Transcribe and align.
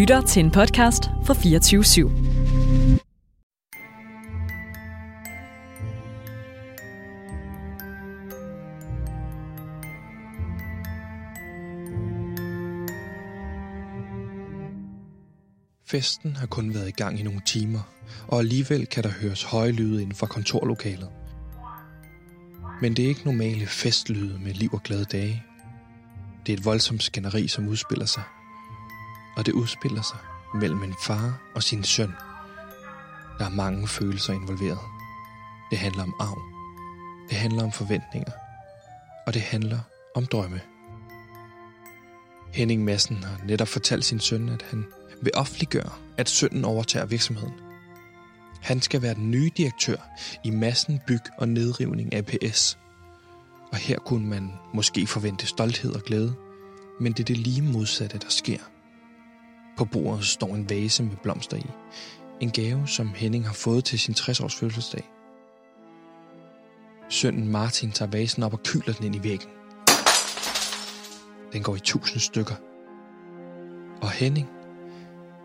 lytter 0.00 0.20
til 0.20 0.44
en 0.44 0.50
podcast 0.50 1.04
fra 1.24 1.34
24 1.34 1.82
/7. 1.82 2.10
Festen 15.86 16.36
har 16.36 16.46
kun 16.46 16.74
været 16.74 16.88
i 16.88 16.92
gang 16.92 17.20
i 17.20 17.22
nogle 17.22 17.40
timer, 17.46 17.80
og 18.28 18.38
alligevel 18.38 18.86
kan 18.86 19.02
der 19.02 19.10
høres 19.22 19.42
høje 19.42 19.72
lyde 19.72 20.02
inden 20.02 20.14
for 20.14 20.26
kontorlokalet. 20.26 21.08
Men 22.80 22.94
det 22.94 23.04
er 23.04 23.08
ikke 23.08 23.24
normale 23.24 23.66
festlyde 23.66 24.38
med 24.38 24.54
liv 24.54 24.70
og 24.72 24.82
glade 24.82 25.04
dage. 25.04 25.42
Det 26.46 26.52
er 26.52 26.56
et 26.56 26.64
voldsomt 26.64 27.02
skænderi, 27.02 27.48
som 27.48 27.68
udspiller 27.68 28.06
sig. 28.06 28.22
Og 29.40 29.46
det 29.46 29.52
udspiller 29.52 30.02
sig 30.02 30.18
mellem 30.54 30.82
en 30.82 30.94
far 31.06 31.42
og 31.54 31.62
sin 31.62 31.84
søn. 31.84 32.12
Der 33.38 33.44
er 33.44 33.50
mange 33.50 33.88
følelser 33.88 34.32
involveret. 34.32 34.78
Det 35.70 35.78
handler 35.78 36.02
om 36.02 36.14
arv. 36.18 36.42
Det 37.30 37.38
handler 37.38 37.64
om 37.64 37.72
forventninger. 37.72 38.30
Og 39.26 39.34
det 39.34 39.42
handler 39.42 39.78
om 40.14 40.26
drømme. 40.26 40.60
Henning 42.54 42.84
Madsen 42.84 43.24
har 43.24 43.40
netop 43.44 43.68
fortalt 43.68 44.04
sin 44.04 44.20
søn, 44.20 44.48
at 44.48 44.62
han 44.70 44.84
vil 45.22 45.32
offentliggøre, 45.34 45.92
at 46.16 46.28
sønnen 46.28 46.64
overtager 46.64 47.06
virksomheden. 47.06 47.54
Han 48.60 48.80
skal 48.80 49.02
være 49.02 49.14
den 49.14 49.30
nye 49.30 49.50
direktør 49.56 49.96
i 50.44 50.50
massen 50.50 51.00
byg 51.06 51.22
og 51.38 51.48
nedrivning 51.48 52.14
APS. 52.14 52.78
Og 53.72 53.76
her 53.76 53.98
kunne 53.98 54.26
man 54.26 54.52
måske 54.74 55.06
forvente 55.06 55.46
stolthed 55.46 55.94
og 55.94 56.02
glæde, 56.02 56.34
men 57.00 57.12
det 57.12 57.20
er 57.20 57.24
det 57.24 57.38
lige 57.38 57.62
modsatte, 57.62 58.18
der 58.18 58.28
sker. 58.28 58.58
På 59.80 59.84
bordet 59.84 60.26
står 60.26 60.54
en 60.54 60.70
vase 60.70 61.02
med 61.02 61.16
blomster 61.22 61.56
i. 61.56 61.66
En 62.40 62.50
gave, 62.50 62.88
som 62.88 63.14
Henning 63.14 63.46
har 63.46 63.52
fået 63.52 63.84
til 63.84 63.98
sin 63.98 64.14
60-års 64.14 64.54
fødselsdag. 64.54 65.10
Sønnen 67.08 67.48
Martin 67.48 67.92
tager 67.92 68.10
vasen 68.10 68.42
op 68.42 68.52
og 68.52 68.62
kyler 68.62 68.92
den 68.92 69.06
ind 69.06 69.14
i 69.14 69.22
væggen. 69.22 69.48
Den 71.52 71.62
går 71.62 71.76
i 71.76 71.78
tusind 71.78 72.20
stykker. 72.20 72.54
Og 74.02 74.10
Henning, 74.10 74.48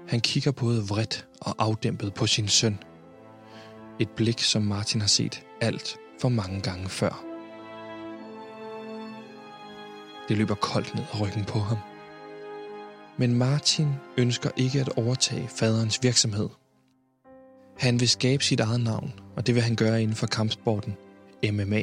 han 0.08 0.22
kigger 0.22 0.52
både 0.52 0.88
vredt 0.88 1.27
og 1.42 1.55
afdæmpet 1.58 2.14
på 2.14 2.27
sin 2.27 2.47
søn. 2.47 2.77
Et 3.99 4.09
blik, 4.09 4.39
som 4.39 4.61
Martin 4.61 5.02
har 5.02 5.08
set 5.08 5.44
alt 5.61 5.97
for 6.22 6.30
mange 6.30 6.61
gange 6.61 6.89
før. 6.89 7.23
Det 10.30 10.38
løber 10.38 10.55
koldt 10.55 10.95
ned 10.95 11.03
ad 11.14 11.22
ryggen 11.22 11.45
på 11.45 11.59
ham. 11.59 11.77
Men 13.17 13.38
Martin 13.38 13.88
ønsker 14.17 14.49
ikke 14.58 14.80
at 14.80 14.89
overtage 14.89 15.47
faderens 15.47 16.03
virksomhed. 16.03 16.49
Han 17.80 17.99
vil 17.99 18.09
skabe 18.09 18.44
sit 18.44 18.59
eget 18.59 18.81
navn, 18.81 19.13
og 19.35 19.47
det 19.47 19.55
vil 19.55 19.63
han 19.63 19.75
gøre 19.75 20.02
inden 20.02 20.16
for 20.16 20.27
kampsporten 20.27 20.95
MMA. 21.52 21.81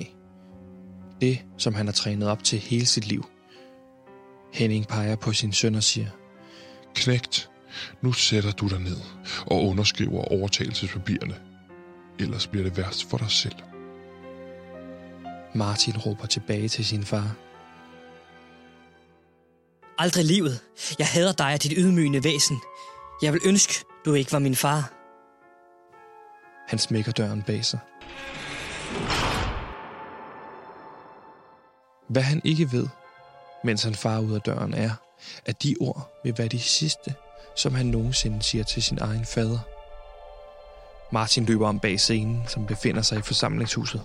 Det, 1.20 1.42
som 1.58 1.74
han 1.74 1.86
har 1.86 1.92
trænet 1.92 2.28
op 2.28 2.44
til 2.44 2.58
hele 2.58 2.86
sit 2.86 3.06
liv. 3.06 3.24
Henning 4.52 4.88
peger 4.88 5.16
på 5.16 5.32
sin 5.32 5.52
søn 5.52 5.74
og 5.74 5.82
siger, 5.82 6.08
Knægt, 6.94 7.50
nu 8.02 8.12
sætter 8.12 8.50
du 8.50 8.68
dig 8.68 8.80
ned 8.80 8.96
og 9.46 9.66
underskriver 9.66 10.24
overtagelsespapirerne. 10.24 11.34
Ellers 12.18 12.46
bliver 12.46 12.64
det 12.64 12.76
værst 12.76 13.10
for 13.10 13.18
dig 13.18 13.30
selv. 13.30 13.56
Martin 15.54 15.96
råber 15.96 16.26
tilbage 16.26 16.68
til 16.68 16.84
sin 16.84 17.04
far. 17.04 17.36
Aldrig 20.02 20.24
livet. 20.24 20.60
Jeg 20.98 21.06
hader 21.06 21.32
dig 21.32 21.52
og 21.54 21.62
dit 21.62 21.72
ydmygende 21.76 22.24
væsen. 22.24 22.60
Jeg 23.22 23.32
vil 23.32 23.40
ønske, 23.44 23.84
du 24.04 24.14
ikke 24.14 24.32
var 24.32 24.38
min 24.38 24.56
far. 24.56 24.92
Han 26.68 26.78
smækker 26.78 27.12
døren 27.12 27.42
bag 27.42 27.64
sig. 27.64 27.78
Hvad 32.08 32.22
han 32.22 32.40
ikke 32.44 32.72
ved, 32.72 32.86
mens 33.64 33.82
han 33.82 33.94
farer 33.94 34.20
ud 34.20 34.34
af 34.34 34.40
døren, 34.40 34.74
er, 34.74 34.90
at 35.46 35.62
de 35.62 35.76
ord 35.80 36.20
vil 36.24 36.34
være 36.38 36.48
de 36.48 36.60
sidste, 36.60 37.14
som 37.56 37.74
han 37.74 37.86
nogensinde 37.86 38.42
siger 38.42 38.64
til 38.64 38.82
sin 38.82 38.98
egen 39.00 39.26
fader. 39.26 39.58
Martin 41.12 41.44
løber 41.44 41.68
om 41.68 41.80
bag 41.80 42.00
scenen, 42.00 42.42
som 42.48 42.66
befinder 42.66 43.02
sig 43.02 43.18
i 43.18 43.22
forsamlingshuset. 43.22 44.02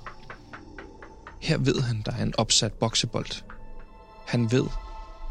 Her 1.41 1.57
ved 1.57 1.81
han, 1.81 2.01
der 2.05 2.11
er 2.11 2.23
en 2.23 2.33
opsat 2.37 2.73
boksebold. 2.73 3.43
Han 4.27 4.51
ved, 4.51 4.65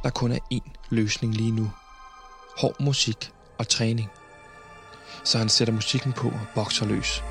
der 0.06 0.10
kun 0.12 0.32
er 0.32 0.38
én 0.54 0.72
løsning 0.90 1.34
lige 1.34 1.50
nu. 1.50 1.70
Hård 2.58 2.80
musik 2.80 3.32
og 3.58 3.68
træning. 3.68 4.10
Så 5.24 5.38
han 5.38 5.48
sætter 5.48 5.74
musikken 5.74 6.12
på 6.12 6.28
og 6.28 6.46
bokser 6.54 6.86
løs. 6.86 7.22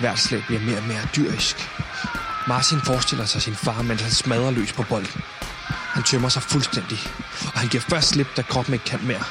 Hvert 0.00 0.18
slag 0.18 0.42
bliver 0.46 0.60
mere 0.60 0.76
og 0.76 0.84
mere 0.84 1.08
dyrisk. 1.16 1.56
Martin 2.48 2.80
forestiller 2.80 3.24
sig 3.24 3.42
sin 3.42 3.54
far, 3.54 3.82
mens 3.82 4.02
han 4.02 4.10
smadrer 4.10 4.50
løs 4.50 4.72
på 4.72 4.82
bolden. 4.82 5.20
Han 5.68 6.02
tømmer 6.02 6.28
sig 6.28 6.42
fuldstændig, 6.42 6.98
og 7.54 7.58
han 7.60 7.68
giver 7.68 7.80
først 7.80 8.08
slip, 8.08 8.26
da 8.36 8.42
kroppen 8.42 8.74
ikke 8.74 8.84
kan 8.84 9.06
mere. 9.06 9.24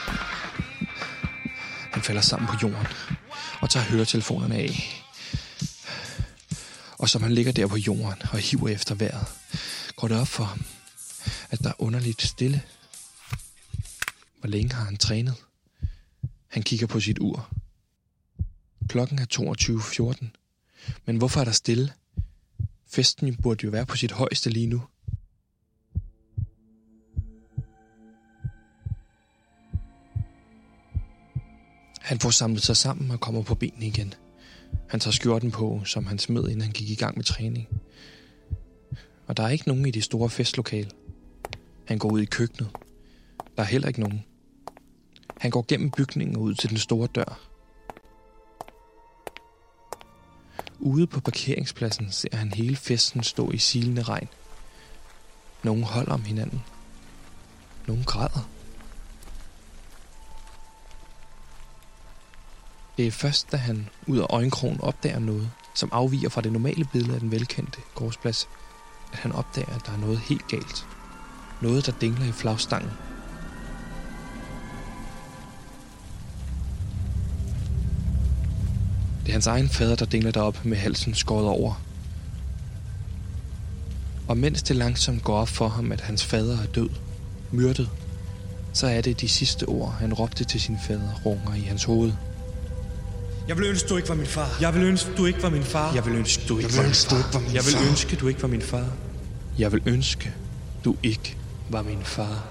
Han 1.92 2.02
falder 2.04 2.22
sammen 2.22 2.48
på 2.48 2.54
jorden 2.64 2.88
og 3.62 3.70
tager 3.70 3.86
høretelefonerne 3.86 4.56
af. 4.56 5.04
Og 6.98 7.10
som 7.10 7.24
han 7.24 7.32
ligger 7.32 7.52
der 7.52 7.68
på 7.68 7.78
jorden 7.78 8.22
og 8.32 8.40
hiver 8.40 8.70
efter 8.70 8.96
vejret, 8.96 9.28
går 9.96 10.08
det 10.08 10.20
op 10.22 10.28
for 10.28 10.44
ham, 10.44 10.66
at 11.50 11.60
der 11.60 11.70
er 11.70 11.82
underligt 11.82 12.22
stille. 12.22 12.62
Hvor 14.40 14.50
længe 14.50 14.74
har 14.74 14.84
han 14.84 14.98
trænet? 14.98 15.36
Han 16.48 16.64
kigger 16.64 16.88
på 16.88 17.00
sit 17.00 17.20
ur. 17.20 17.50
Klokken 18.90 19.20
er 19.20 19.26
22.14. 20.20 20.39
Men 21.06 21.18
hvorfor 21.18 21.40
er 21.40 21.46
der 21.46 21.52
stille? 21.52 21.94
Festen 22.88 23.36
burde 23.36 23.66
jo 23.66 23.72
være 23.72 23.86
på 23.86 23.96
sit 23.96 24.12
højeste 24.12 24.50
lige 24.50 24.68
nu. 24.68 24.82
Han 32.02 32.20
får 32.20 32.30
samlet 32.30 32.62
sig 32.62 32.78
sammen 32.78 33.12
og 33.12 33.20
kommer 33.20 33.42
på 33.42 33.56
benene 33.56 33.86
igen. 33.86 34.14
Han 34.90 35.00
tager 35.00 35.12
skjorten 35.12 35.52
på, 35.52 35.82
som 35.86 36.06
han 36.06 36.20
smed, 36.20 36.44
inden 36.44 36.62
han 36.62 36.72
gik 36.72 36.90
i 36.90 36.96
gang 36.96 37.18
med 37.18 37.24
træning. 37.24 37.68
Og 39.28 39.38
der 39.38 39.44
er 39.44 39.50
ikke 39.50 39.68
nogen 39.68 39.86
i 39.86 39.92
det 39.92 40.04
store 40.04 40.30
festlokale. 40.30 40.90
Han 41.86 41.98
går 41.98 42.12
ud 42.12 42.22
i 42.22 42.26
køkkenet. 42.26 42.70
Der 43.58 43.64
er 43.64 43.68
heller 43.68 43.88
ikke 43.88 44.00
nogen. 44.00 44.24
Han 45.38 45.52
går 45.52 45.66
gennem 45.68 45.92
bygningen 45.92 46.36
og 46.36 46.42
ud 46.42 46.56
til 46.56 46.70
den 46.70 46.78
store 46.78 47.08
dør. 47.16 47.49
Ude 50.80 51.08
på 51.08 51.20
parkeringspladsen 51.20 52.12
ser 52.12 52.38
han 52.38 52.54
hele 52.54 52.76
festen 52.76 53.24
stå 53.24 53.52
i 53.52 53.58
silende 53.58 54.02
regn. 54.02 54.28
Nogle 55.64 55.86
holder 55.86 56.14
om 56.14 56.24
hinanden. 56.24 56.64
Nogle 57.88 58.04
græder. 58.04 58.50
Det 62.98 63.08
er 63.08 63.12
først, 63.12 63.52
da 63.52 63.58
han 63.58 63.90
ud 64.08 64.18
af 64.18 64.26
øjenkrogen 64.30 64.82
opdager 64.82 65.20
noget, 65.20 65.52
som 65.76 65.90
afviger 65.92 66.30
fra 66.30 66.42
det 66.42 66.52
normale 66.52 66.86
billede 66.94 67.14
af 67.14 67.20
den 67.20 67.32
velkendte 67.32 67.80
gårdsplads, 67.96 68.48
at 69.14 69.20
han 69.20 69.32
opdager, 69.32 69.76
at 69.76 69.86
der 69.86 69.92
er 69.92 69.98
noget 69.98 70.20
helt 70.20 70.48
galt. 70.48 70.88
Noget, 71.62 71.86
der 71.86 71.92
dingler 71.92 72.26
i 72.26 72.32
flagstangen. 72.32 72.92
Det 79.30 79.34
er 79.34 79.36
hans 79.36 79.48
egen 79.48 79.70
fader, 79.70 79.96
der 79.96 80.06
dingler 80.06 80.32
derop 80.32 80.66
med 80.66 80.78
halsen 80.78 81.16
skåret 81.16 81.48
over. 81.48 81.82
Og 84.28 84.38
mens 84.38 84.64
det 84.64 84.76
langsomt 84.76 85.24
går 85.24 85.38
op 85.38 85.48
for 85.48 85.68
ham, 85.68 85.92
at 85.92 86.02
hans 86.02 86.26
fader 86.26 86.58
er 86.62 86.66
død, 86.66 86.90
myrdet, 87.52 87.90
så 88.74 88.88
er 88.88 89.02
det 89.02 89.22
de 89.22 89.28
sidste 89.30 89.64
ord, 89.64 89.92
han 90.00 90.14
råbte 90.14 90.44
til 90.44 90.62
sin 90.62 90.78
fader, 90.88 91.22
runger 91.26 91.56
i 91.56 91.60
hans 91.60 91.84
hoved. 91.84 92.12
Jeg 93.48 93.58
vil 93.58 93.66
ønske, 93.66 93.90
du 93.90 93.98
ikke 93.98 94.10
var 94.10 94.16
min 94.16 94.26
far. 94.26 94.58
Jeg 94.62 94.76
vil 94.76 94.84
ønske, 94.84 95.12
du 95.18 95.26
ikke 95.26 95.44
var 95.44 95.50
min 95.50 95.64
far. 95.64 95.94
Jeg 95.94 96.06
vil 96.06 96.16
ønske, 96.16 96.48
du 96.48 96.58
ikke 96.58 96.76
var 96.76 96.82
min 96.82 96.90
ønske, 96.90 97.10
du 97.10 97.16
far. 97.16 97.28
ikke 97.28 97.34
var 97.34 97.40
min 97.40 97.56
Jeg 97.56 97.66
vil 97.66 97.90
ønske, 97.90 98.16
du 98.16 98.28
ikke 98.28 98.42
var 98.42 98.48
min 98.48 98.62
far. 98.62 98.86
Jeg 99.60 99.72
vil 99.72 99.82
ønske, 99.86 100.34
du 100.86 100.96
ikke 101.04 101.38
var 101.70 101.82
min 101.82 102.04
far. 102.04 102.48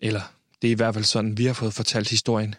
Eller, 0.00 0.35
det 0.62 0.68
er 0.68 0.72
i 0.72 0.74
hvert 0.74 0.94
fald 0.94 1.04
sådan, 1.04 1.38
vi 1.38 1.46
har 1.46 1.52
fået 1.52 1.74
fortalt 1.74 2.10
historien. 2.10 2.54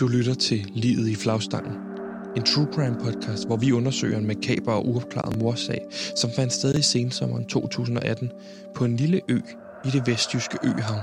Du 0.00 0.06
lytter 0.06 0.34
til 0.34 0.70
Livet 0.74 1.08
i 1.08 1.14
flagstangen. 1.14 1.89
En 2.36 2.42
true 2.42 2.66
crime 2.72 2.96
podcast, 3.04 3.46
hvor 3.46 3.56
vi 3.56 3.72
undersøger 3.72 4.18
en 4.18 4.26
makaber 4.26 4.72
og 4.72 4.88
uopklaret 4.88 5.38
morsag, 5.38 5.86
som 6.16 6.30
fandt 6.36 6.52
sted 6.52 6.74
i 6.74 6.82
sensommeren 6.82 7.44
2018 7.44 8.30
på 8.74 8.84
en 8.84 8.96
lille 8.96 9.20
ø 9.28 9.40
i 9.84 9.90
det 9.90 10.06
vestjyske 10.06 10.58
øhav. 10.64 11.00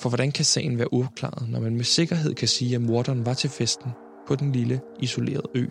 For 0.00 0.08
hvordan 0.08 0.32
kan 0.32 0.44
sagen 0.44 0.78
være 0.78 0.92
uopklaret, 0.92 1.48
når 1.50 1.60
man 1.60 1.76
med 1.76 1.84
sikkerhed 1.84 2.34
kan 2.34 2.48
sige, 2.48 2.74
at 2.74 2.80
morderen 2.80 3.26
var 3.26 3.34
til 3.34 3.50
festen 3.50 3.90
på 4.28 4.36
den 4.36 4.52
lille, 4.52 4.80
isolerede 5.00 5.48
ø? 5.54 5.66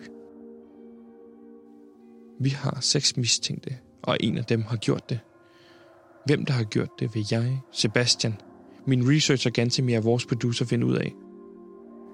Vi 2.40 2.48
har 2.48 2.78
seks 2.80 3.16
mistænkte, 3.16 3.76
og 4.02 4.16
en 4.20 4.38
af 4.38 4.44
dem 4.44 4.62
har 4.62 4.76
gjort 4.76 5.10
det. 5.10 5.20
Hvem 6.26 6.44
der 6.44 6.52
har 6.52 6.64
gjort 6.64 6.90
det, 6.98 7.14
vil 7.14 7.26
jeg, 7.30 7.58
Sebastian, 7.72 8.34
min 8.86 9.10
researcher 9.10 9.50
Gantemir 9.50 9.98
og 9.98 10.04
vores 10.04 10.26
producer 10.26 10.64
finde 10.64 10.86
ud 10.86 10.96
af. 10.96 11.12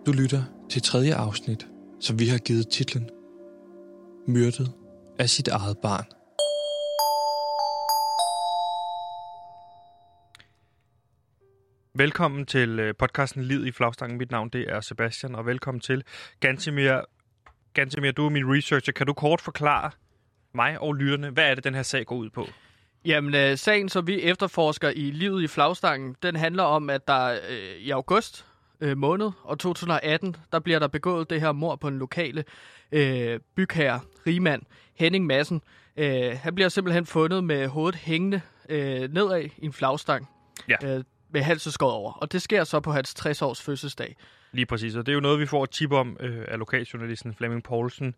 Du 0.07 0.13
lytter 0.13 0.43
til 0.71 0.83
tredje 0.83 1.15
afsnit, 1.15 1.67
som 2.05 2.19
vi 2.19 2.27
har 2.29 2.39
givet 2.39 2.69
titlen 2.69 3.11
Myrdet 4.27 4.73
af 5.19 5.31
sit 5.31 5.49
eget 5.49 5.79
barn. 5.79 6.05
Velkommen 11.95 12.47
til 12.47 12.81
øh, 12.81 12.95
podcasten 12.99 13.43
Lid 13.43 13.67
i 13.67 13.73
flagstangen. 13.73 14.19
Mit 14.19 14.31
navn 14.31 14.49
det 14.49 14.65
er 14.69 14.81
Sebastian, 14.81 15.35
og 15.35 15.47
velkommen 15.47 15.81
til 15.81 16.05
Gantemir. 16.41 17.01
Gantemir, 17.75 18.13
du 18.13 18.27
er 18.27 18.31
min 18.31 18.57
researcher. 18.57 18.93
Kan 18.93 19.07
du 19.07 19.13
kort 19.13 19.41
forklare 19.41 19.91
mig 20.55 20.81
og 20.81 20.95
lytterne, 20.95 21.31
hvad 21.31 21.51
er 21.51 21.55
det, 21.55 21.65
den 21.65 21.75
her 21.75 21.83
sag 21.83 22.07
går 22.07 22.17
ud 22.17 22.31
på? 22.31 22.47
Jamen, 23.05 23.35
øh, 23.35 23.59
sagen, 23.59 23.89
som 23.89 24.07
vi 24.07 24.23
efterforsker 24.23 24.91
i 24.91 25.11
livet 25.11 25.43
i 25.43 25.47
flagstangen, 25.47 26.17
den 26.23 26.37
handler 26.37 26.63
om, 26.63 26.91
at 26.91 27.09
der 27.09 27.39
øh, 27.49 27.77
i 27.79 27.91
august 27.91 28.47
øh, 28.81 28.97
måned 28.97 29.31
og 29.43 29.59
2018, 29.59 30.37
der 30.53 30.59
bliver 30.59 30.79
der 30.79 30.89
begået 30.89 31.31
det 31.31 31.41
her 31.41 31.53
mor 31.53 31.77
på 31.77 31.89
en 31.89 31.99
lokale 31.99 32.45
øh, 32.93 33.41
bygherre, 33.57 34.01
rigmand, 34.27 34.63
Henning 34.95 35.27
Madsen. 35.27 35.63
Øh, 35.97 36.39
han 36.43 36.55
bliver 36.55 36.69
simpelthen 36.69 37.07
fundet 37.07 37.45
med 37.45 37.69
hovedet 37.69 38.01
hængende 38.01 38.41
øh, 38.69 39.13
nedad 39.13 39.45
i 39.57 39.65
en 39.65 39.73
flagstang. 39.73 40.29
Ja. 40.69 40.97
Øh, 40.97 41.05
med 41.31 41.43
halsen 41.43 41.73
skåret 41.73 41.95
over. 41.95 42.13
Og 42.13 42.33
det 42.33 42.43
sker 42.43 42.65
så 42.65 42.81
på 42.81 42.93
hans 42.93 43.15
60-års 43.19 43.63
fødselsdag. 43.63 44.17
Lige 44.53 44.67
præcis, 44.67 44.97
og 44.97 45.07
det 45.07 45.13
er 45.13 45.15
jo 45.15 45.21
noget, 45.21 45.41
vi 45.41 45.47
får 45.47 45.65
et 45.65 45.71
tip 45.71 45.93
om 45.93 46.17
øh, 46.21 46.45
af 46.49 46.59
lokaljournalisten 46.59 47.35
Flemming 47.35 47.63
Poulsen. 47.63 48.15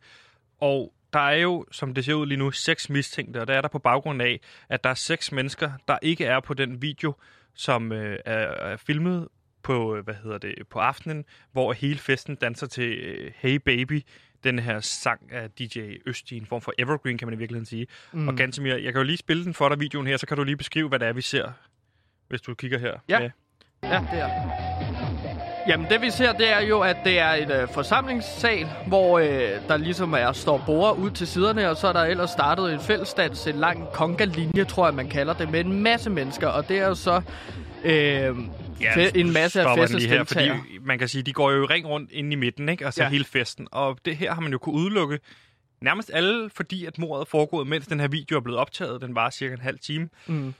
Og 0.60 0.92
der 1.12 1.20
er 1.20 1.36
jo, 1.36 1.64
som 1.72 1.94
det 1.94 2.04
ser 2.04 2.14
ud 2.14 2.26
lige 2.26 2.38
nu, 2.38 2.50
seks 2.50 2.90
mistænkte, 2.90 3.40
og 3.40 3.48
der 3.48 3.54
er 3.54 3.60
der 3.60 3.68
på 3.68 3.78
baggrund 3.78 4.22
af, 4.22 4.40
at 4.68 4.84
der 4.84 4.90
er 4.90 4.94
seks 4.94 5.32
mennesker, 5.32 5.72
der 5.88 5.98
ikke 6.02 6.24
er 6.24 6.40
på 6.40 6.54
den 6.54 6.82
video, 6.82 7.14
som 7.54 7.92
øh, 7.92 8.18
er, 8.24 8.38
er 8.72 8.76
filmet 8.76 9.28
på, 9.66 9.96
øh, 9.96 10.04
hvad 10.04 10.14
hedder 10.22 10.38
det, 10.38 10.54
på 10.70 10.78
aftenen, 10.78 11.24
hvor 11.52 11.72
hele 11.72 11.98
festen 11.98 12.34
danser 12.34 12.66
til 12.66 12.98
øh, 12.98 13.32
Hey 13.36 13.54
Baby, 13.54 14.02
den 14.44 14.58
her 14.58 14.80
sang 14.80 15.32
af 15.32 15.50
DJ 15.50 15.78
Østi, 16.06 16.36
en 16.36 16.46
form 16.46 16.60
for 16.60 16.72
evergreen, 16.78 17.18
kan 17.18 17.28
man 17.28 17.34
i 17.34 17.38
virkeligheden 17.38 17.66
sige. 17.66 17.86
Mm. 18.12 18.28
Og 18.28 18.34
Gantemir, 18.34 18.74
jeg 18.74 18.92
kan 18.92 19.00
jo 19.00 19.02
lige 19.02 19.16
spille 19.16 19.44
den 19.44 19.54
for 19.54 19.68
dig, 19.68 19.80
videoen 19.80 20.06
her, 20.06 20.16
så 20.16 20.26
kan 20.26 20.36
du 20.36 20.44
lige 20.44 20.56
beskrive, 20.56 20.88
hvad 20.88 20.98
det 20.98 21.08
er, 21.08 21.12
vi 21.12 21.20
ser, 21.20 21.52
hvis 22.28 22.40
du 22.40 22.54
kigger 22.54 22.78
her. 22.78 22.92
Ja. 23.08 23.18
med. 23.18 23.30
Ja, 23.82 24.00
det 24.12 24.20
er 24.20 24.30
Jamen, 25.68 25.86
det 25.90 26.02
vi 26.02 26.10
ser, 26.10 26.32
det 26.32 26.52
er 26.52 26.60
jo, 26.60 26.80
at 26.80 26.96
det 27.04 27.18
er 27.18 27.32
et 27.32 27.62
øh, 27.62 27.68
forsamlingssal, 27.68 28.66
hvor 28.86 29.18
øh, 29.18 29.50
der 29.68 29.76
ligesom 29.76 30.12
er, 30.12 30.32
står 30.32 30.62
borde 30.66 30.98
ud 31.00 31.10
til 31.10 31.26
siderne, 31.26 31.70
og 31.70 31.76
så 31.76 31.88
er 31.88 31.92
der 31.92 32.04
ellers 32.04 32.30
startet 32.30 32.72
en 32.72 32.80
fællesdans, 32.80 33.46
en 33.46 33.54
lang 33.54 33.86
conga-linje, 33.92 34.64
tror 34.64 34.86
jeg, 34.86 34.94
man 34.94 35.08
kalder 35.08 35.34
det, 35.34 35.50
med 35.50 35.60
en 35.60 35.82
masse 35.82 36.10
mennesker, 36.10 36.48
og 36.48 36.68
det 36.68 36.78
er 36.78 36.88
jo 36.88 36.94
så 36.94 37.22
øh, 37.84 38.36
fe- 38.92 39.18
en 39.18 39.32
masse 39.32 39.60
af 39.62 39.76
festens 39.78 40.02
lige 40.02 40.08
her, 40.14 40.24
fordi 40.24 40.48
man 40.80 40.98
kan 40.98 41.08
sige, 41.08 41.22
de 41.22 41.32
går 41.32 41.50
jo 41.50 41.62
i 41.62 41.66
ring 41.66 41.86
rundt 41.86 42.12
inde 42.12 42.32
i 42.32 42.36
midten, 42.36 42.68
ikke? 42.68 42.84
Altså 42.84 43.00
Ja. 43.02 43.06
ja. 43.06 43.10
hele 43.10 43.24
festen. 43.24 43.68
Og 43.72 43.98
det 44.04 44.16
her 44.16 44.34
har 44.34 44.40
man 44.40 44.52
jo 44.52 44.58
kunne 44.58 44.74
udelukke 44.74 45.18
nærmest 45.80 46.10
alle, 46.14 46.50
fordi 46.50 46.84
at 46.84 46.98
mordet 46.98 47.20
er 47.20 47.24
foregået, 47.30 47.66
mens 47.66 47.86
den 47.86 48.00
her 48.00 48.08
video 48.08 48.36
er 48.36 48.40
blevet 48.40 48.60
optaget. 48.60 49.00
Den 49.00 49.14
var 49.14 49.30
cirka 49.30 49.54
en 49.54 49.60
halv 49.60 49.78
time. 49.78 50.08
Mm. 50.26 50.54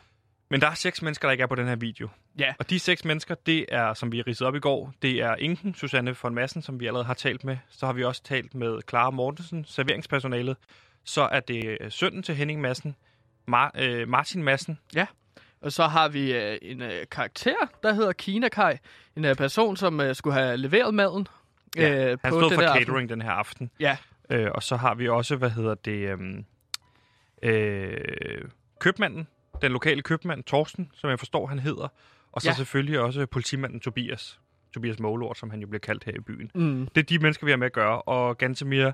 Men 0.51 0.61
der 0.61 0.71
er 0.71 0.75
seks 0.75 1.03
mennesker, 1.03 1.29
der 1.29 1.33
ikke 1.33 1.43
er 1.43 1.47
på 1.47 1.55
den 1.55 1.67
her 1.67 1.77
video. 1.77 2.09
Ja. 2.39 2.55
Og 2.59 2.71
de 2.71 2.79
seks 2.79 3.05
mennesker, 3.05 3.35
det 3.47 3.65
er, 3.69 3.95
som 3.95 4.13
vi 4.13 4.23
ridsede 4.23 4.49
op 4.49 4.55
i 4.55 4.61
går, 4.61 4.93
det 5.03 5.11
er 5.23 5.35
Inken, 5.37 5.75
Susanne 5.75 6.17
von 6.23 6.35
Madsen, 6.35 6.63
som 6.63 6.81
vi 6.81 6.87
allerede 6.87 7.05
har 7.07 7.15
talt 7.15 7.45
med. 7.45 7.57
Så 7.71 7.87
har 7.87 7.93
vi 7.93 8.05
også 8.05 8.23
talt 8.23 8.55
med 8.55 8.79
Clara 8.91 9.11
Mortensen, 9.11 9.65
serveringspersonalet. 9.69 10.57
Så 11.05 11.23
er 11.23 11.41
det 11.41 11.65
øh, 11.81 11.91
sønnen 11.91 12.23
til 12.23 12.35
Henning 12.35 12.61
Madsen, 12.61 12.97
Mar- 13.51 13.71
øh, 13.83 14.09
Martin 14.09 14.43
Madsen. 14.43 14.79
Og 15.67 15.73
så 15.73 15.87
har 15.87 16.09
vi 16.09 16.33
øh, 16.33 16.59
en 16.63 16.83
øh, 16.83 16.93
karakter, 17.11 17.55
der 17.83 17.93
hedder 17.93 18.13
Kina 18.13 18.49
Kai. 18.49 18.77
En 19.17 19.25
øh, 19.25 19.35
person, 19.37 19.77
som 19.77 20.01
øh, 20.01 20.15
skulle 20.15 20.35
have 20.35 20.57
leveret 20.57 20.95
maden. 20.95 21.27
Ja, 21.77 21.91
øh, 22.13 22.19
Han 22.25 22.33
på 22.33 22.41
stod 22.41 22.51
for 22.55 22.63
catering 22.63 22.89
aften. 22.89 23.09
den 23.09 23.23
her 23.23 23.31
aften. 23.31 23.71
Ja, 23.81 23.97
Øh, 24.31 24.49
og 24.55 24.63
så 24.63 24.77
har 24.77 24.95
vi 24.95 25.09
også, 25.09 25.37
hvad 25.37 25.51
hedder 25.51 25.75
det, 25.75 26.09
øhm, 26.11 26.45
øh, 27.43 28.45
købmanden, 28.81 29.27
den 29.63 29.73
lokale 29.73 30.03
købmand, 30.03 30.45
Torsten, 30.45 30.91
som 30.95 31.11
jeg 31.11 31.19
forstår, 31.19 31.47
han 31.47 31.59
hedder. 31.59 31.89
Og 32.33 32.43
så 32.43 32.49
Ja. 32.49 32.55
selvfølgelig 32.55 33.01
også 33.01 33.27
politimanden 33.27 33.81
Tobias. 33.81 34.41
Tobias 34.75 34.99
Målort, 34.99 35.39
som 35.39 35.51
han 35.51 35.61
jo 35.61 35.67
bliver 35.67 35.81
kaldt 35.81 36.05
her 36.05 36.13
i 36.13 36.21
byen. 36.21 36.51
mm, 36.55 36.89
Det 36.95 37.01
er 37.01 37.05
de 37.05 37.19
mennesker, 37.19 37.45
vi 37.45 37.51
har 37.53 37.57
med 37.59 37.67
at 37.67 37.73
gøre. 37.73 38.03
Og 38.03 38.39
Gantemir, 38.39 38.91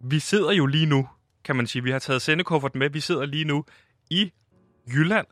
vi 0.00 0.18
sidder 0.18 0.52
jo 0.52 0.66
lige 0.66 0.86
nu, 0.86 1.08
kan 1.44 1.56
man 1.56 1.66
sige. 1.66 1.82
Vi 1.82 1.90
har 1.90 1.98
taget 1.98 2.22
sendekufferten 2.22 2.78
med. 2.78 2.90
Vi 2.90 3.00
sidder 3.00 3.26
lige 3.26 3.44
nu 3.44 3.64
i 4.10 4.32
Jylland. 4.94 5.26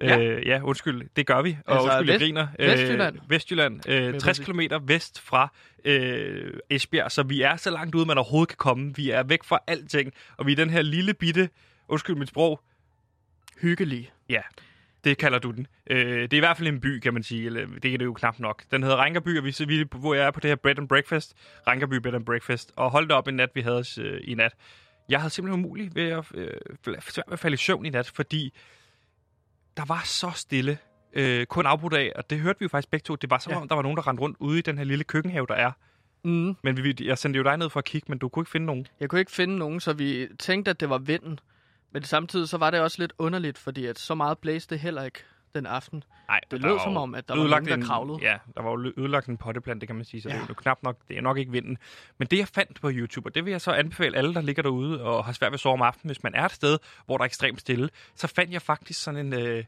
Ja. 0.00 0.16
ja. 0.18 0.22
Øh, 0.24 0.46
ja, 0.46 0.60
undskyld, 0.62 1.08
det 1.16 1.26
gør 1.26 1.42
vi. 1.42 1.56
Og 1.66 1.74
Altså, 1.74 1.84
undskyld, 1.98 2.08
jeg 2.10 2.14
Vest- 2.14 2.24
griner. 2.24 2.46
Vestjylland. 2.58 3.16
Øh, 3.16 3.30
Vestjylland. 3.30 3.88
Øh, 3.88 4.12
Vil 4.12 4.20
60 4.20 4.38
jeg 4.38 4.46
km 4.46 4.60
vest 4.82 5.20
fra 5.20 5.52
øh, 5.84 6.52
Esbjerg, 6.70 7.12
så 7.12 7.22
vi 7.22 7.42
er 7.42 7.56
så 7.56 7.70
langt 7.70 7.94
ude, 7.94 8.06
man 8.06 8.18
overhovedet 8.18 8.48
kan 8.48 8.56
komme. 8.56 8.92
Vi 8.96 9.10
er 9.10 9.22
væk 9.22 9.44
fra 9.44 9.58
alting, 9.66 10.12
og 10.36 10.46
vi 10.46 10.52
er 10.52 10.56
den 10.56 10.70
her 10.70 10.82
lille 10.82 11.14
bitte, 11.14 11.48
undskyld 11.88 12.16
mit 12.16 12.28
sprog, 12.28 12.60
hyggelig. 13.60 14.12
ja, 14.28 14.40
det 15.04 15.18
kalder 15.18 15.38
du 15.38 15.50
den. 15.50 15.66
Øh, 15.90 16.22
det 16.22 16.32
er 16.32 16.36
i 16.36 16.40
hvert 16.40 16.56
fald 16.56 16.68
en 16.68 16.80
by, 16.80 16.98
kan 17.00 17.14
man 17.14 17.22
sige. 17.22 17.46
Eller, 17.46 17.66
det 17.82 17.94
er 17.94 17.98
det 17.98 18.04
jo 18.04 18.12
knap 18.12 18.38
nok. 18.38 18.62
Den 18.70 18.82
hedder 18.82 18.96
Rankerby, 18.96 19.38
og 19.38 19.44
vi, 19.44 19.52
så 19.52 19.66
vi, 19.66 19.84
hvor 19.94 20.14
jeg 20.14 20.26
er 20.26 20.30
på 20.30 20.40
det 20.40 20.50
her 20.50 20.56
Bread 20.56 20.78
and 20.78 20.88
Breakfast. 20.88 21.34
Rankerby 21.66 21.94
Bread 22.00 22.14
and 22.14 22.24
Breakfast. 22.26 22.72
Og 22.76 22.90
hold 22.90 23.08
da 23.08 23.14
op 23.14 23.28
en 23.28 23.34
nat, 23.34 23.50
vi 23.54 23.60
havde 23.60 23.84
øh, 24.00 24.20
i 24.24 24.34
nat. 24.34 24.52
Jeg 25.08 25.20
havde 25.20 25.30
simpelthen 25.30 25.64
umuligt 25.64 25.94
ved 25.94 26.08
at, 26.08 26.24
øh, 26.34 26.50
svært 26.84 27.24
ved 27.26 27.32
at 27.32 27.38
falde 27.38 27.54
i 27.54 27.56
søvn 27.56 27.86
i 27.86 27.90
nat, 27.90 28.10
fordi 28.14 28.52
der 29.76 29.84
var 29.84 30.02
så 30.04 30.30
stille. 30.34 30.78
Øh, 31.12 31.46
kun 31.46 31.66
afbrudt 31.66 31.94
af, 31.94 32.12
og 32.16 32.30
det 32.30 32.40
hørte 32.40 32.58
vi 32.58 32.64
jo 32.64 32.68
faktisk 32.68 32.90
begge 32.90 33.04
to. 33.04 33.14
Det 33.16 33.30
var 33.30 33.38
som 33.38 33.52
Ja. 33.52 33.60
om, 33.60 33.68
der 33.68 33.74
var 33.74 33.82
nogen, 33.82 33.96
der 33.96 34.08
rendte 34.08 34.20
rundt 34.20 34.36
ude 34.40 34.58
i 34.58 34.62
den 34.62 34.78
her 34.78 34.84
lille 34.84 35.04
køkkenhave, 35.04 35.46
der 35.46 35.54
er. 35.54 35.72
Mm. 36.24 36.56
Men 36.62 36.84
vi, 36.84 36.96
jeg 37.00 37.18
sendte 37.18 37.36
jo 37.36 37.42
dig 37.42 37.56
ned 37.56 37.70
for 37.70 37.78
at 37.78 37.84
kigge, 37.84 38.06
men 38.08 38.18
du 38.18 38.28
kunne 38.28 38.40
ikke 38.42 38.50
finde 38.50 38.66
nogen. 38.66 38.86
Jeg 39.00 39.08
kunne 39.08 39.18
ikke 39.20 39.32
finde 39.32 39.58
nogen, 39.58 39.80
så 39.80 39.92
vi 39.92 40.28
tænkte, 40.38 40.70
at 40.70 40.80
det 40.80 40.90
var 40.90 40.98
vinden. 40.98 41.38
Men 41.92 42.02
samtidig 42.02 42.48
så 42.48 42.56
var 42.58 42.70
det 42.70 42.80
også 42.80 43.02
lidt 43.02 43.12
underligt, 43.18 43.58
fordi 43.58 43.86
at 43.86 43.98
så 43.98 44.14
meget 44.14 44.38
blæste 44.38 44.74
det 44.74 44.80
heller 44.82 45.04
ikke 45.04 45.24
den 45.54 45.66
aften. 45.66 46.04
Nej, 46.28 46.40
Det 46.50 46.60
lød 46.62 46.78
som 46.84 46.96
om, 46.96 47.14
at 47.14 47.28
der 47.28 47.36
var 47.36 47.48
nogen, 47.48 47.66
der 47.66 47.74
en- 47.74 47.82
kravlede. 47.82 48.18
Ja, 48.22 48.38
der 48.56 48.62
var 48.62 48.70
jo 48.70 48.92
ødelagt 48.96 49.26
en 49.26 49.36
potteplante, 49.36 49.80
det 49.80 49.88
kan 49.88 49.96
man 49.96 50.04
sige, 50.04 50.20
så 50.22 50.28
Ja. 50.28 50.34
ja. 50.34 50.40
det 50.40 50.44
er 50.44 50.48
jo 50.50 50.54
knap 50.54 50.82
nok, 50.82 50.96
det 51.08 51.16
er 51.18 51.20
nok 51.22 51.38
ikke 51.38 51.52
vinden. 51.52 51.78
Men 52.18 52.28
det, 52.28 52.38
jeg 52.38 52.48
fandt 52.48 52.80
på 52.80 52.90
YouTube, 52.92 53.28
og 53.28 53.34
det 53.34 53.44
vil 53.44 53.50
jeg 53.50 53.60
så 53.60 53.72
anbefale 53.72 54.16
alle, 54.16 54.34
der 54.34 54.40
ligger 54.40 54.62
derude 54.62 55.02
og 55.02 55.24
har 55.24 55.32
svært 55.32 55.50
ved 55.50 55.54
at 55.54 55.60
sove 55.60 55.72
om 55.72 55.82
aftenen, 55.82 56.08
hvis 56.08 56.22
man 56.22 56.34
er 56.34 56.44
et 56.44 56.52
sted, 56.52 56.78
hvor 57.06 57.16
der 57.16 57.22
er 57.22 57.26
ekstremt 57.26 57.60
stille, 57.60 57.88
så 58.14 58.26
fandt 58.26 58.52
jeg 58.52 58.62
faktisk 58.62 59.02
sådan 59.02 59.26
en 59.26 59.32
øh, 59.32 59.64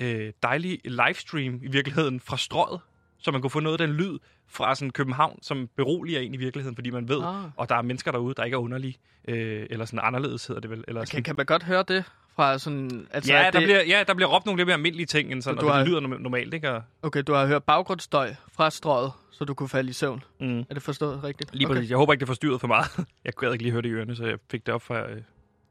øh, 0.00 0.32
dejlig 0.42 0.80
livestream 0.84 1.54
i 1.62 1.68
virkeligheden 1.70 2.20
fra 2.20 2.36
strøget, 2.36 2.80
så 3.22 3.30
man 3.30 3.40
kunne 3.40 3.50
få 3.50 3.60
noget 3.60 3.80
af 3.80 3.86
den 3.86 3.96
lyd 3.96 4.18
fra 4.48 4.74
sådan 4.74 4.90
København, 4.90 5.38
som 5.42 5.68
beroliger 5.76 6.20
en 6.20 6.34
i 6.34 6.36
virkeligheden, 6.36 6.76
fordi 6.76 6.90
man 6.90 7.08
ved, 7.08 7.22
Ah. 7.22 7.44
og 7.56 7.68
der 7.68 7.74
er 7.74 7.82
mennesker 7.82 8.10
derude, 8.12 8.34
der 8.34 8.44
ikke 8.44 8.54
er 8.54 8.58
underlige, 8.58 8.96
øh, 9.28 9.66
eller 9.70 9.84
sådan 9.84 10.00
anderledes 10.02 10.46
hedder 10.46 10.60
det 10.60 10.70
vel. 10.70 10.84
Eller 10.88 11.00
Kan, 11.00 11.06
sådan. 11.06 11.22
kan 11.22 11.34
man 11.36 11.46
godt 11.46 11.62
høre 11.62 11.84
det 11.88 12.04
fra 12.36 12.58
sådan... 12.58 13.06
Altså, 13.10 13.32
ja, 13.32 13.42
der 13.44 13.50
det, 13.50 13.62
bliver, 13.62 13.82
ja, 13.84 14.04
der 14.06 14.14
bliver 14.14 14.28
råbt 14.28 14.46
nogle 14.46 14.58
lidt 14.58 14.66
mere 14.66 14.74
almindelige 14.74 15.06
ting, 15.06 15.32
end 15.32 15.42
sådan, 15.42 15.56
Så 15.56 15.58
og 15.58 15.62
du 15.62 15.66
det 15.68 15.76
har- 15.76 15.84
lyder 15.84 16.00
norm- 16.00 16.22
normalt, 16.22 16.54
ikke? 16.54 16.70
Og, 16.70 16.82
Okay, 17.02 17.22
du 17.26 17.32
har 17.34 17.46
hørt 17.46 17.64
baggrundsstøj 17.64 18.34
fra 18.52 18.70
strøget, 18.70 19.12
så 19.30 19.44
du 19.44 19.54
kunne 19.54 19.68
falde 19.68 19.90
i 19.90 19.92
søvn. 19.92 20.22
mm. 20.40 20.58
Er 20.58 20.64
det 20.74 20.82
forstået 20.82 21.24
rigtigt? 21.24 21.54
Lige 21.54 21.66
okay. 21.66 21.74
præcis. 21.74 21.90
Jeg 21.90 21.98
håber 21.98 22.12
ikke, 22.12 22.20
det 22.20 22.28
forstyrrede 22.28 22.58
for 22.58 22.66
meget. 22.66 22.86
Jeg 23.24 23.34
kunne 23.34 23.52
ikke 23.52 23.62
lige 23.62 23.72
høre 23.72 23.82
det 23.82 23.88
i 23.88 23.92
ørene, 23.92 24.16
så 24.16 24.24
jeg 24.26 24.38
fik 24.50 24.66
det 24.66 24.74
op 24.74 24.82
fra, 24.82 25.10
øh, 25.10 25.22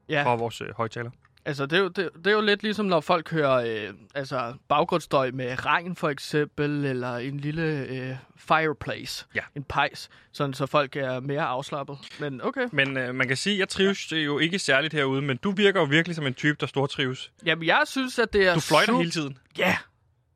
Ja, 0.10 0.24
fra 0.24 0.36
vores 0.36 0.62
øh, 0.62 0.68
højtaler. 0.78 1.12
Altså 1.46 1.66
det 1.66 1.78
er, 1.78 1.82
jo, 1.82 1.88
det, 1.88 2.10
det 2.18 2.28
er 2.28 2.32
jo 2.32 2.42
lidt 2.42 2.64
ligesom, 2.64 2.86
når 2.86 3.00
folk 3.02 3.32
hører 3.32 3.52
øh, 3.88 3.94
altså, 4.16 4.54
baggrundsstøj 4.70 5.32
med 5.32 5.66
regn 5.66 5.96
for 5.96 6.10
eksempel, 6.10 6.86
eller 6.86 7.16
en 7.18 7.40
lille 7.40 7.64
øh, 7.90 8.16
fireplace, 8.38 9.26
Ja. 9.36 9.42
en 9.56 9.64
pejs, 9.64 10.10
sådan 10.32 10.54
så 10.54 10.66
folk 10.66 10.96
er 10.96 11.20
mere 11.20 11.42
afslappet. 11.44 11.98
Men 12.20 12.42
okay. 12.44 12.68
Men 12.72 12.98
øh, 12.98 13.16
man 13.16 13.28
kan 13.28 13.38
sige, 13.38 13.60
jeg 13.60 13.70
trives 13.70 14.12
jo 14.12 14.40
ikke 14.40 14.60
særligt 14.60 14.94
herude, 14.94 15.22
men 15.22 15.38
du 15.38 15.52
virker 15.52 15.80
jo 15.80 15.86
virkelig 15.86 16.16
som 16.16 16.28
en 16.28 16.34
type, 16.34 16.58
der 16.60 16.68
stortrives. 16.68 17.32
Jamen, 17.46 17.66
jeg 17.66 17.82
synes, 17.86 18.20
at 18.20 18.34
det 18.34 18.48
er... 18.48 18.54
Du 18.54 18.60
fløjter 18.60 18.94
su- 18.94 18.98
hele 18.98 19.12
tiden. 19.12 19.38
Ja, 19.58 19.78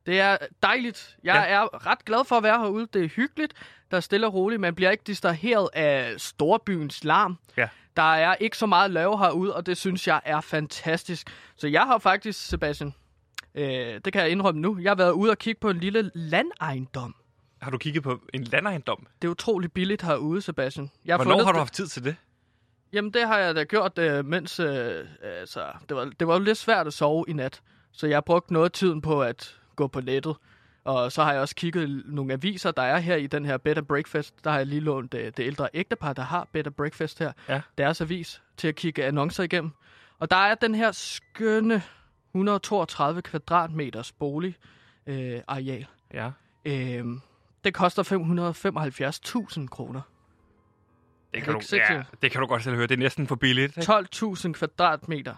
det 0.05 0.19
er 0.19 0.38
dejligt. 0.63 1.17
Jeg 1.24 1.45
Ja. 1.47 1.53
er 1.53 1.88
ret 1.88 2.05
glad 2.05 2.25
for 2.25 2.35
at 2.38 2.43
være 2.43 2.59
herude. 2.59 2.88
Det 2.93 3.03
er 3.03 3.09
hyggeligt. 3.09 3.53
Der 3.91 3.97
er 3.97 4.01
stille 4.01 4.27
og 4.27 4.33
roligt. 4.33 4.62
Man 4.62 4.75
bliver 4.75 4.91
ikke 4.91 5.03
distraheret 5.07 5.69
af 5.74 6.13
storbyens 6.17 7.03
larm. 7.03 7.38
Ja. 7.57 7.69
Der 7.97 8.13
er 8.13 8.35
ikke 8.35 8.57
så 8.57 8.65
meget 8.65 8.91
lave 8.91 9.17
herude, 9.17 9.55
og 9.55 9.65
det 9.65 9.77
synes 9.77 10.07
jeg 10.07 10.21
er 10.25 10.41
fantastisk. 10.41 11.29
Så 11.55 11.67
jeg 11.67 11.81
har 11.83 11.97
faktisk, 11.97 12.47
Sebastian, 12.47 12.93
øh, 13.55 13.65
det 14.05 14.13
kan 14.13 14.21
jeg 14.21 14.29
indrømme 14.29 14.62
nu, 14.62 14.77
jeg 14.81 14.89
har 14.89 14.95
været 14.95 15.12
ude 15.12 15.31
og 15.31 15.38
kigge 15.38 15.59
på 15.59 15.69
en 15.69 15.77
lille 15.77 16.12
landejendom. 16.15 17.15
har 17.62 17.71
du 17.71 17.77
kigget 17.77 18.03
på 18.03 18.19
en 18.33 18.43
landejendom? 18.43 19.07
Det 19.21 19.27
er 19.27 19.31
utrolig 19.31 19.71
billigt 19.71 20.01
herude, 20.01 20.41
Sebastian. 20.41 20.91
Jeg 21.05 21.13
har 21.13 21.17
Hvornår 21.17 21.31
fundet 21.31 21.45
har 21.45 21.51
du 21.53 21.57
haft 21.57 21.74
tid 21.74 21.88
til 21.88 22.03
det? 22.03 22.15
Jamen, 22.93 23.13
det 23.13 23.27
har 23.27 23.38
jeg 23.38 23.55
da 23.55 23.63
gjort, 23.63 23.97
øh, 23.97 24.25
mens... 24.25 24.59
Øh, 24.59 25.05
altså, 25.24 25.65
det, 25.89 25.97
var, 25.97 26.05
det 26.19 26.27
var 26.27 26.33
jo 26.33 26.39
lidt 26.39 26.57
svært 26.57 26.88
at 26.88 26.93
sove 26.93 27.25
i 27.27 27.33
nat. 27.33 27.62
Så 27.91 28.07
jeg 28.07 28.15
har 28.15 28.21
brugt 28.21 28.51
noget 28.51 28.65
af 28.65 28.71
tiden 28.71 29.01
på 29.01 29.21
at 29.24 29.55
gå 29.75 29.88
på 29.88 30.01
nettet. 30.01 30.36
Og 30.84 31.12
så 31.12 31.24
har 31.24 31.32
jeg 31.32 31.41
også 31.41 31.55
kigget 31.55 32.03
nogle 32.05 32.34
aviser, 32.34 32.72
der 32.72 32.82
er 32.82 32.98
her 32.98 33.15
i 33.15 33.27
den 33.27 33.46
her 33.46 33.58
Better 33.58 33.82
Breakfast. 33.84 34.44
Der 34.44 34.50
har 34.50 34.58
jeg 34.58 34.67
lige 34.67 34.82
lånt 34.82 35.13
øh, 35.13 35.25
det 35.25 35.39
ældre 35.39 35.70
ægtepar, 35.74 36.13
der 36.13 36.22
har 36.22 36.48
Better 36.51 36.72
Breakfast 36.72 37.20
her. 37.20 37.32
Ja. 37.50 37.62
Deres 37.77 38.01
avis 38.01 38.41
til 38.58 38.67
at 38.67 38.75
kigge 38.75 39.05
annoncer 39.05 39.44
igennem. 39.44 39.72
Og 40.20 40.32
der 40.32 40.36
er 40.36 40.55
den 40.55 40.75
her 40.75 40.91
skønne 40.91 41.82
132 42.34 43.22
kvadratmeters 43.22 44.12
bolig 44.12 44.55
øh, 45.08 45.41
areal. 45.48 45.86
Ja. 46.13 46.32
Øh, 46.65 47.05
det 47.63 47.74
koster 47.74 48.03
575.000 49.63 49.67
kroner. 49.67 50.01
Det 51.34 51.44
kan, 51.44 51.53
det 51.53 51.72
du, 51.72 51.75
ja, 51.75 52.03
det 52.22 52.32
kan 52.32 52.41
du 52.41 52.48
godt 52.48 52.63
selv 52.63 52.75
høre. 52.75 52.88
Det 52.88 52.94
er 52.94 52.98
næsten 52.98 53.27
for 53.27 53.36
billigt. 53.36 53.77
ikke? 53.77 53.94
12.000 53.94 54.51
kvadratmeter 54.51 55.36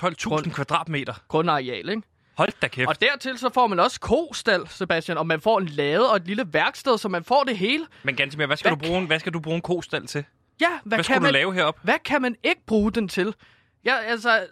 12.000 0.00 0.50
kvadratmeter. 0.50 1.14
grundareal, 1.28 1.88
ikke? 1.88 2.02
Hold 2.36 2.52
da 2.62 2.68
kæft. 2.68 2.88
Og 2.88 3.00
dertil 3.00 3.38
så 3.38 3.50
får 3.54 3.66
man 3.66 3.80
også 3.80 4.00
kostal, 4.00 4.68
Sebastian, 4.68 5.18
og 5.18 5.26
man 5.26 5.40
får 5.40 5.58
en 5.58 5.66
lade 5.66 6.10
og 6.10 6.16
et 6.16 6.26
lille 6.26 6.44
værksted, 6.52 6.98
så 6.98 7.08
man 7.08 7.24
får 7.24 7.44
det 7.44 7.58
hele. 7.58 7.86
Men 8.02 8.16
Gansimir, 8.16 8.46
hvad 8.46 8.56
skal, 8.56 8.68
Hvad 8.70 8.76
du 8.78 8.86
bruge, 8.86 9.00
en- 9.00 9.06
hvad 9.06 9.18
skal 9.20 9.32
du 9.32 9.40
bruge 9.40 9.56
en 9.56 9.62
kostal 9.62 10.06
til? 10.06 10.24
Ja, 10.60 10.66
hvad, 10.84 10.98
Hvad 10.98 11.04
kan 11.04 11.22
man, 11.22 11.28
du 11.30 11.32
lave 11.32 11.54
herop? 11.54 11.78
Hvad 11.82 11.98
kan 12.04 12.22
man 12.22 12.36
ikke 12.42 12.60
bruge 12.66 12.92
den 12.92 13.08
til? 13.08 13.34
Jeg, 13.84 14.02
altså, 14.06 14.46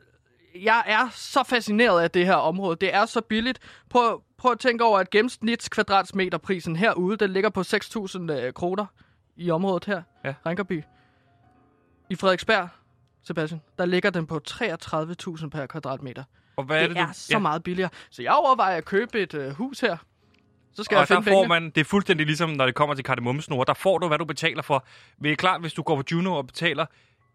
jeg 0.62 0.83
er 0.87 1.09
så 1.12 1.43
fascineret 1.43 2.03
af 2.03 2.11
det 2.11 2.27
her 2.27 2.35
område. 2.35 2.77
Det 2.81 2.95
er 2.95 3.07
så 3.07 3.21
billigt. 3.21 3.59
Prøv, 3.91 4.23
prøv 4.39 4.53
at 4.53 4.59
tænke 4.59 4.85
over, 4.85 4.99
at 4.99 5.11
gennemsnits 5.11 5.69
kvadratmeterprisen 5.69 6.77
herude, 6.77 7.17
den 7.17 7.31
ligger 7.31 7.51
på 7.51 7.61
6.000 7.61 8.33
øh, 8.33 8.53
kroner 8.53 8.87
i 9.37 9.51
området 9.51 9.85
her, 9.85 10.03
Ja. 10.25 10.35
Rinkerby. 10.47 10.83
I 12.11 12.15
Frederiksberg, 12.15 12.69
Sebastian, 13.25 13.61
der 13.79 13.85
ligger 13.87 14.11
den 14.11 14.27
på 14.27 14.41
33.000 14.51 15.49
per 15.49 15.67
kvadratmeter. 15.67 16.25
Og 16.62 16.66
hvad 16.66 16.83
er 16.83 16.87
det, 16.87 16.97
det, 16.97 17.02
er 17.02 17.07
du... 17.07 17.12
så 17.14 17.38
meget 17.38 17.62
billigere. 17.62 17.90
Så 18.11 18.23
jeg 18.23 18.33
overvejer 18.33 18.76
at 18.76 18.85
købe 18.85 19.21
et 19.21 19.35
øh, 19.35 19.52
hus 19.52 19.81
her. 19.81 19.97
Så 20.75 20.85
skal 20.85 20.97
og 20.97 21.00
jeg 21.00 21.09
der 21.09 21.14
finde 21.14 21.31
får 21.31 21.31
pengene. 21.31 21.49
man, 21.49 21.71
det 21.71 21.81
er 21.81 21.85
fuldstændig 21.85 22.26
ligesom, 22.26 22.50
når 22.50 22.66
det 22.66 22.75
kommer 22.75 22.95
til 22.95 23.04
kardemommesnore, 23.04 23.64
der 23.66 23.75
får 23.75 23.99
du, 23.99 24.09
hvad 24.09 24.19
du 24.19 24.25
betaler 24.25 24.62
for. 24.62 24.87
Det 25.23 25.33
er 25.33 25.37
klart, 25.37 25.61
hvis 25.61 25.73
du 25.73 25.83
går 25.83 25.97
på 25.97 26.02
Juno 26.12 26.37
og 26.37 26.47
betaler 26.47 26.87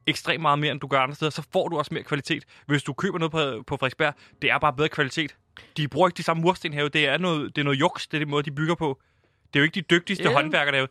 ekstremt 0.07 0.41
meget 0.41 0.60
mere, 0.60 0.72
end 0.72 0.79
du 0.79 0.88
gør 0.88 1.00
andre 1.00 1.15
steder, 1.15 1.31
så 1.31 1.43
får 1.53 1.67
du 1.67 1.77
også 1.77 1.93
mere 1.93 2.03
kvalitet. 2.03 2.43
Hvis 2.65 2.84
du 2.84 2.93
køber 2.93 3.19
noget 3.19 3.31
på, 3.31 3.63
på 3.67 3.77
Frederiksberg, 3.77 4.13
det 4.41 4.51
er 4.51 4.60
bare 4.60 4.74
bedre 4.74 4.89
kvalitet. 4.89 5.36
De 5.77 5.88
bruger 5.88 6.07
ikke 6.07 6.17
de 6.17 6.24
samme 6.24 6.41
mursten 6.41 6.74
herude. 6.74 6.89
Det 6.89 7.07
er 7.07 7.17
noget, 7.17 7.55
det 7.55 7.62
er 7.62 7.63
noget 7.63 7.79
juks, 7.79 8.07
det 8.07 8.17
er 8.17 8.19
den 8.19 8.29
måde, 8.29 8.43
de 8.43 8.51
bygger 8.51 8.75
på. 8.75 9.01
Det 9.53 9.55
er 9.55 9.60
jo 9.60 9.63
ikke 9.63 9.75
de 9.75 9.81
dygtigste 9.81 10.24
Ja. 10.24 10.29
yeah. 10.29 10.36
håndværkere 10.41 10.75
derude. 10.75 10.89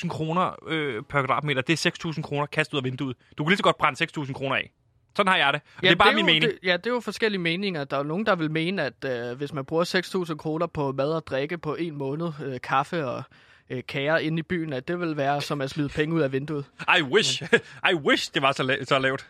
6.000 0.00 0.08
kroner 0.08 0.56
øh, 0.68 1.02
per 1.02 1.20
kvadratmeter, 1.20 1.62
det 1.62 1.86
er 1.86 1.90
6.000 2.12 2.22
kroner 2.22 2.46
kastet 2.46 2.74
ud 2.74 2.78
af 2.78 2.84
vinduet. 2.84 3.16
Du 3.38 3.44
kan 3.44 3.48
lige 3.48 3.56
så 3.56 3.62
godt 3.62 3.78
brænde 3.78 4.04
6.000 4.18 4.32
kroner 4.32 4.56
af. 4.56 4.70
Sådan 5.18 5.30
har 5.32 5.36
jeg 5.36 5.52
det. 5.52 5.60
Og 5.76 5.82
det 5.82 5.90
er 5.90 5.94
bare 5.94 6.08
jo, 6.10 6.16
min 6.16 6.26
mening. 6.26 6.42
Det, 6.42 6.58
ja, 6.62 6.76
det 6.76 6.86
er 6.86 6.90
jo 6.90 7.00
forskellige 7.00 7.40
meninger. 7.40 7.84
Der 7.84 7.96
er 7.96 8.00
jo 8.00 8.06
nogen, 8.08 8.26
der 8.26 8.34
vil 8.36 8.50
mene, 8.50 8.82
at 8.82 9.04
øh, 9.30 9.36
hvis 9.36 9.52
man 9.52 9.64
bruger 9.64 10.24
6.000 10.28 10.36
kroner 10.36 10.66
på 10.66 10.92
mad 10.92 11.12
og 11.12 11.26
drikke 11.26 11.58
på 11.58 11.74
en 11.74 11.96
måned, 11.98 12.28
øh, 12.44 12.60
kaffe 12.60 13.06
og 13.06 13.22
øh, 13.70 13.82
kager 13.88 14.18
inde 14.18 14.38
i 14.38 14.42
byen, 14.42 14.72
at 14.72 14.88
det 14.88 15.00
vil 15.00 15.16
være 15.16 15.40
som 15.40 15.60
at 15.60 15.70
smide 15.70 15.88
penge 15.88 16.14
ud 16.14 16.20
af 16.20 16.32
vinduet. 16.32 16.64
I 16.98 17.02
wish. 17.02 17.42
I 17.90 17.94
wish, 17.94 18.34
det 18.34 18.42
var 18.42 18.52
så, 18.52 18.62
la- 18.62 18.84
så 18.84 18.98
lavt. 18.98 19.26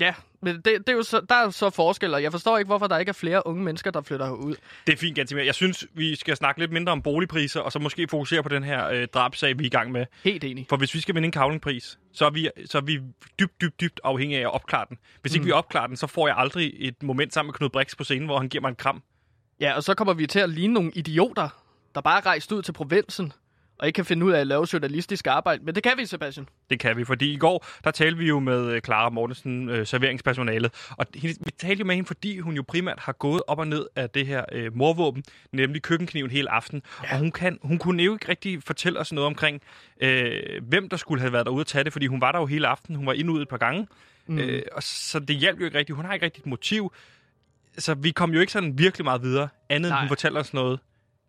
Ja, 0.00 0.14
men 0.42 0.56
det, 0.56 0.64
det 0.64 0.88
er 0.88 0.92
jo 0.92 1.02
så, 1.02 1.20
der 1.28 1.34
er 1.34 1.42
jo 1.44 1.50
så 1.50 1.70
forskel, 1.70 2.14
og 2.14 2.22
jeg 2.22 2.32
forstår 2.32 2.58
ikke, 2.58 2.66
hvorfor 2.66 2.86
der 2.86 2.98
ikke 2.98 3.10
er 3.10 3.14
flere 3.14 3.46
unge 3.46 3.64
mennesker, 3.64 3.90
der 3.90 4.00
flytter 4.02 4.26
herud. 4.26 4.54
Det 4.86 4.92
er 4.92 4.96
fint, 4.96 5.16
Gantimir. 5.16 5.42
Jeg 5.42 5.54
synes, 5.54 5.86
vi 5.94 6.16
skal 6.16 6.36
snakke 6.36 6.60
lidt 6.60 6.72
mindre 6.72 6.92
om 6.92 7.02
boligpriser, 7.02 7.60
og 7.60 7.72
så 7.72 7.78
måske 7.78 8.08
fokusere 8.08 8.42
på 8.42 8.48
den 8.48 8.64
her 8.64 8.88
øh, 8.88 9.06
drabsag, 9.14 9.58
vi 9.58 9.64
er 9.64 9.66
i 9.66 9.70
gang 9.70 9.92
med. 9.92 10.06
Helt 10.24 10.44
enig. 10.44 10.66
For 10.68 10.76
hvis 10.76 10.94
vi 10.94 11.00
skal 11.00 11.14
vinde 11.14 11.26
en 11.26 11.32
kavlingpris, 11.32 11.98
så 12.12 12.26
er 12.26 12.30
vi, 12.30 12.50
så 12.66 12.78
er 12.78 12.82
vi 12.82 13.00
dybt, 13.40 13.60
dybt, 13.60 13.80
dybt 13.80 14.00
afhængige 14.04 14.38
af 14.38 14.42
at 14.42 14.54
opklare 14.54 14.86
den. 14.88 14.98
Hvis 15.20 15.34
ikke 15.34 15.42
Mm. 15.42 15.46
vi 15.46 15.52
opklarer 15.52 15.86
den, 15.86 15.96
så 15.96 16.06
får 16.06 16.26
jeg 16.26 16.36
aldrig 16.38 16.72
et 16.78 17.02
moment 17.02 17.34
sammen 17.34 17.48
med 17.48 17.54
Knud 17.54 17.68
Brix 17.68 17.96
på 17.96 18.04
scenen, 18.04 18.26
hvor 18.26 18.38
han 18.38 18.48
giver 18.48 18.62
mig 18.62 18.68
en 18.68 18.76
kram. 18.76 19.02
Ja, 19.60 19.74
og 19.74 19.82
så 19.82 19.94
kommer 19.94 20.14
vi 20.14 20.26
til 20.26 20.38
at 20.38 20.50
ligne 20.50 20.74
nogle 20.74 20.90
idioter, 20.94 21.48
der 21.94 22.00
bare 22.00 22.18
er 22.18 22.26
rejst 22.26 22.52
ud 22.52 22.62
til 22.62 22.72
provinsen, 22.72 23.32
og 23.82 23.88
ikke 23.88 23.96
kan 23.96 24.04
finde 24.04 24.26
ud 24.26 24.32
af 24.32 24.40
at 24.40 24.46
lave 24.46 24.66
journalistisk 24.72 25.26
arbejde. 25.26 25.64
Men 25.64 25.74
det 25.74 25.82
kan 25.82 25.92
vi, 25.96 26.06
Sebastian. 26.06 26.48
Det 26.70 26.80
kan 26.80 26.96
vi, 26.96 27.04
fordi 27.04 27.32
i 27.32 27.36
går, 27.36 27.66
der 27.84 27.90
talte 27.90 28.18
vi 28.18 28.28
jo 28.28 28.40
med 28.40 28.66
øh, 28.66 28.80
Clara 28.80 29.10
Mortensen, 29.10 29.68
øh, 29.68 29.86
serveringspersonalet. 29.86 30.72
Og 30.90 31.06
hende, 31.14 31.36
vi 31.44 31.50
talte 31.50 31.80
jo 31.80 31.86
med 31.86 31.94
hende, 31.94 32.06
fordi 32.06 32.38
hun 32.38 32.54
jo 32.54 32.64
primært 32.68 32.98
har 32.98 33.12
gået 33.12 33.42
op 33.46 33.58
og 33.58 33.66
ned 33.66 33.86
af 33.96 34.10
det 34.10 34.26
her 34.26 34.44
øh, 34.52 34.76
morvåben, 34.76 35.24
nemlig 35.52 35.82
køkkenkniven 35.82 36.30
hele 36.30 36.50
aften. 36.50 36.82
Ja. 37.02 37.12
Og 37.12 37.18
hun, 37.18 37.32
kan, 37.32 37.58
hun 37.62 37.78
kunne 37.78 38.02
jo 38.02 38.12
ikke 38.12 38.28
rigtig 38.28 38.62
fortælle 38.62 39.00
os 39.00 39.12
noget 39.12 39.26
omkring, 39.26 39.62
øh, 40.00 40.32
hvem 40.62 40.88
der 40.88 40.96
skulle 40.96 41.20
have 41.20 41.32
været 41.32 41.46
derude 41.46 41.60
at 41.60 41.66
tage 41.66 41.84
det, 41.84 41.92
fordi 41.92 42.06
hun 42.06 42.20
var 42.20 42.32
der 42.32 42.38
jo 42.38 42.46
hele 42.46 42.68
aften. 42.68 42.94
Hun 42.94 43.06
var 43.06 43.12
inde 43.12 43.30
og 43.30 43.34
ud 43.34 43.42
et 43.42 43.48
par 43.48 43.58
gange. 43.58 43.86
Mm. 44.26 44.38
Øh, 44.38 44.62
og 44.72 44.82
så 44.82 45.18
det 45.18 45.36
hjalp 45.36 45.60
jo 45.60 45.64
ikke 45.64 45.78
rigtigt. 45.78 45.96
Hun 45.96 46.04
har 46.04 46.14
ikke 46.14 46.24
rigtigt 46.24 46.46
et 46.46 46.50
motiv. 46.50 46.92
Så 47.78 47.94
vi 47.94 48.10
kom 48.10 48.32
jo 48.32 48.40
ikke 48.40 48.52
sådan 48.52 48.78
virkelig 48.78 49.04
meget 49.04 49.22
videre, 49.22 49.48
andet 49.68 49.88
end 49.88 49.92
Nej. 49.92 50.00
hun 50.00 50.08
fortæller 50.08 50.40
os 50.40 50.54
noget 50.54 50.80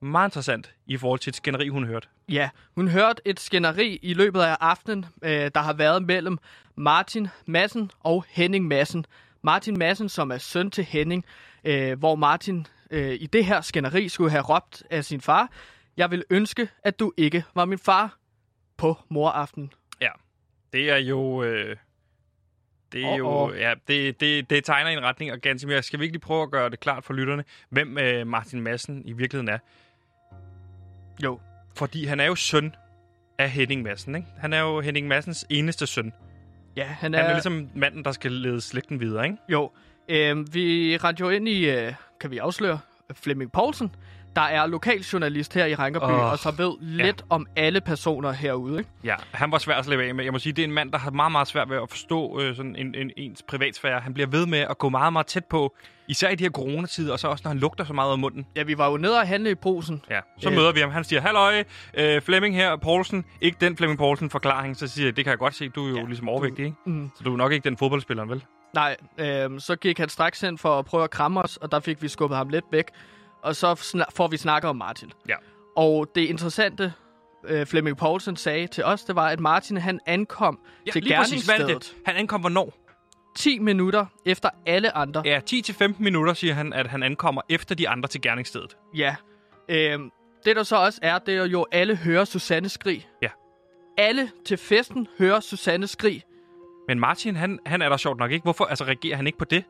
meget 0.06 0.28
interessant 0.28 0.74
i 0.86 0.98
forhold 0.98 1.20
til 1.20 1.30
et 1.30 1.36
skænderi, 1.36 1.68
hun 1.68 1.86
hørte. 1.86 2.08
Ja, 2.30 2.50
hun 2.76 2.88
hørte 2.88 3.22
et 3.26 3.40
skænderi 3.40 4.00
i 4.02 4.14
løbet 4.14 4.42
af 4.42 4.58
aftenen, 4.60 5.06
øh, 5.22 5.52
der 5.56 5.60
har 5.60 5.74
været 5.74 6.04
mellem 6.04 6.38
Martin 6.76 7.28
Massen 7.46 7.92
og 8.00 8.26
Henning 8.30 8.68
Massen. 8.68 9.06
Martin 9.42 9.80
Massen, 9.80 10.10
som 10.10 10.32
er 10.32 10.38
søn 10.38 10.72
til 10.72 10.84
Henning, 10.84 11.26
øh, 11.64 12.00
hvor 12.00 12.16
Martin 12.16 12.68
øh, 12.92 13.14
i 13.14 13.26
det 13.26 13.46
her 13.46 13.62
skænderi 13.62 14.10
skulle 14.10 14.32
have 14.32 14.44
råbt 14.44 14.84
af 14.90 15.06
sin 15.06 15.22
far, 15.22 15.50
jeg 15.98 16.12
vil 16.12 16.24
ønske, 16.30 16.70
at 16.84 17.00
du 17.00 17.14
ikke 17.18 17.44
var 17.56 17.66
min 17.66 17.80
far 17.80 18.18
på 18.78 18.98
moraften. 19.10 19.72
Det 20.74 20.90
er 20.90 20.98
jo... 20.98 21.44
Øh, 21.44 21.76
det 22.92 23.06
er 23.06 23.16
jo... 23.16 23.28
åh. 23.28 23.58
Ja, 23.58 23.74
det, 23.88 24.20
det, 24.20 24.50
det 24.50 24.66
tegner 24.66 24.90
en 24.90 25.04
retning, 25.04 25.32
og 25.32 25.40
Gansimir, 25.40 25.82
skal 25.82 26.00
vi 26.00 26.06
ikke 26.06 26.14
lige 26.14 26.22
prøve 26.22 26.44
at 26.44 26.52
gøre 26.52 26.70
det 26.70 26.80
klart 26.80 27.04
for 27.04 27.14
lytterne, 27.14 27.44
hvem 27.70 27.98
øh, 27.98 28.28
Martin 28.28 28.62
Madsen 28.62 29.02
i 29.06 29.14
virkeligheden 29.14 29.50
er? 29.50 29.58
Jo. 31.24 31.40
Fordi 31.76 32.06
han 32.06 32.20
er 32.20 32.26
jo 32.26 32.36
søn 32.36 32.76
af 33.40 33.50
Henning 33.50 33.82
Madsen, 33.84 34.16
ikke? 34.16 34.28
Han 34.38 34.54
er 34.54 34.60
jo 34.60 34.82
Henning 34.82 35.08
Madsens 35.08 35.46
eneste 35.50 35.88
søn. 35.88 36.14
Ja, 36.76 36.84
han 36.84 37.14
Han 37.14 37.14
er... 37.14 37.20
er 37.30 37.34
ligesom 37.34 37.70
manden, 37.76 38.06
der 38.06 38.12
skal 38.12 38.32
lede 38.32 38.62
slægten 38.62 39.00
videre, 39.00 39.26
ikke? 39.26 39.38
Jo, 39.50 39.72
øh, 40.10 40.54
vi 40.54 40.98
rendte 40.98 41.22
jo 41.22 41.30
ind 41.30 41.48
i, 41.48 41.70
øh, 41.70 41.94
kan 42.20 42.32
vi 42.32 42.38
afsløre, 42.38 42.80
Flemming 43.14 43.52
Poulsen, 43.52 43.96
der 44.36 44.42
er 44.42 44.66
lokaljournalist 44.68 45.54
her 45.54 45.66
i 45.66 45.76
Rankerby, 45.76 46.04
Åh, 46.04 46.32
og 46.32 46.40
så 46.40 46.52
ved 46.52 46.74
lidt 46.82 47.26
om 47.30 47.48
alle 47.56 47.82
personer 47.82 48.32
herude. 48.32 48.78
Ikke? 48.78 48.90
Ja, 49.04 49.16
han 49.32 49.52
var 49.52 49.58
svær 49.58 49.76
at 49.76 49.86
slippe 49.86 50.04
af 50.04 50.16
med. 50.16 50.24
Jeg 50.24 50.34
må 50.34 50.40
sige, 50.40 50.54
det 50.54 50.62
er 50.62 50.68
en 50.68 50.74
mand, 50.74 50.92
der 50.92 50.98
har 50.98 51.12
meget, 51.12 51.32
meget 51.32 51.48
svært 51.48 51.70
ved 51.70 51.78
at 51.78 51.90
forstå 51.90 52.40
øh, 52.42 52.56
sådan 52.56 52.76
en, 52.76 52.96
en, 52.96 53.12
ens 53.18 53.44
privatsfære. 53.48 54.00
Han 54.00 54.14
bliver 54.14 54.28
ved 54.28 54.46
med 54.46 54.60
at 54.60 54.78
gå 54.78 54.90
meget, 54.90 55.14
meget 55.14 55.28
tæt 55.28 55.46
på, 55.46 55.76
især 56.08 56.30
i 56.30 56.36
de 56.36 56.44
her 56.44 56.52
coronatider, 56.52 57.14
og 57.14 57.20
så 57.20 57.28
også, 57.28 57.42
når 57.46 57.50
han 57.50 57.58
lugter 57.60 57.84
så 57.84 57.94
meget 57.94 58.12
af 58.12 58.20
munden. 58.20 58.46
Ja, 58.56 58.64
vi 58.64 58.78
var 58.78 58.90
jo 58.92 58.98
nede 58.98 59.20
og 59.20 59.28
handle 59.28 59.52
i 59.52 59.56
brusen. 59.56 60.02
Ja, 60.10 60.20
så 60.40 60.50
Øh. 60.50 60.56
møder 60.56 60.72
vi 60.72 60.80
ham. 60.80 60.92
Han 60.92 61.04
siger, 61.04 61.22
halløj, 61.22 61.64
øh, 61.94 62.22
Flemming 62.22 62.56
her, 62.56 62.76
Poulsen. 62.76 63.26
Ikke 63.42 63.58
den 63.62 63.78
Flemming 63.78 63.98
Poulsen 63.98 64.30
forklaring. 64.30 64.78
Så 64.78 64.88
siger 64.88 65.08
jeg, 65.08 65.16
det 65.16 65.26
kan 65.26 65.30
jeg 65.32 65.38
godt 65.40 65.56
se, 65.56 65.70
du 65.70 65.86
er 65.86 65.90
jo 65.90 65.96
Ja, 65.98 66.04
ligesom 66.04 66.30
overvægtig, 66.30 66.66
ikke? 66.66 66.78
Mm. 66.86 67.12
Så 67.18 67.24
du 67.24 67.34
er 67.34 67.38
nok 67.38 67.52
ikke 67.52 67.70
den 67.70 67.78
fodboldspiller, 67.78 68.26
vel? 68.26 68.44
Nej, 68.74 68.96
øh, 69.18 69.60
så 69.60 69.76
gik 69.76 69.98
han 70.00 70.10
straks 70.10 70.44
ind 70.44 70.58
for 70.58 70.80
at 70.80 70.86
prøve 70.86 71.04
at 71.04 71.10
kramme 71.10 71.42
os, 71.42 71.58
og 71.58 71.72
der 71.72 71.80
fik 71.80 72.02
vi 72.02 72.08
skubbet 72.08 72.38
ham 72.38 72.50
lidt 72.50 72.66
væk. 72.72 72.86
Og 73.44 73.56
så 73.56 73.76
får 74.16 74.28
vi 74.28 74.38
snakket 74.38 74.70
om 74.70 74.76
Martin. 74.76 75.12
Ja. 75.30 75.36
Og 75.76 76.08
det 76.16 76.22
interessante, 76.22 76.94
øh, 77.46 77.66
Flemming 77.66 77.98
Poulsen 77.98 78.36
sagde 78.36 78.68
til 78.68 78.84
os, 78.84 79.04
det 79.04 79.16
var, 79.16 79.30
at 79.30 79.40
Martin 79.40 79.78
han 79.78 80.00
ankom 80.06 80.60
Ja, 80.86 80.92
til 80.92 81.12
er 81.12 81.16
gerningsstedet 81.16 81.70
det? 81.70 81.96
Han 82.06 82.16
ankom 82.16 82.42
hvornår? 82.42 82.74
10 83.36 83.60
minutter 83.60 84.06
efter 84.26 84.50
alle 84.66 84.98
andre. 84.98 85.22
Ja, 85.26 85.40
10-15 85.50 85.96
minutter, 86.00 86.34
siger 86.34 86.54
han, 86.54 86.74
at 86.74 86.88
han 86.88 87.04
ankommer 87.04 87.42
efter 87.50 87.76
de 87.76 87.90
andre 87.90 88.10
til 88.10 88.22
gerningsstedet. 88.22 88.78
Ja. 88.96 89.16
Øhm, 89.70 90.12
det 90.46 90.56
der 90.56 90.64
så 90.64 90.76
også 90.76 91.00
er, 91.02 91.20
det 91.20 91.36
er 91.38 91.46
jo, 91.46 91.66
alle 91.72 91.96
hører 91.96 92.26
Susanne 92.26 92.70
skrig. 92.70 93.08
Ja. 93.22 93.30
Alle 93.98 94.32
til 94.46 94.58
festen 94.58 95.08
hører 95.20 95.40
Susanne 95.40 95.88
skrig. 95.88 96.24
Men 96.88 97.00
Martin, 97.00 97.36
han, 97.36 97.60
han 97.66 97.82
er 97.82 97.90
der 97.90 97.98
sjovt 97.98 98.20
nok 98.20 98.32
ikke. 98.32 98.44
Hvorfor 98.44 98.66
altså, 98.66 98.84
reagerer 98.84 99.16
han 99.16 99.28
ikke 99.28 99.38
på 99.38 99.46
det? 99.46 99.64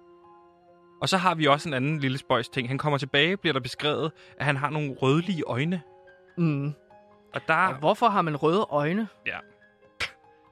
Og 1.01 1.09
så 1.09 1.17
har 1.17 1.35
vi 1.35 1.47
også 1.47 1.69
en 1.69 1.73
anden 1.73 1.99
lille 1.99 2.17
spøjs 2.17 2.49
ting. 2.49 2.67
Han 2.67 2.77
kommer 2.77 2.97
tilbage, 2.97 3.37
bliver 3.37 3.53
der 3.53 3.59
beskrevet, 3.59 4.11
at 4.37 4.45
han 4.45 4.57
har 4.57 4.69
nogle 4.69 4.93
rødlige 5.01 5.43
øjne. 5.43 5.81
Mm. 6.37 6.73
Og 7.33 7.41
der... 7.47 7.55
Og 7.55 7.73
hvorfor 7.75 8.07
har 8.07 8.21
man 8.21 8.35
røde 8.35 8.67
øjne? 8.69 9.07
Ja. 9.25 9.37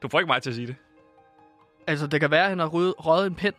Du 0.01 0.07
får 0.07 0.19
ikke 0.19 0.27
mig 0.27 0.41
til 0.41 0.49
at 0.49 0.55
sige 0.55 0.67
det. 0.67 0.75
Altså, 1.87 2.07
det 2.07 2.19
kan 2.19 2.31
være, 2.31 2.43
at 2.43 2.49
han 2.49 2.59
har 2.59 2.67
rød, 2.67 3.05
røget 3.05 3.27
en 3.27 3.35
pind. 3.35 3.55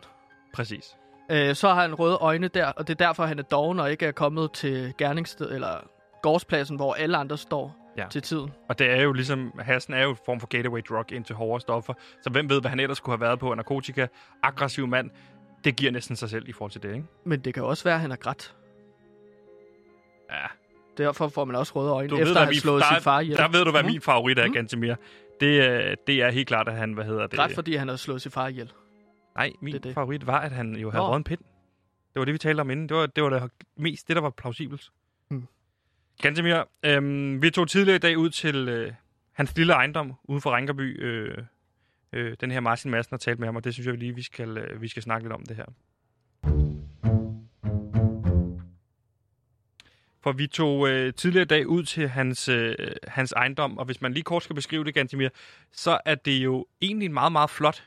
Præcis. 0.53 0.95
Øh, 1.31 1.55
så 1.55 1.67
har 1.69 1.81
han 1.81 1.95
røde 1.95 2.17
øjne 2.21 2.47
der, 2.47 2.65
og 2.65 2.87
det 2.87 3.01
er 3.01 3.05
derfor, 3.05 3.25
han 3.25 3.39
er 3.39 3.43
doven 3.43 3.79
og 3.79 3.91
ikke 3.91 4.05
er 4.05 4.11
kommet 4.11 4.51
til 4.51 4.93
gerningssted, 4.97 5.51
eller 5.51 5.77
gårdspladsen, 6.21 6.75
hvor 6.75 6.93
alle 6.93 7.17
andre 7.17 7.37
står 7.37 7.75
Ja. 7.97 8.05
til 8.09 8.21
tiden. 8.21 8.51
Og 8.69 8.79
det 8.79 8.89
er 8.91 9.01
jo 9.01 9.11
ligesom, 9.13 9.59
hassen 9.59 9.93
er 9.93 10.03
jo 10.03 10.09
en 10.09 10.17
form 10.25 10.39
for 10.39 10.47
gateway 10.47 10.81
drug 10.89 11.11
ind 11.11 11.25
til 11.25 11.35
hårde 11.35 11.61
stoffer. 11.61 11.93
Så 12.21 12.29
hvem 12.29 12.49
ved, 12.49 12.61
hvad 12.61 12.69
han 12.69 12.79
ellers 12.79 12.99
kunne 12.99 13.11
have 13.13 13.21
været 13.21 13.39
på? 13.39 13.53
Narkotika, 13.53 14.07
aggressiv 14.43 14.87
mand. 14.87 15.09
Det 15.63 15.75
giver 15.75 15.91
næsten 15.91 16.15
sig 16.15 16.29
selv 16.29 16.49
i 16.49 16.51
forhold 16.51 16.71
til 16.71 16.83
det, 16.83 16.89
ikke? 16.95 17.05
Men 17.23 17.39
det 17.39 17.53
kan 17.53 17.63
også 17.63 17.83
være, 17.83 17.93
at 17.95 18.01
han 18.01 18.11
er 18.11 18.15
grædt. 18.15 18.55
Ja. 20.31 20.45
Derfor 20.97 21.27
får 21.27 21.45
man 21.45 21.55
også 21.55 21.73
røde 21.75 21.91
øjne, 21.91 22.09
Du 22.09 22.15
efter 22.17 22.25
ved, 22.33 22.37
at 22.37 22.43
have 22.47 22.55
slået 22.55 22.81
der, 22.81 22.95
sin 22.95 23.03
far 23.03 23.19
ihjel. 23.19 23.37
der 23.37 23.47
ved 23.49 23.65
du, 23.65 23.71
hvad 23.71 23.83
Mhm. 23.83 23.91
min 23.91 24.01
favorit 24.01 24.39
er, 24.39 24.45
Mhm. 24.45 24.53
Gantemir. 24.53 24.95
Det, 25.39 25.61
er- 25.61 25.95
det 26.07 26.21
er 26.21 26.31
helt 26.31 26.47
klart, 26.47 26.67
at 26.67 26.75
han, 26.75 26.93
hvad 26.93 27.05
hedder 27.05 27.27
det? 27.27 27.39
Ret 27.39 27.51
fordi 27.51 27.75
han 27.75 27.87
har 27.87 27.95
slået 27.95 28.21
sin 28.21 28.31
far 28.31 28.47
ihjel. 28.47 28.71
Nej, 29.35 29.51
min 29.61 29.73
Det 29.73 29.83
det. 29.83 29.93
favorit 29.93 30.27
var, 30.27 30.39
at 30.39 30.51
han 30.51 30.75
jo 30.75 30.89
havde 30.91 31.03
røget 31.03 31.17
en 31.17 31.23
pind. 31.23 31.39
Det 32.13 32.19
var 32.19 32.25
det, 32.25 32.33
vi 32.33 32.37
talte 32.37 32.61
om 32.61 32.69
inden. 32.69 32.89
Det 32.89 32.97
var 32.97 33.05
det, 33.05 33.23
var 33.23 33.29
det 33.29 33.51
mest 33.77 34.07
det, 34.07 34.15
der 34.15 34.21
var 34.21 34.29
plausibelt. 34.29 34.91
Hmm. 35.29 35.47
Gantemir, 36.21 36.63
øhm, 36.85 37.41
vi 37.41 37.49
tog 37.49 37.67
tidligere 37.69 37.95
i 37.95 37.99
dag 37.99 38.17
ud 38.17 38.29
til 38.29 38.55
øh, 38.69 38.91
hans 39.33 39.55
lille 39.57 39.73
ejendom 39.73 40.13
uden 40.23 40.41
for 40.41 40.55
Rinkerby. 40.55 41.03
Øh, 41.03 41.37
øh, 42.13 42.35
den 42.41 42.51
her 42.51 42.59
Martin 42.59 42.91
Madsen 42.91 43.13
har 43.13 43.17
talt 43.17 43.39
med 43.39 43.47
ham, 43.47 43.55
og 43.55 43.63
det 43.63 43.73
synes 43.73 43.87
jeg 43.87 43.97
lige, 43.97 44.15
vi 44.15 44.21
skal, 44.21 44.57
øh, 44.57 44.81
vi 44.81 44.87
skal 44.87 45.03
snakke 45.03 45.23
lidt 45.23 45.33
om 45.33 45.45
det 45.45 45.55
her. 45.55 45.65
For 50.21 50.31
vi 50.31 50.47
tog 50.47 50.89
øh, 50.89 51.13
tidligere 51.13 51.45
dag 51.45 51.67
ud 51.67 51.83
til 51.83 52.09
hans, 52.09 52.49
øh, 52.49 52.75
hans 53.07 53.31
ejendom, 53.31 53.77
og 53.77 53.85
hvis 53.85 54.01
man 54.01 54.13
lige 54.13 54.23
kort 54.23 54.43
skal 54.43 54.55
beskrive 54.55 54.83
det, 54.83 54.93
Gantemir, 54.93 55.29
så 55.71 55.99
er 56.05 56.15
det 56.15 56.37
jo 56.37 56.65
egentlig 56.81 57.05
en 57.05 57.13
meget, 57.13 57.31
meget 57.31 57.49
flot 57.49 57.83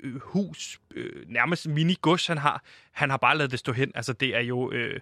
øh, 0.00 0.20
hus, 0.20 0.80
øh, 0.94 1.28
nærmest 1.28 1.68
mini-gods, 1.68 2.26
han 2.26 2.38
har. 2.38 2.62
Han 2.92 3.10
har 3.10 3.16
bare 3.16 3.36
lavet 3.36 3.50
det 3.50 3.58
stå 3.58 3.72
hen. 3.72 3.92
Altså, 3.94 4.12
det 4.12 4.36
er 4.36 4.40
jo... 4.40 4.72
Øh, 4.72 5.00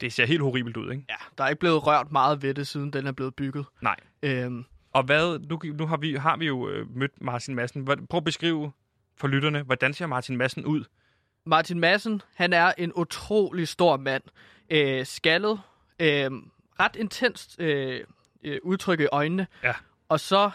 det 0.00 0.12
ser 0.12 0.26
helt 0.26 0.42
horribelt 0.42 0.76
ud, 0.76 0.92
ikke? 0.92 1.04
Ja, 1.08 1.14
der 1.38 1.44
er 1.44 1.48
ikke 1.48 1.60
blevet 1.60 1.86
rørt 1.86 2.12
meget 2.12 2.42
ved 2.42 2.54
det, 2.54 2.66
siden 2.66 2.92
den 2.92 3.06
er 3.06 3.12
blevet 3.12 3.34
bygget. 3.34 3.66
Nej. 3.82 3.96
Øhm, 4.22 4.64
Og 4.92 5.02
hvad, 5.02 5.38
nu, 5.38 5.60
nu 5.78 5.86
har, 5.86 5.96
vi, 5.96 6.14
har 6.14 6.36
vi 6.36 6.46
jo 6.46 6.68
øh, 6.68 6.96
mødt 6.96 7.20
Martin 7.20 7.54
Madsen. 7.54 7.84
Prøv 7.84 8.16
at 8.16 8.24
beskrive 8.24 8.72
for 9.16 9.28
lytterne, 9.28 9.62
hvordan 9.62 9.94
ser 9.94 10.06
Martin 10.06 10.36
Madsen 10.36 10.64
ud? 10.64 10.84
Martin 11.46 11.80
Madsen, 11.80 12.22
han 12.34 12.52
er 12.52 12.72
en 12.78 12.92
utrolig 12.92 13.68
stor 13.68 13.96
mand. 13.96 14.22
Øh, 14.70 15.06
skaldet, 15.06 15.60
øh, 16.00 16.30
ret 16.80 16.96
intenst 16.96 17.60
øh, 17.60 18.04
øh, 18.44 18.58
udtryk 18.62 19.00
i 19.00 19.06
øjnene. 19.12 19.46
Ja. 19.62 19.74
Og 20.08 20.20
så 20.20 20.50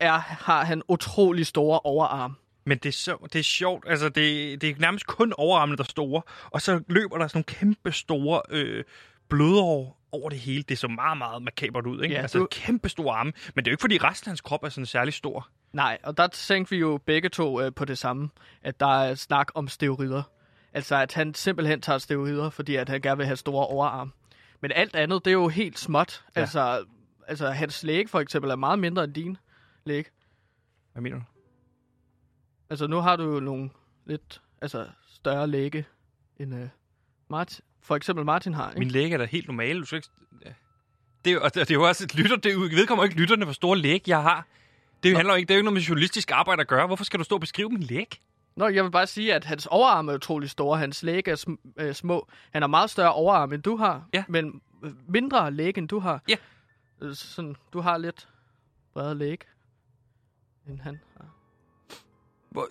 er, 0.00 0.18
har 0.18 0.64
han 0.64 0.82
utrolig 0.88 1.46
store 1.46 1.80
overarm. 1.80 2.36
Men 2.64 2.78
det 2.78 2.88
er, 2.88 2.92
så, 2.92 3.28
det 3.32 3.38
er 3.38 3.42
sjovt, 3.42 3.84
altså 3.88 4.08
det, 4.08 4.60
det 4.60 4.70
er 4.70 4.74
nærmest 4.78 5.06
kun 5.06 5.32
overarmene, 5.32 5.76
der 5.76 5.82
er 5.82 5.88
store, 5.88 6.22
og 6.50 6.62
så 6.62 6.82
løber 6.88 7.18
der 7.18 7.26
sådan 7.26 7.38
nogle 7.38 7.74
kæmpe 7.74 7.92
store 7.92 8.42
øh, 8.50 8.84
blodår 9.28 9.99
over 10.12 10.30
det 10.30 10.38
hele. 10.38 10.62
Det 10.62 10.78
så 10.78 10.88
meget, 10.88 11.18
meget 11.18 11.42
makabert 11.42 11.86
ud, 11.86 12.02
ikke? 12.02 12.14
Ja, 12.14 12.20
altså 12.22 12.38
du- 12.38 12.48
kæmpe 12.50 12.88
store 12.88 13.16
arme, 13.16 13.32
men 13.54 13.64
det 13.64 13.68
er 13.68 13.72
jo 13.72 13.74
ikke, 13.74 13.80
fordi 13.80 13.98
resten 13.98 14.28
af 14.28 14.30
hans 14.30 14.40
krop 14.40 14.64
er 14.64 14.68
sådan 14.68 14.86
særlig 14.86 15.14
stor. 15.14 15.48
Nej, 15.72 15.98
og 16.02 16.16
der 16.16 16.26
tænkte 16.26 16.70
vi 16.70 16.76
jo 16.76 17.00
begge 17.06 17.28
to 17.28 17.60
øh, 17.60 17.72
på 17.74 17.84
det 17.84 17.98
samme, 17.98 18.28
at 18.62 18.80
der 18.80 19.02
er 19.02 19.14
snak 19.14 19.48
om 19.54 19.68
steroider. 19.68 20.22
Altså, 20.72 20.96
at 20.96 21.14
han 21.14 21.34
simpelthen 21.34 21.80
tager 21.80 21.98
steroider, 21.98 22.50
fordi 22.50 22.76
at 22.76 22.88
han 22.88 23.00
gerne 23.00 23.16
vil 23.16 23.26
have 23.26 23.36
store 23.36 23.66
overarm. 23.66 24.12
Men 24.60 24.72
alt 24.74 24.96
andet, 24.96 25.24
det 25.24 25.30
er 25.30 25.34
jo 25.34 25.48
helt 25.48 25.78
småt. 25.78 26.24
Ja. 26.36 26.40
Altså, 26.40 26.84
altså, 27.28 27.50
hans 27.50 27.82
læg 27.82 28.08
for 28.08 28.20
eksempel 28.20 28.50
er 28.50 28.56
meget 28.56 28.78
mindre 28.78 29.04
end 29.04 29.14
din 29.14 29.36
læg. 29.84 30.06
Hvad 30.92 31.02
mener 31.02 31.16
du? 31.16 31.22
Altså, 32.70 32.86
nu 32.86 32.96
har 33.00 33.16
du 33.16 33.34
jo 33.34 33.40
nogle 33.40 33.70
lidt 34.06 34.42
altså, 34.62 34.88
større 35.08 35.46
læge, 35.46 35.84
end 36.38 36.54
øh, 36.54 36.68
Martin, 37.28 37.64
for 37.82 37.96
eksempel 37.96 38.24
Martin 38.24 38.54
har. 38.54 38.70
Ikke? 38.70 38.78
Min 38.78 38.88
læge 38.90 39.12
er 39.14 39.18
da 39.18 39.24
helt 39.24 39.46
normal. 39.46 39.80
Du 39.80 39.84
skal 39.86 39.96
ikke... 39.96 40.08
Det 41.24 41.30
er, 41.30 41.34
jo, 41.34 41.40
og 41.42 41.54
det 41.54 41.70
er 41.70 41.74
jo 41.74 41.88
også 41.88 42.04
et 42.04 42.14
lytter. 42.14 42.36
Det 42.36 42.52
er 42.52 42.58
vedkommer 42.58 43.04
ikke 43.04 43.16
lytterne, 43.16 43.44
hvor 43.44 43.52
store 43.52 43.78
læg 43.78 44.02
jeg 44.08 44.22
har. 44.22 44.46
Det 45.02 45.16
handler 45.16 45.34
jo 45.34 45.36
ikke, 45.38 45.48
det 45.48 45.54
er 45.54 45.56
jo 45.56 45.58
ikke 45.58 45.64
noget 45.64 45.74
med 45.74 45.82
journalistisk 45.82 46.30
arbejde 46.30 46.60
at 46.60 46.66
gøre. 46.68 46.86
Hvorfor 46.86 47.04
skal 47.04 47.18
du 47.18 47.24
stå 47.24 47.34
og 47.34 47.40
beskrive 47.40 47.68
min 47.70 47.82
læg? 47.82 48.20
Nå, 48.56 48.68
jeg 48.68 48.84
vil 48.84 48.90
bare 48.90 49.06
sige, 49.06 49.34
at 49.34 49.44
hans 49.44 49.66
overarm 49.66 50.08
er 50.08 50.14
utrolig 50.14 50.50
store. 50.50 50.78
Hans 50.78 51.02
læg 51.02 51.28
er 51.28 51.36
sm- 51.48 51.72
øh, 51.82 51.94
små. 51.94 52.28
Han 52.50 52.62
har 52.62 52.66
meget 52.66 52.90
større 52.90 53.12
overarm, 53.12 53.52
end 53.52 53.62
du 53.62 53.76
har. 53.76 54.04
Ja. 54.14 54.24
Men 54.28 54.60
øh, 54.82 54.90
mindre 55.08 55.50
læg, 55.50 55.78
end 55.78 55.88
du 55.88 55.98
har. 55.98 56.22
Ja. 56.28 56.36
Øh, 57.02 57.14
Sådan, 57.14 57.56
du 57.72 57.80
har 57.80 57.98
lidt 57.98 58.28
bredere 58.92 59.14
læg, 59.14 59.40
end 60.68 60.80
han 60.80 61.00
har. 61.16 61.26
Hvor- 62.50 62.68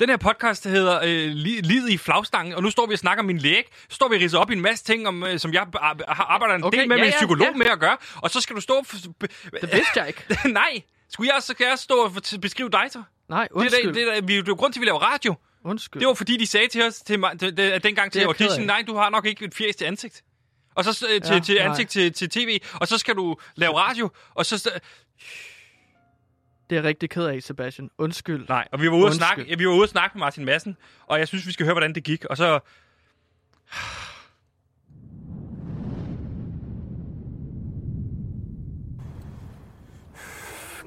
Den 0.00 0.08
her 0.08 0.16
podcast 0.16 0.64
hedder 0.64 0.96
øh, 1.02 1.32
Li- 1.32 1.60
Livet 1.62 1.90
i 1.90 1.96
flagstangen, 1.98 2.54
og 2.54 2.62
nu 2.62 2.70
står 2.70 2.86
vi 2.86 2.92
og 2.92 2.98
snakker 2.98 3.22
om 3.22 3.26
min 3.26 3.38
læg. 3.38 3.64
Så 3.88 3.94
står 3.94 4.08
vi 4.08 4.14
og 4.16 4.20
ridser 4.22 4.38
op 4.38 4.50
i 4.50 4.52
en 4.54 4.60
masse 4.60 4.84
ting, 4.84 5.08
om, 5.08 5.22
øh, 5.24 5.38
som 5.38 5.52
jeg 5.52 5.66
ar- 5.74 6.12
har 6.14 6.24
arbejdet 6.24 6.54
en 6.56 6.64
Okay, 6.64 6.78
del 6.78 6.88
med 6.88 6.96
ja, 6.96 7.02
med 7.02 7.08
en 7.12 7.14
psykolog 7.16 7.46
ja. 7.46 7.52
med 7.56 7.66
at 7.66 7.80
gøre. 7.80 7.96
Og 8.16 8.30
så 8.30 8.40
skal 8.40 8.56
du 8.56 8.60
stå... 8.60 8.84
Det 9.20 9.72
vidste 9.72 9.92
jeg 9.96 10.06
ikke. 10.08 10.24
Nej! 10.60 10.82
Skulle 11.12 11.30
jeg, 11.34 11.42
så 11.42 11.52
skal 11.52 11.66
jeg 11.66 11.78
stå 11.78 11.94
og 11.94 12.12
beskrive 12.42 12.70
dig 12.70 12.84
så? 12.90 13.02
Nej, 13.28 13.42
Det 13.42 13.50
er, 13.50 13.54
undskyld. 13.60 13.94
det, 13.94 14.02
er, 14.08 14.14
der, 14.14 14.20
vi, 14.20 14.36
det 14.36 14.42
er 14.42 14.44
jo 14.48 14.54
grund 14.54 14.72
til, 14.72 14.80
at 14.80 14.82
vi 14.82 14.86
laver 14.86 14.98
radio. 14.98 15.34
undskyld. 15.64 16.00
Det 16.00 16.08
var 16.08 16.14
fordi, 16.14 16.36
de 16.36 16.46
sagde 16.46 16.68
til 16.68 16.82
os 16.82 16.94
til, 16.96 17.18
mig- 17.18 17.38
til, 17.38 17.56
det, 17.56 17.84
dengang 17.84 18.12
til 18.12 18.18
Det 18.20 18.24
er 18.24 18.28
audition, 18.28 18.66
nej, 18.66 18.84
du 18.86 18.96
har 18.96 19.10
nok 19.10 19.26
ikke 19.26 19.44
et 19.44 19.54
fjæs 19.54 19.76
til 19.76 19.84
ansigt. 19.84 20.22
Og 20.74 20.84
så 20.84 21.06
øh, 21.14 21.22
til, 21.22 21.34
Ja, 21.34 21.40
til 21.40 21.58
ansigt 21.58 21.90
til, 21.90 22.12
til 22.12 22.30
tv, 22.30 22.58
og 22.74 22.88
så 22.88 22.98
skal 22.98 23.14
du 23.14 23.36
lave 23.56 23.78
radio, 23.78 24.10
og 24.34 24.46
så... 24.46 24.70
Det 26.70 26.76
er 26.76 26.80
jeg 26.80 26.88
rigtig 26.88 27.10
ked 27.10 27.24
af, 27.24 27.42
Sebastian. 27.42 27.90
Undskyld. 27.98 28.48
nej, 28.48 28.68
og 28.72 28.80
vi 28.80 28.90
var 28.90 28.96
ude 28.96 29.06
at 29.06 29.14
snakke, 29.14 29.44
ja, 29.48 29.54
vi 29.56 29.66
var 29.66 29.72
ude 29.72 29.82
at 29.82 29.88
snakke 29.88 30.18
med 30.18 30.20
Martin 30.20 30.44
Madsen, 30.44 30.76
og 31.06 31.18
jeg 31.18 31.28
synes, 31.28 31.46
vi 31.46 31.52
skal 31.52 31.66
høre, 31.66 31.74
hvordan 31.74 31.94
det 31.94 32.04
gik. 32.04 32.24
Og 32.24 32.36
så... 32.36 32.60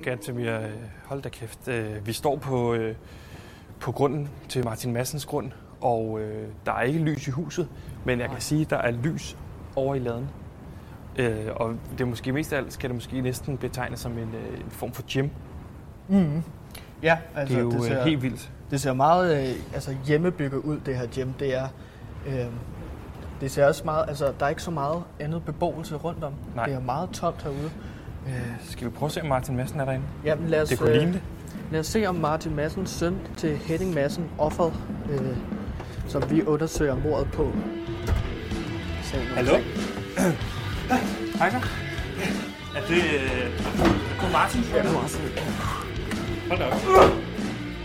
Gantemir, 0.04 0.60
øh, 0.60 0.70
hold 1.06 1.22
da 1.22 1.30
kæft. 1.30 1.67
Øh, 1.67 2.08
Vi 2.08 2.13
står 2.13 2.36
på, 2.38 2.74
øh, 2.74 2.96
på 3.80 3.91
grunden 3.91 4.30
til 4.50 4.63
Martin 4.65 4.94
Massens 4.94 5.26
grund, 5.26 5.52
og 5.82 6.20
øh, 6.22 6.48
der 6.65 6.72
er 6.72 6.82
ikke 6.82 7.00
lys 7.00 7.28
i 7.28 7.32
huset, 7.32 7.70
men 8.06 8.20
jeg 8.20 8.30
kan 8.30 8.41
sige, 8.41 8.62
at 8.62 8.70
der 8.70 8.78
er 8.78 8.91
lys 8.91 9.38
over 9.76 9.96
i 9.96 10.00
laden. 10.00 10.30
Øh, 11.15 11.48
og 11.56 11.78
det 11.91 12.02
er 12.02 12.06
måske 12.06 12.32
mest 12.32 12.54
af 12.54 12.58
alt, 12.58 12.74
skal 12.74 12.89
det 12.89 12.96
måske 12.96 13.22
næsten 13.22 13.58
betegnes 13.58 14.00
som 14.00 14.17
en, 14.17 14.36
øh, 14.36 14.60
en 14.60 14.72
form 14.72 14.94
for 14.94 15.04
gym. 15.13 15.30
Mm. 16.07 16.43
Ja, 17.03 17.17
altså, 17.35 17.55
Det 17.55 17.59
er 17.59 17.63
jo 17.63 17.71
det, 17.71 17.79
det 17.79 17.87
ser, 17.87 18.03
helt 18.03 18.21
vildt. 18.21 18.51
det 18.71 18.81
ser 18.81 18.93
meget 18.93 19.49
øh, 19.49 19.55
altså, 19.73 19.95
hjemmebygget 20.05 20.57
ud, 20.59 20.79
det 20.85 20.95
her 20.95 21.05
gym. 21.15 21.31
Det 21.39 21.55
er... 21.57 21.67
Øh, 22.27 22.45
det 23.41 23.51
ser 23.51 23.65
også 23.67 23.81
meget... 23.85 24.05
Altså, 24.07 24.33
der 24.39 24.45
er 24.45 24.49
ikke 24.49 24.61
så 24.63 24.71
meget 24.71 25.03
andet 25.19 25.43
beboelse 25.45 25.95
rundt 25.95 26.23
om. 26.23 26.33
Nej. 26.55 26.65
Det 26.65 26.73
er 26.73 26.79
meget 26.79 27.09
tomt 27.09 27.41
herude. 27.43 27.71
Øh, 28.27 28.33
Skal 28.69 28.85
vi 28.87 28.91
prøve 28.91 29.07
at 29.07 29.11
se, 29.13 29.21
om 29.21 29.27
Martin 29.27 29.55
Madsen 29.55 29.79
er 29.79 29.85
derinde? 29.85 30.05
jamen, 30.25 30.49
lad 30.49 30.61
os, 30.61 30.69
Det 30.69 30.79
kunne 30.79 30.93
ligne 30.93 31.13
det. 31.13 31.21
Lad 31.71 31.79
os 31.79 31.87
se, 31.87 32.05
om 32.05 32.15
Martin 32.15 32.55
Madsens 32.55 32.89
søn 32.89 33.17
til 33.37 33.57
Henning 33.57 33.93
Madsen, 33.93 34.25
offeret, 34.37 34.73
øh, 35.11 35.37
som 36.07 36.23
vi 36.29 36.43
undersøger 36.43 36.95
mordet 37.03 37.31
på. 37.31 37.51
Hallo? 39.35 39.53
Hej. 41.37 41.47
Er 42.75 42.81
det... 42.87 42.97
Øh, 42.97 43.51
er 44.27 44.31
Martin? 44.33 44.61
Ja, 44.73 44.81
det 44.81 44.89
er 44.89 44.93
Martin. 44.93 45.81
Hold 46.51 46.59
da 46.59 46.65
op. 46.65 46.73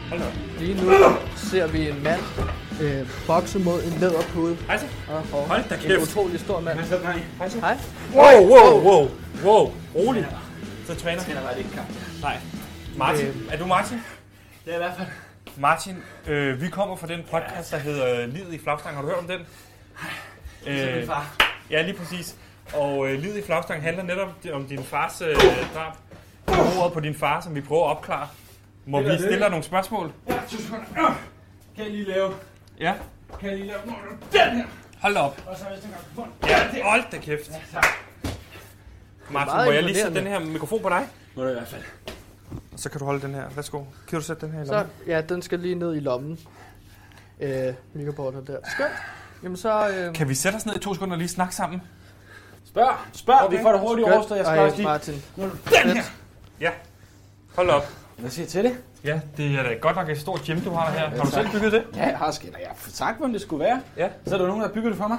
Hold 0.08 0.20
da 0.20 0.26
op. 0.26 0.32
Lige 0.58 0.84
nu 0.84 0.92
ser 1.36 1.66
vi 1.66 1.88
en 1.88 2.02
mand 2.02 2.20
øh, 2.82 3.08
bokse 3.26 3.58
mod 3.58 3.82
en 3.82 3.92
læderpude. 4.00 4.56
Hej 4.66 4.78
så. 4.78 4.86
Og, 5.08 5.16
og 5.32 5.48
Hold 5.48 5.68
da 5.68 5.74
En 5.74 5.80
kæft. 5.80 6.02
utrolig 6.02 6.40
stor 6.40 6.60
mand. 6.60 6.78
Hej 7.38 7.48
så. 7.48 7.60
Hej. 7.60 7.78
Wow, 8.14 8.48
wow, 8.48 8.82
wow, 8.82 9.10
wow. 9.44 9.72
Rolig. 9.94 10.26
Så 10.86 10.94
træner. 10.94 11.22
Nej. 12.22 12.36
Martin, 12.96 13.26
er 13.50 13.56
du 13.58 13.66
Martin? 13.66 13.98
Det 14.64 14.70
er 14.72 14.76
i 14.76 14.78
hvert 14.78 14.96
fald. 14.98 15.08
Martin, 15.56 15.96
øh, 16.26 16.60
vi 16.62 16.68
kommer 16.68 16.96
fra 16.96 17.06
den 17.06 17.20
podcast, 17.30 17.70
der 17.72 17.78
hedder 17.78 18.26
Livet 18.26 18.52
i 18.54 18.58
flagstang. 18.58 18.94
Har 18.94 19.02
du 19.02 19.08
hørt 19.08 19.18
om 19.18 19.26
den? 19.26 19.38
Det 20.64 20.80
er 20.82 20.86
min 20.86 20.94
Øh, 20.94 21.06
far. 21.06 21.36
Ja, 21.70 21.82
lige 21.82 21.94
præcis. 21.96 22.34
Og 22.74 23.08
øh, 23.08 23.20
Livet 23.20 23.36
i 23.36 23.42
flagstang 23.42 23.82
handler 23.82 24.02
netop 24.02 24.28
om 24.52 24.64
din 24.64 24.84
fars 24.84 25.22
øh, 25.22 25.36
drab. 25.74 25.92
Mordet 26.76 26.92
på 26.92 27.00
din 27.00 27.14
far, 27.14 27.40
som 27.40 27.54
vi 27.54 27.60
prøver 27.60 27.84
at 27.90 27.96
opklare. 27.96 28.28
Må 28.86 29.00
vi 29.02 29.08
det. 29.08 29.18
stille 29.20 29.38
dig 29.40 29.50
nogle 29.50 29.64
spørgsmål? 29.64 30.12
Ja, 30.28 30.34
to 30.50 30.56
sekunder. 30.56 30.84
Øh. 30.90 31.16
Kan 31.76 31.84
jeg 31.84 31.90
lige 31.92 32.04
lave... 32.04 32.32
Ja. 32.80 32.94
Kan 33.40 33.48
jeg 33.48 33.58
lige 33.58 33.66
lave... 33.68 33.80
Den 34.32 34.56
her. 34.56 34.64
Hold 35.00 35.14
da 35.14 35.20
op. 35.20 35.42
Og 35.46 35.56
så 35.58 35.64
hvis 35.64 35.80
den 35.80 35.90
gang... 36.16 36.32
Ja, 36.46 36.82
hold 36.84 37.02
da 37.12 37.18
kæft. 37.18 37.50
Ja, 37.50 37.54
tak. 37.72 37.86
Martin, 39.30 39.54
må 39.64 39.72
jeg 39.72 39.82
lige 39.82 39.96
sætte 39.96 40.18
den 40.18 40.26
her 40.26 40.38
mikrofon 40.38 40.82
på 40.82 40.88
dig? 40.88 41.08
Må 41.34 41.42
du 41.42 41.48
i 41.48 41.52
hvert 41.52 41.68
fald. 41.68 41.82
Og 42.72 42.78
så 42.78 42.88
kan 42.90 42.98
du 42.98 43.04
holde 43.04 43.20
den 43.22 43.34
her. 43.34 43.48
Værsgo. 43.54 43.82
Kan 44.08 44.18
du 44.18 44.24
sætte 44.24 44.46
den 44.46 44.54
her 44.54 44.62
i 44.62 44.66
Så, 44.66 44.72
lommen? 44.72 44.92
ja, 45.06 45.20
den 45.20 45.42
skal 45.42 45.58
lige 45.60 45.74
ned 45.74 45.96
i 45.96 46.00
lommen. 46.00 46.38
Øh, 47.40 47.74
mikrobordet 47.94 48.46
der. 48.46 48.58
Skønt. 48.74 48.90
Jamen 49.42 49.56
så... 49.56 49.88
Øh, 49.88 50.14
Kan 50.14 50.28
vi 50.28 50.34
sætte 50.34 50.56
os 50.56 50.66
ned 50.66 50.76
i 50.76 50.78
to 50.78 50.94
sekunder 50.94 51.14
og 51.14 51.18
lige 51.18 51.28
snakke 51.28 51.54
sammen? 51.54 51.82
Spørg, 52.64 52.96
spørg. 53.12 53.40
Okay. 53.42 53.56
Vi 53.56 53.62
får 53.62 53.72
det 53.72 53.80
hurtigt 53.80 54.08
overstået. 54.08 54.38
Jeg 54.38 54.46
skal 54.46 54.58
Ej, 54.58 54.64
også 54.64 54.76
lige... 54.76 54.86
Martin. 54.86 55.22
Nu 55.36 55.42
den 55.44 55.90
her. 55.96 56.02
Ja. 56.60 56.70
Hold 57.54 57.70
op. 57.70 57.82
Hvad 58.18 58.30
siger 58.30 58.44
jeg 58.44 58.48
til 58.48 58.64
det? 58.64 58.72
Ja, 59.04 59.20
det 59.36 59.58
er 59.58 59.62
da 59.62 59.74
godt 59.74 59.96
nok 59.96 60.08
et 60.08 60.18
stort 60.18 60.40
gym, 60.46 60.60
du 60.60 60.70
har 60.70 60.90
her. 60.90 61.08
Har 61.08 61.24
du 61.24 61.30
selv 61.30 61.48
bygget 61.52 61.72
det? 61.72 61.84
Ja, 61.96 62.06
jeg 62.08 62.18
har 62.18 62.30
sket. 62.30 62.50
Jeg 62.60 62.68
har 62.68 62.76
sagt, 62.90 63.16
hvordan 63.18 63.32
det 63.32 63.40
skulle 63.42 63.64
være. 63.64 63.80
Ja. 63.96 64.08
Så 64.26 64.34
er 64.34 64.38
der 64.38 64.46
nogen, 64.46 64.60
der 64.62 64.66
har 64.68 64.74
bygget 64.74 64.90
det 64.90 64.98
for 64.98 65.08
mig. 65.08 65.18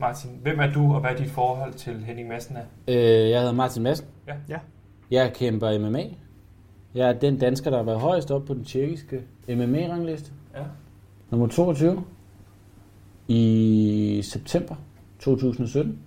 Martin, 0.00 0.30
hvem 0.42 0.60
er 0.60 0.72
du, 0.72 0.94
og 0.94 1.00
hvad 1.00 1.10
er 1.10 1.16
dit 1.16 1.30
forhold 1.30 1.72
til 1.74 2.04
Henning 2.04 2.28
Madsen 2.28 2.56
er? 2.56 2.64
Øh, 2.88 3.30
jeg 3.30 3.40
hedder 3.40 3.52
Martin 3.52 3.82
Madsen. 3.82 4.06
Ja. 4.26 4.34
Ja. 4.48 4.58
Jeg 5.10 5.32
kæmper 5.34 5.78
MMA. 5.78 6.02
Jeg 6.94 7.08
er 7.08 7.12
den 7.12 7.38
dansker, 7.38 7.70
der 7.70 7.76
har 7.76 7.84
været 7.84 8.00
højst 8.00 8.30
op 8.30 8.44
på 8.44 8.54
den 8.54 8.64
tjekkiske 8.64 9.22
MMA-rangliste. 9.48 10.30
Ja. 10.54 10.62
Nummer 11.30 11.46
22 11.46 12.04
i 13.28 14.20
september 14.24 14.74
2017. 15.20 15.98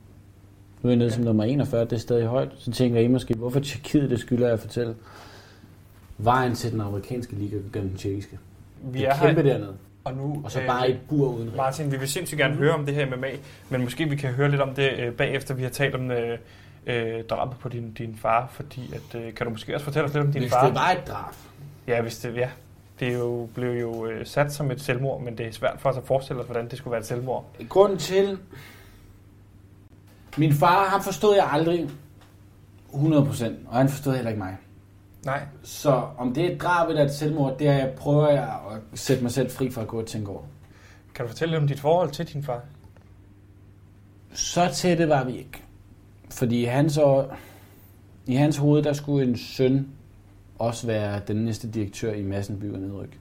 Nu 0.81 0.89
er 0.89 0.91
jeg 0.91 0.97
nede 0.97 1.11
som 1.11 1.23
nummer 1.23 1.43
41, 1.43 1.81
det 1.85 1.93
er 1.93 1.97
stadig 1.97 2.25
højt. 2.27 2.49
Så 2.57 2.71
tænker 2.71 2.99
I 2.99 3.07
måske, 3.07 3.33
hvorfor 3.33 3.59
Tjekkiet, 3.59 4.09
det 4.09 4.19
skylder 4.19 4.45
jeg 4.45 4.53
at 4.53 4.59
fortælle. 4.59 4.95
Vejen 6.17 6.55
til 6.55 6.71
den 6.71 6.81
amerikanske 6.81 7.33
liga 7.35 7.55
gennem 7.73 7.89
den 7.89 7.97
tjekkiske. 7.97 8.39
Vi 8.83 8.99
Det 8.99 9.07
er 9.07 9.11
er 9.13 9.19
kæmpe 9.19 9.41
her, 9.41 9.49
dernede. 9.49 9.73
og 10.03 10.13
nu... 10.13 10.41
Og 10.45 10.51
så 10.51 10.61
øh, 10.61 10.67
bare 10.67 10.89
i 10.89 10.91
et 10.91 10.99
bur 11.09 11.27
uden 11.29 11.47
ring. 11.47 11.55
Martin, 11.57 11.91
vi 11.91 11.97
vil 11.97 12.07
sindssygt 12.07 12.39
gerne 12.39 12.55
høre 12.55 12.73
om 12.73 12.85
det 12.85 12.95
her 12.95 13.05
MMA, 13.15 13.27
men 13.69 13.83
måske 13.83 14.09
vi 14.09 14.15
kan 14.15 14.29
høre 14.33 14.49
lidt 14.51 14.61
om 14.61 14.73
det 14.73 14.89
øh, 14.99 15.13
bagefter, 15.13 15.53
vi 15.53 15.63
har 15.63 15.69
talt 15.69 15.95
om 15.95 16.11
øh, 16.11 16.37
øh, 16.87 17.23
drabet 17.29 17.57
på 17.59 17.69
din, 17.69 17.91
din 17.91 18.15
far, 18.21 18.47
fordi 18.53 18.93
at, 18.93 19.21
øh, 19.21 19.33
kan 19.33 19.45
du 19.45 19.51
måske 19.51 19.75
også 19.75 19.83
fortælle 19.83 20.07
os 20.07 20.13
lidt 20.13 20.25
om 20.25 20.31
din 20.31 20.41
Hvis 20.41 20.51
far? 20.51 20.65
det 20.65 20.75
var 20.75 20.89
et 20.91 21.07
drab, 21.07 21.33
Ja, 21.87 22.01
hvis 22.01 22.17
det, 22.17 22.35
ja. 22.35 22.49
Det 22.99 23.13
jo, 23.13 23.49
blev 23.55 23.71
jo 23.81 24.05
øh, 24.05 24.25
sat 24.25 24.53
som 24.53 24.71
et 24.71 24.81
selvmord, 24.81 25.21
men 25.21 25.37
det 25.37 25.47
er 25.47 25.51
svært 25.51 25.75
for 25.79 25.89
os 25.89 25.97
at 25.97 26.03
forestille 26.03 26.39
os, 26.41 26.45
hvordan 26.45 26.69
det 26.69 26.77
skulle 26.77 26.91
være 26.91 26.99
et 27.01 27.05
selvmord. 27.07 27.45
Grunden 27.69 27.97
til... 27.97 28.37
Min 30.37 30.53
far, 30.53 30.89
han 30.89 31.01
forstod 31.01 31.35
jeg 31.35 31.49
aldrig 31.51 31.89
100%, 32.93 33.45
og 33.67 33.77
han 33.77 33.89
forstod 33.89 34.15
heller 34.15 34.29
ikke 34.29 34.43
mig. 34.43 34.57
Nej. 35.25 35.43
Så 35.63 36.07
om 36.17 36.33
det 36.33 36.45
er 36.45 36.51
et 36.55 36.61
drab 36.61 36.89
eller 36.89 37.03
et 37.03 37.13
selvmord, 37.13 37.57
det 37.59 37.67
er, 37.67 37.73
jeg 37.73 37.93
prøver 37.97 38.29
jeg 38.29 38.59
at 38.71 38.99
sætte 38.99 39.23
mig 39.23 39.31
selv 39.31 39.51
fri 39.51 39.71
for 39.71 39.81
at 39.81 39.87
gå 39.87 39.99
og 39.99 40.05
tænke 40.05 40.31
over. 40.31 40.41
Kan 41.15 41.25
du 41.25 41.29
fortælle 41.29 41.51
lidt 41.51 41.61
om 41.61 41.67
dit 41.67 41.79
forhold 41.79 42.11
til 42.11 42.33
din 42.33 42.43
far? 42.43 42.61
Så 44.33 44.69
tætte 44.73 45.09
var 45.09 45.23
vi 45.23 45.37
ikke. 45.37 45.63
Fordi 46.31 46.61
i 46.61 46.65
hans, 46.65 46.97
år, 46.97 47.37
i 48.25 48.35
hans 48.35 48.57
hoved, 48.57 48.83
der 48.83 48.93
skulle 48.93 49.27
en 49.27 49.37
søn 49.37 49.87
også 50.59 50.87
være 50.87 51.21
den 51.27 51.35
næste 51.35 51.71
direktør 51.71 52.13
i 52.13 52.23
Massen 52.23 52.59
By 52.59 52.73
og 52.73 52.79
Nedryk. 52.79 53.19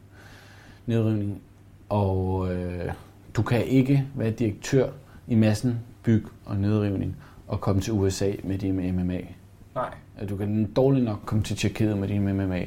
Nedrivning. 0.87 1.43
Og 1.89 2.53
øh, 2.55 2.93
du 3.37 3.43
kan 3.43 3.65
ikke 3.65 4.07
være 4.15 4.31
direktør 4.31 4.91
i 5.29 5.35
Massen 5.35 5.81
Byg 6.05 6.25
og 6.45 6.57
Nedrivning 6.57 7.17
og 7.49 7.61
komme 7.61 7.83
til 7.83 7.93
USA 7.93 8.33
med 8.43 8.59
din 8.59 8.97
MMA. 8.97 9.21
Nej. 9.75 9.95
At 10.19 10.29
Du 10.29 10.37
kan 10.37 10.73
dårligt 10.77 11.05
nok 11.05 11.21
komme 11.27 11.45
til 11.45 11.57
Tjekkiet 11.57 11.99
med 11.99 12.09
din 12.09 12.23
MMA. 12.37 12.67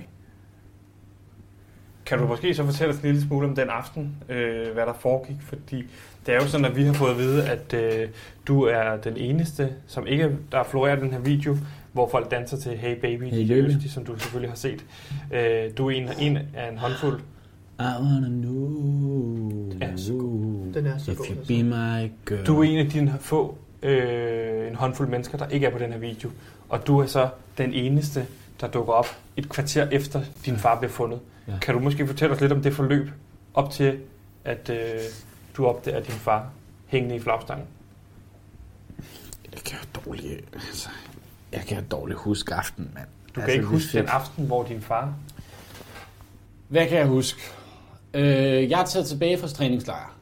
Kan 2.05 2.19
du 2.19 2.27
måske 2.27 2.53
så 2.53 2.65
fortælle 2.65 2.93
os 2.93 2.99
en 2.99 3.05
lille 3.05 3.21
smule 3.21 3.47
om 3.47 3.55
den 3.55 3.69
aften, 3.69 4.15
øh, 4.29 4.73
hvad 4.73 4.85
der 4.85 4.93
foregik? 4.93 5.35
Fordi 5.41 5.85
det 6.25 6.35
er 6.35 6.39
jo 6.41 6.47
sådan, 6.47 6.65
at 6.65 6.75
vi 6.75 6.83
har 6.83 6.93
fået 6.93 7.11
at 7.11 7.17
vide, 7.17 7.49
at 7.49 7.73
øh, 7.73 8.09
du 8.47 8.61
er 8.63 8.97
den 8.97 9.17
eneste, 9.17 9.73
som 9.87 10.07
ikke 10.07 10.37
der 10.51 10.63
florerer 10.63 10.95
den 10.95 11.11
her 11.11 11.19
video, 11.19 11.57
hvor 11.93 12.09
folk 12.09 12.31
danser 12.31 12.57
til 12.57 12.71
Hey 12.77 12.99
Baby, 13.01 13.23
Hey 13.23 13.47
Baby. 13.47 13.73
baby. 13.73 13.87
som 13.87 14.05
du 14.05 14.19
selvfølgelig 14.19 14.49
har 14.51 14.55
set. 14.55 14.85
Øh, 15.33 15.77
du 15.77 15.87
er 15.87 15.91
en, 15.91 16.09
en 16.19 16.37
af 16.55 16.71
en 16.71 16.77
håndfuld. 16.77 17.19
I 17.79 17.83
wanna 17.83 18.27
know 18.27 19.71
Den 19.71 19.81
er 19.83 19.97
så 19.97 20.13
god. 20.13 20.73
Den 20.73 20.85
er 20.85 20.97
så 20.97 21.11
if 21.11 21.17
god, 21.17 21.25
you 21.25 21.31
altså. 21.37 21.47
be 21.53 21.63
my 21.63 22.11
girl. 22.25 22.45
Du 22.45 22.59
er 22.59 22.63
en 22.63 22.77
af 22.77 22.89
dine 22.89 23.17
få, 23.19 23.57
øh, 23.83 24.67
en 24.67 24.75
håndfuld 24.75 25.07
mennesker, 25.07 25.37
der 25.37 25.47
ikke 25.47 25.65
er 25.65 25.71
på 25.71 25.77
den 25.77 25.91
her 25.91 25.99
video. 25.99 26.29
Og 26.69 26.87
du 26.87 26.99
er 26.99 27.05
så 27.05 27.29
den 27.57 27.73
eneste, 27.73 28.25
der 28.61 28.67
dukker 28.67 28.93
op 28.93 29.07
et 29.37 29.49
kvarter 29.49 29.87
efter 29.89 30.21
din 30.45 30.57
far 30.57 30.79
blev 30.79 30.89
fundet. 30.91 31.19
Ja. 31.47 31.53
Kan 31.61 31.73
du 31.73 31.79
måske 31.79 32.07
fortælle 32.07 32.35
os 32.35 32.41
lidt 32.41 32.51
om 32.51 32.61
det 32.61 32.73
forløb 32.73 33.09
op 33.53 33.71
til, 33.71 33.99
at 34.45 34.69
øh, 34.69 34.77
du 35.57 35.65
opdager 35.65 35.99
din 35.99 36.13
far 36.13 36.49
hængende 36.87 37.15
i 37.15 37.19
flagstangen? 37.19 37.67
Jeg 39.53 39.61
kan 39.65 39.77
jo 39.77 40.01
dårligt, 40.05 40.41
altså, 40.53 40.89
jeg 41.51 41.61
kan 41.61 41.83
dårligt 41.91 42.19
huske 42.19 42.53
aftenen, 42.53 42.91
mand. 42.93 43.07
Du 43.27 43.33
kan 43.33 43.43
Altså, 43.43 43.53
ikke 43.55 43.65
huske 43.67 43.97
den 43.97 44.07
aften, 44.07 44.45
hvor 44.45 44.63
din 44.63 44.81
far... 44.81 45.13
Hvad 46.67 46.87
kan 46.87 46.97
jeg 46.97 47.07
huske? 47.07 47.41
Øh, 48.17 48.69
jeg 48.69 48.81
er 48.81 48.85
taget 48.85 49.05
tilbage 49.05 49.37
fra 49.37 49.47
træningslejr. 49.47 50.15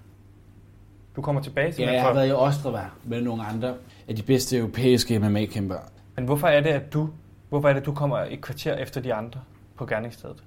Du 1.15 1.21
kommer 1.21 1.41
tilbage 1.41 1.71
til 1.71 1.81
Ja, 1.84 1.93
jeg 1.93 2.01
har 2.01 2.13
været 2.13 2.29
i 2.29 2.31
Ostrava 2.31 2.86
med 3.03 3.21
nogle 3.21 3.43
andre 3.43 3.73
af 4.08 4.15
de 4.15 4.21
bedste 4.23 4.58
europæiske 4.58 5.19
MMA-kæmper. 5.19 5.75
Men 6.15 6.25
hvorfor 6.25 6.47
er 6.47 6.62
det, 6.62 6.69
at 6.69 6.93
du, 6.93 7.10
hvorfor 7.49 7.69
er 7.69 7.73
det, 7.73 7.79
at 7.79 7.86
du 7.86 7.93
kommer 7.93 8.17
et 8.17 8.41
kvarter 8.41 8.75
efter 8.75 9.01
de 9.01 9.13
andre 9.13 9.39
på 9.75 9.86
gerningsstedet? 9.86 10.43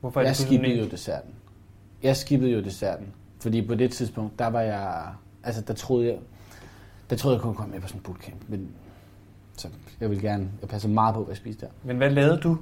Hvorfor 0.00 0.20
er 0.20 0.24
Jeg 0.24 0.28
det, 0.28 0.36
skippede 0.36 0.78
jo 0.78 0.86
desserten. 0.86 1.30
Jeg 2.02 2.16
skippede 2.16 2.50
jo 2.50 2.60
desserten. 2.60 3.06
Fordi 3.40 3.66
på 3.66 3.74
det 3.74 3.90
tidspunkt, 3.90 4.38
der 4.38 4.46
var 4.46 4.60
jeg... 4.60 5.04
Altså, 5.44 5.62
der 5.62 5.74
troede 5.74 6.06
jeg... 6.06 6.16
Der 7.10 7.16
troede 7.16 7.34
jeg 7.34 7.42
kunne 7.42 7.54
komme 7.54 7.72
med 7.72 7.80
på 7.80 7.88
sådan 7.88 7.98
en 7.98 8.02
bootcamp. 8.02 8.42
Men 8.48 8.68
så 9.56 9.68
jeg 10.00 10.10
vil 10.10 10.20
gerne... 10.20 10.48
Jeg 10.60 10.68
passer 10.68 10.88
meget 10.88 11.14
på, 11.14 11.20
hvad 11.24 11.32
jeg 11.32 11.36
spiste 11.36 11.66
der. 11.66 11.72
Men 11.82 11.96
hvad 11.96 12.10
lavede 12.10 12.36
du, 12.40 12.58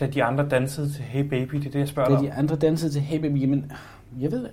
da 0.00 0.06
de 0.06 0.24
andre 0.24 0.48
dansede 0.48 0.92
til 0.92 1.02
Hey 1.04 1.20
Baby? 1.24 1.56
Det 1.56 1.66
er 1.66 1.70
det, 1.70 1.78
jeg 1.78 1.88
spørger 1.88 2.08
Da 2.08 2.14
dig 2.14 2.18
om. 2.20 2.26
de 2.26 2.32
andre 2.32 2.56
dansede 2.56 2.92
til 2.92 3.00
Hey 3.02 3.18
Baby, 3.20 3.40
jamen... 3.40 3.72
Jeg 4.20 4.32
ved 4.32 4.42
det. 4.42 4.50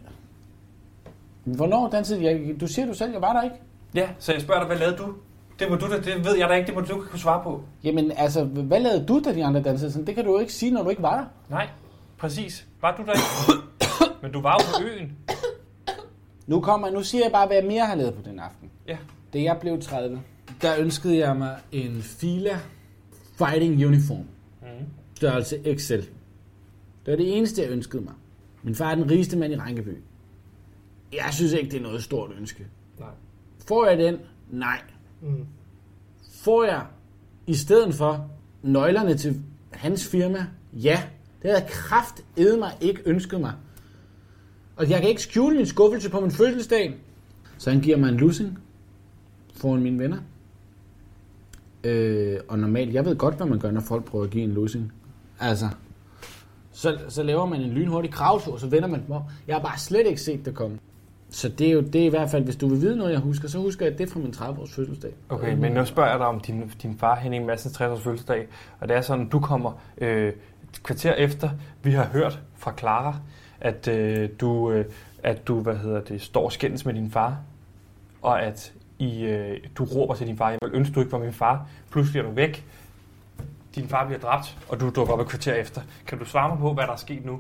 Hvornår 1.43 1.89
dansede 1.89 2.19
de? 2.19 2.25
Jeg- 2.25 2.55
Du 2.61 2.67
siger 2.67 2.85
du 2.85 2.93
selv, 2.93 3.11
jeg 3.11 3.21
var 3.21 3.33
der 3.33 3.41
ikke. 3.41 3.55
Ja, 3.95 4.09
så 4.19 4.31
jeg 4.33 4.41
spørger 4.41 4.59
dig, 4.61 4.67
hvad 4.67 4.77
lavede 4.77 4.97
du? 4.97 5.13
Det 5.59 5.69
må 5.69 5.75
du 5.75 5.87
da, 5.91 5.97
det 5.97 6.25
ved 6.25 6.37
jeg 6.37 6.49
da 6.49 6.53
ikke, 6.53 6.67
det 6.67 6.75
må 6.75 6.81
du 6.81 7.03
kunne 7.09 7.19
svare 7.19 7.43
på. 7.43 7.63
Jamen, 7.83 8.11
altså, 8.17 8.43
hvad 8.43 8.79
lavede 8.79 9.05
du, 9.05 9.21
da 9.25 9.33
de 9.35 9.45
andre 9.45 9.61
dansede? 9.61 9.91
Sådan, 9.91 10.07
det 10.07 10.15
kan 10.15 10.25
du 10.25 10.31
jo 10.31 10.39
ikke 10.39 10.53
sige, 10.53 10.71
når 10.71 10.83
du 10.83 10.89
ikke 10.89 11.01
var 11.01 11.17
der. 11.17 11.25
Nej, 11.55 11.69
præcis. 12.17 12.67
Var 12.81 12.95
du 12.97 13.03
der 13.05 13.11
ikke? 13.11 13.63
Men 14.21 14.31
du 14.31 14.41
var 14.41 14.51
jo 14.51 14.77
på 14.77 14.89
øen. 14.93 15.11
Nu, 16.47 16.61
kommer, 16.61 16.89
nu 16.89 17.03
siger 17.03 17.23
jeg 17.25 17.31
bare, 17.31 17.47
hvad 17.47 17.57
jeg 17.57 17.65
mere 17.65 17.85
har 17.85 17.95
lavet 17.95 18.13
på 18.13 18.21
den 18.25 18.39
aften. 18.39 18.69
Ja. 18.87 18.97
Da 19.33 19.41
jeg 19.41 19.57
blev 19.61 19.81
30, 19.81 20.21
der 20.61 20.71
ønskede 20.79 21.17
jeg 21.17 21.35
mig 21.37 21.55
en 21.71 22.01
Fila 22.01 22.59
Fighting 23.37 23.85
Uniform. 23.85 24.25
Størrelse 25.21 25.75
XL. 25.75 25.93
Det 25.93 26.07
var 27.07 27.15
det 27.15 27.37
eneste, 27.37 27.61
jeg 27.61 27.71
ønskede 27.71 28.03
mig. 28.03 28.13
Min 28.63 28.75
far 28.75 28.91
er 28.91 28.95
den 28.95 29.11
rigeste 29.11 29.37
mand 29.37 29.53
i 29.53 29.55
Rankeby. 29.55 29.97
Jeg 31.13 31.29
synes 31.31 31.53
ikke, 31.53 31.71
det 31.71 31.77
er 31.77 31.81
noget 31.81 32.03
stort 32.03 32.31
ønske. 32.39 32.67
Nej. 32.99 33.09
Får 33.67 33.87
jeg 33.87 33.97
den? 33.97 34.17
Nej. 34.51 34.81
Mm. 35.21 35.45
Får 36.31 36.63
jeg 36.63 36.85
i 37.47 37.53
stedet 37.53 37.93
for 37.93 38.31
nøglerne 38.63 39.17
til 39.17 39.41
hans 39.71 40.07
firma? 40.07 40.45
Ja. 40.73 41.03
Det 41.41 41.51
havde 41.51 41.63
jeg 41.63 41.69
kraft 41.69 42.23
mig 42.37 42.71
ikke 42.81 43.01
ønsket 43.05 43.41
mig. 43.41 43.53
Og 44.75 44.89
jeg 44.89 44.99
kan 44.99 45.09
ikke 45.09 45.21
skjule 45.21 45.55
min 45.57 45.65
skuffelse 45.65 46.09
på 46.09 46.19
min 46.19 46.31
fødselsdag. 46.31 46.97
Så 47.57 47.71
han 47.71 47.81
giver 47.81 47.97
mig 47.97 48.09
en 48.09 48.17
lussing 48.17 48.59
foran 49.55 49.81
mine 49.81 49.99
venner. 49.99 50.17
Øh, 51.83 52.39
og 52.47 52.59
normalt, 52.59 52.93
jeg 52.93 53.05
ved 53.05 53.15
godt, 53.15 53.35
hvad 53.35 53.47
man 53.47 53.59
gør, 53.59 53.71
når 53.71 53.81
folk 53.81 54.05
prøver 54.05 54.25
at 54.25 54.31
give 54.31 54.43
en 54.43 54.51
lussing. 54.51 54.93
Altså, 55.41 55.69
så, 56.71 56.97
så 57.09 57.23
laver 57.23 57.45
man 57.45 57.61
en 57.61 57.69
lynhurtig 57.69 58.11
kravtur, 58.11 58.57
så 58.57 58.67
vender 58.67 58.87
man 58.87 59.03
dem 59.05 59.11
op. 59.11 59.23
Jeg 59.47 59.55
har 59.55 59.61
bare 59.61 59.77
slet 59.77 60.07
ikke 60.07 60.21
set 60.21 60.45
det 60.45 60.55
komme. 60.55 60.77
Så 61.29 61.49
det 61.49 61.67
er 61.67 61.71
jo 61.71 61.81
det 61.81 62.01
er 62.01 62.05
i 62.05 62.09
hvert 62.09 62.29
fald, 62.29 62.43
hvis 62.43 62.55
du 62.55 62.67
vil 62.67 62.81
vide 62.81 62.97
noget, 62.97 63.11
jeg 63.11 63.19
husker, 63.19 63.47
så 63.47 63.59
husker 63.59 63.85
jeg 63.85 63.97
det 63.97 64.09
fra 64.09 64.19
min 64.19 64.33
30-års 64.37 64.73
fødselsdag. 64.73 65.11
Okay, 65.29 65.53
men 65.53 65.71
nu 65.71 65.85
spørger 65.85 66.09
jeg 66.09 66.19
dig 66.19 66.27
om 66.27 66.39
din, 66.39 66.71
din 66.81 66.97
far 66.97 67.15
Henning 67.15 67.45
Madsens 67.45 67.73
60 67.73 67.91
års 67.91 68.03
fødselsdag, 68.03 68.47
og 68.79 68.87
det 68.87 68.97
er 68.97 69.01
sådan, 69.01 69.29
du 69.29 69.39
kommer 69.39 69.71
øh, 69.97 70.27
et 70.27 70.83
kvarter 70.83 71.13
efter, 71.13 71.49
vi 71.83 71.91
har 71.91 72.05
hørt 72.05 72.39
fra 72.57 72.73
Clara, 72.79 73.15
at 73.61 73.87
øh, 73.87 74.29
du, 74.39 74.71
øh, 74.71 74.85
at 75.23 75.47
du 75.47 75.59
hvad 75.59 75.75
hedder 75.75 76.01
det, 76.01 76.21
står 76.21 76.49
skændes 76.49 76.85
med 76.85 76.93
din 76.93 77.11
far, 77.11 77.37
og 78.21 78.41
at 78.41 78.73
I, 78.99 79.23
øh, 79.23 79.57
du 79.75 79.83
råber 79.83 80.15
til 80.15 80.27
din 80.27 80.37
far, 80.37 80.49
jeg 80.49 80.59
vil 80.61 80.71
ønske, 80.73 80.93
du 80.93 80.99
ikke 80.99 81.11
var 81.11 81.19
min 81.19 81.33
far, 81.33 81.67
pludselig 81.91 82.19
er 82.19 82.23
du 82.23 82.31
væk, 82.31 82.65
din 83.75 83.87
far 83.87 84.05
bliver 84.05 84.19
dræbt, 84.19 84.57
og 84.69 84.79
du 84.79 84.89
dukker 84.89 85.13
op 85.13 85.19
et 85.19 85.27
kvarter 85.27 85.53
efter. 85.53 85.81
Kan 86.07 86.17
du 86.17 86.25
svare 86.25 86.49
mig 86.49 86.57
på, 86.57 86.73
hvad 86.73 86.83
der 86.83 86.91
er 86.91 86.97
sket 86.97 87.25
nu? 87.25 87.39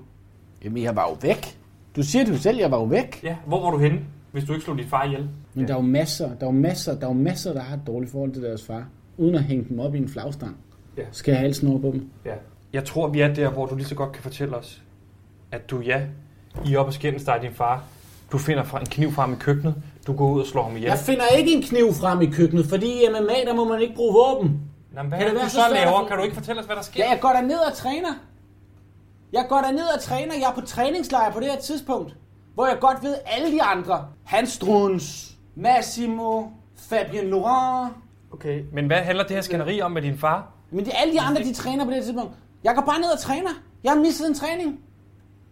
Jamen, 0.63 0.83
jeg 0.83 0.95
var 0.95 1.09
jo 1.09 1.17
væk. 1.21 1.57
Du 1.95 2.03
siger 2.03 2.25
det 2.25 2.31
jo 2.31 2.37
selv, 2.37 2.57
jeg 2.57 2.71
var 2.71 2.77
jo 2.77 2.83
væk. 2.83 3.23
Ja, 3.23 3.35
hvor 3.45 3.61
var 3.63 3.71
du 3.71 3.77
henne, 3.77 3.99
hvis 4.31 4.43
du 4.43 4.53
ikke 4.53 4.63
slog 4.63 4.77
din 4.77 4.87
far 4.87 5.03
ihjel? 5.03 5.29
Men 5.53 5.67
der 5.67 5.73
er 5.73 5.77
jo 5.77 5.83
masser, 5.83 6.27
der 6.27 6.41
er 6.41 6.45
jo 6.45 6.51
masser, 6.51 6.95
der 6.99 7.03
er 7.03 7.07
jo 7.07 7.13
masser, 7.13 7.53
der 7.53 7.61
har 7.61 7.75
et 7.75 7.81
dårligt 7.87 8.11
forhold 8.11 8.31
til 8.33 8.43
deres 8.43 8.65
far. 8.65 8.85
Uden 9.17 9.35
at 9.35 9.43
hænge 9.43 9.65
dem 9.69 9.79
op 9.79 9.95
i 9.95 9.97
en 9.97 10.09
flagstang. 10.09 10.57
Ja. 10.97 11.03
Skal 11.11 11.31
jeg 11.31 11.39
have 11.39 11.45
halsen 11.45 11.67
over 11.67 11.79
på 11.79 11.91
dem? 11.91 12.09
Ja. 12.25 12.33
Jeg 12.73 12.85
tror, 12.85 13.07
vi 13.07 13.21
er 13.21 13.33
der, 13.33 13.49
hvor 13.49 13.65
du 13.65 13.75
lige 13.75 13.85
så 13.85 13.95
godt 13.95 14.11
kan 14.11 14.23
fortælle 14.23 14.55
os, 14.55 14.81
at 15.51 15.69
du, 15.69 15.79
ja, 15.79 16.01
I 16.65 16.73
er 16.73 16.79
oppe 16.79 16.89
og 16.89 16.93
skændes 16.93 17.23
dig 17.23 17.39
din 17.41 17.53
far. 17.53 17.83
Du 18.31 18.37
finder 18.37 18.63
fra 18.63 18.79
en 18.79 18.85
kniv 18.85 19.11
frem 19.11 19.33
i 19.33 19.35
køkkenet. 19.39 19.75
Du 20.07 20.13
går 20.13 20.31
ud 20.31 20.41
og 20.41 20.47
slår 20.47 20.63
ham 20.63 20.75
ihjel. 20.75 20.89
Jeg 20.89 20.97
finder 20.97 21.27
ikke 21.37 21.51
en 21.53 21.61
kniv 21.61 21.93
frem 21.93 22.21
i 22.21 22.25
køkkenet, 22.25 22.65
fordi 22.65 22.85
i 22.85 23.05
MMA, 23.09 23.33
der 23.45 23.55
må 23.55 23.69
man 23.69 23.81
ikke 23.81 23.95
bruge 23.95 24.13
våben. 24.13 24.61
Nå, 24.91 25.01
hvad 25.03 25.17
Kan 25.17 25.27
det 25.27 25.35
være 25.35 25.45
du 25.45 25.49
så 25.49 25.55
så 25.55 25.73
laver? 25.73 26.07
Kan 26.07 26.17
du 26.17 26.23
ikke 26.23 26.35
fortælle 26.35 26.59
os, 26.59 26.65
hvad 26.65 26.75
der 26.75 26.81
sker? 26.81 27.03
Ja, 27.03 27.11
jeg 27.11 27.19
går 27.21 27.29
der 27.29 27.41
ned 27.41 27.59
og 27.59 27.73
træner. 27.73 28.09
Jeg 29.33 29.45
går 29.49 29.71
ned 29.71 29.87
og 29.95 30.01
træner. 30.01 30.33
Jeg 30.33 30.49
er 30.49 30.53
på 30.53 30.61
træningslejr 30.61 31.31
på 31.31 31.39
det 31.39 31.47
her 31.47 31.59
tidspunkt. 31.59 32.15
Hvor 32.53 32.67
jeg 32.67 32.77
godt 32.79 33.03
ved 33.03 33.15
alle 33.25 33.51
de 33.51 33.63
andre. 33.63 34.07
Hans 34.23 34.49
Struns, 34.49 35.31
Massimo, 35.55 36.43
Fabien 36.75 37.29
Laurent. 37.29 37.93
Okay. 38.33 38.63
Men 38.73 38.87
hvad 38.87 38.97
handler 38.97 39.23
det 39.23 39.35
her 39.35 39.41
skænderi 39.41 39.81
om 39.81 39.91
med 39.91 40.01
din 40.01 40.17
far? 40.17 40.51
Men 40.71 40.85
det 40.85 40.93
er 40.93 40.97
alle 40.97 41.13
de 41.13 41.21
andre, 41.21 41.43
de 41.43 41.53
træner 41.53 41.83
på 41.85 41.89
det 41.91 41.97
her 41.97 42.03
tidspunkt. 42.03 42.33
Jeg 42.63 42.75
går 42.75 42.81
bare 42.81 42.99
ned 42.99 43.09
og 43.09 43.19
træner. 43.19 43.49
Jeg 43.83 43.91
har 43.91 43.99
mistet 43.99 44.27
en 44.27 44.35
træning. 44.35 44.79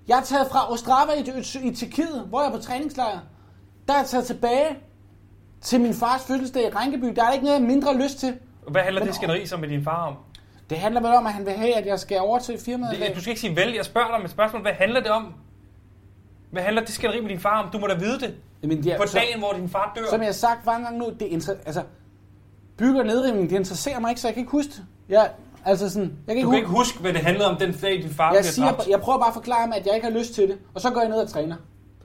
Jeg 0.07 0.17
er 0.19 0.23
taget 0.23 0.47
fra 0.51 0.71
Ostrava 0.71 1.11
i, 1.13 1.19
i, 1.63 1.67
i 1.67 1.75
Tjekkiet, 1.75 2.25
hvor 2.29 2.41
jeg 2.41 2.47
er 2.47 2.51
på 2.51 2.61
træningslejr. 2.61 3.19
Der 3.87 3.93
er 3.93 3.97
jeg 3.97 4.07
taget 4.07 4.25
tilbage 4.25 4.77
til 5.61 5.81
min 5.81 5.93
fars 5.93 6.23
fødselsdag 6.23 6.63
i 6.67 6.69
Rankeby. 6.69 7.05
Der 7.05 7.21
er 7.21 7.25
der 7.25 7.31
ikke 7.33 7.45
noget, 7.45 7.59
jeg 7.59 7.67
mindre 7.67 7.97
lyst 7.97 8.19
til. 8.19 8.33
Hvad 8.67 8.81
handler 8.81 9.01
Men- 9.01 9.07
det 9.07 9.15
skænderi 9.15 9.45
så 9.45 9.57
med 9.57 9.67
din 9.67 9.83
far 9.83 10.07
om? 10.07 10.15
Det 10.69 10.77
handler 10.77 11.01
vel 11.01 11.11
om, 11.11 11.25
at 11.27 11.33
han 11.33 11.45
vil 11.45 11.53
have, 11.53 11.75
at 11.75 11.85
jeg 11.85 11.99
skal 11.99 12.19
over 12.19 12.39
til 12.39 12.57
firmaet. 12.59 12.99
Det, 12.99 13.15
du 13.15 13.21
skal 13.21 13.29
ikke 13.31 13.41
sige 13.41 13.55
vel, 13.55 13.73
jeg 13.73 13.85
spørger 13.85 14.07
dig 14.07 14.17
med 14.19 14.25
et 14.25 14.31
spørgsmål. 14.31 14.61
Hvad 14.61 14.71
handler 14.71 14.99
det 14.99 15.11
om? 15.11 15.33
Hvad 16.51 16.63
handler 16.63 16.81
det 16.81 16.93
skænderi 16.93 17.21
med 17.21 17.29
din 17.29 17.39
far 17.39 17.63
om? 17.63 17.69
Du 17.71 17.79
må 17.79 17.87
da 17.87 17.93
vide 17.93 18.19
det. 18.19 18.33
Jamen, 18.63 18.89
er, 18.89 18.97
På 18.97 19.07
så- 19.07 19.17
dagen, 19.17 19.39
hvor 19.39 19.53
din 19.53 19.69
far 19.69 19.93
dør. 19.95 20.01
Som 20.09 20.19
jeg 20.19 20.27
har 20.27 20.33
sagt 20.33 20.65
mange 20.65 20.83
gange 20.85 20.99
nu, 20.99 21.05
det 21.19 21.25
inter- 21.25 21.57
altså, 21.65 21.83
bygger 22.77 23.03
nedrivning, 23.03 23.49
det 23.49 23.55
interesserer 23.55 23.99
mig 23.99 24.09
ikke, 24.09 24.21
så 24.21 24.27
jeg 24.27 24.33
kan 24.33 24.41
ikke 24.41 24.51
huske 24.51 24.71
det. 24.71 24.83
Jeg, 25.09 25.29
altså 25.65 25.89
sådan, 25.89 26.07
jeg 26.07 26.15
kan 26.27 26.37
ikke, 26.37 26.45
Du 26.45 26.49
kan 26.49 26.57
ikke 26.59 26.69
huske, 26.69 26.99
hvad 26.99 27.13
det 27.13 27.21
handlede 27.21 27.49
om 27.49 27.57
den 27.57 27.71
dag, 27.81 27.91
din 27.91 28.09
far 28.09 28.23
jeg, 28.23 28.31
bliver 28.31 28.41
siger, 28.43 28.71
dræbt. 28.71 28.87
jeg 28.89 28.99
prøver 29.01 29.19
bare 29.19 29.27
at 29.27 29.33
forklare 29.33 29.61
ham, 29.61 29.73
at 29.75 29.85
jeg 29.85 29.95
ikke 29.95 30.07
har 30.07 30.13
lyst 30.19 30.33
til 30.33 30.43
det, 30.47 30.57
og 30.73 30.81
så 30.81 30.89
går 30.89 30.99
jeg 31.01 31.09
ned 31.09 31.17
og 31.17 31.29
træner. 31.29 31.55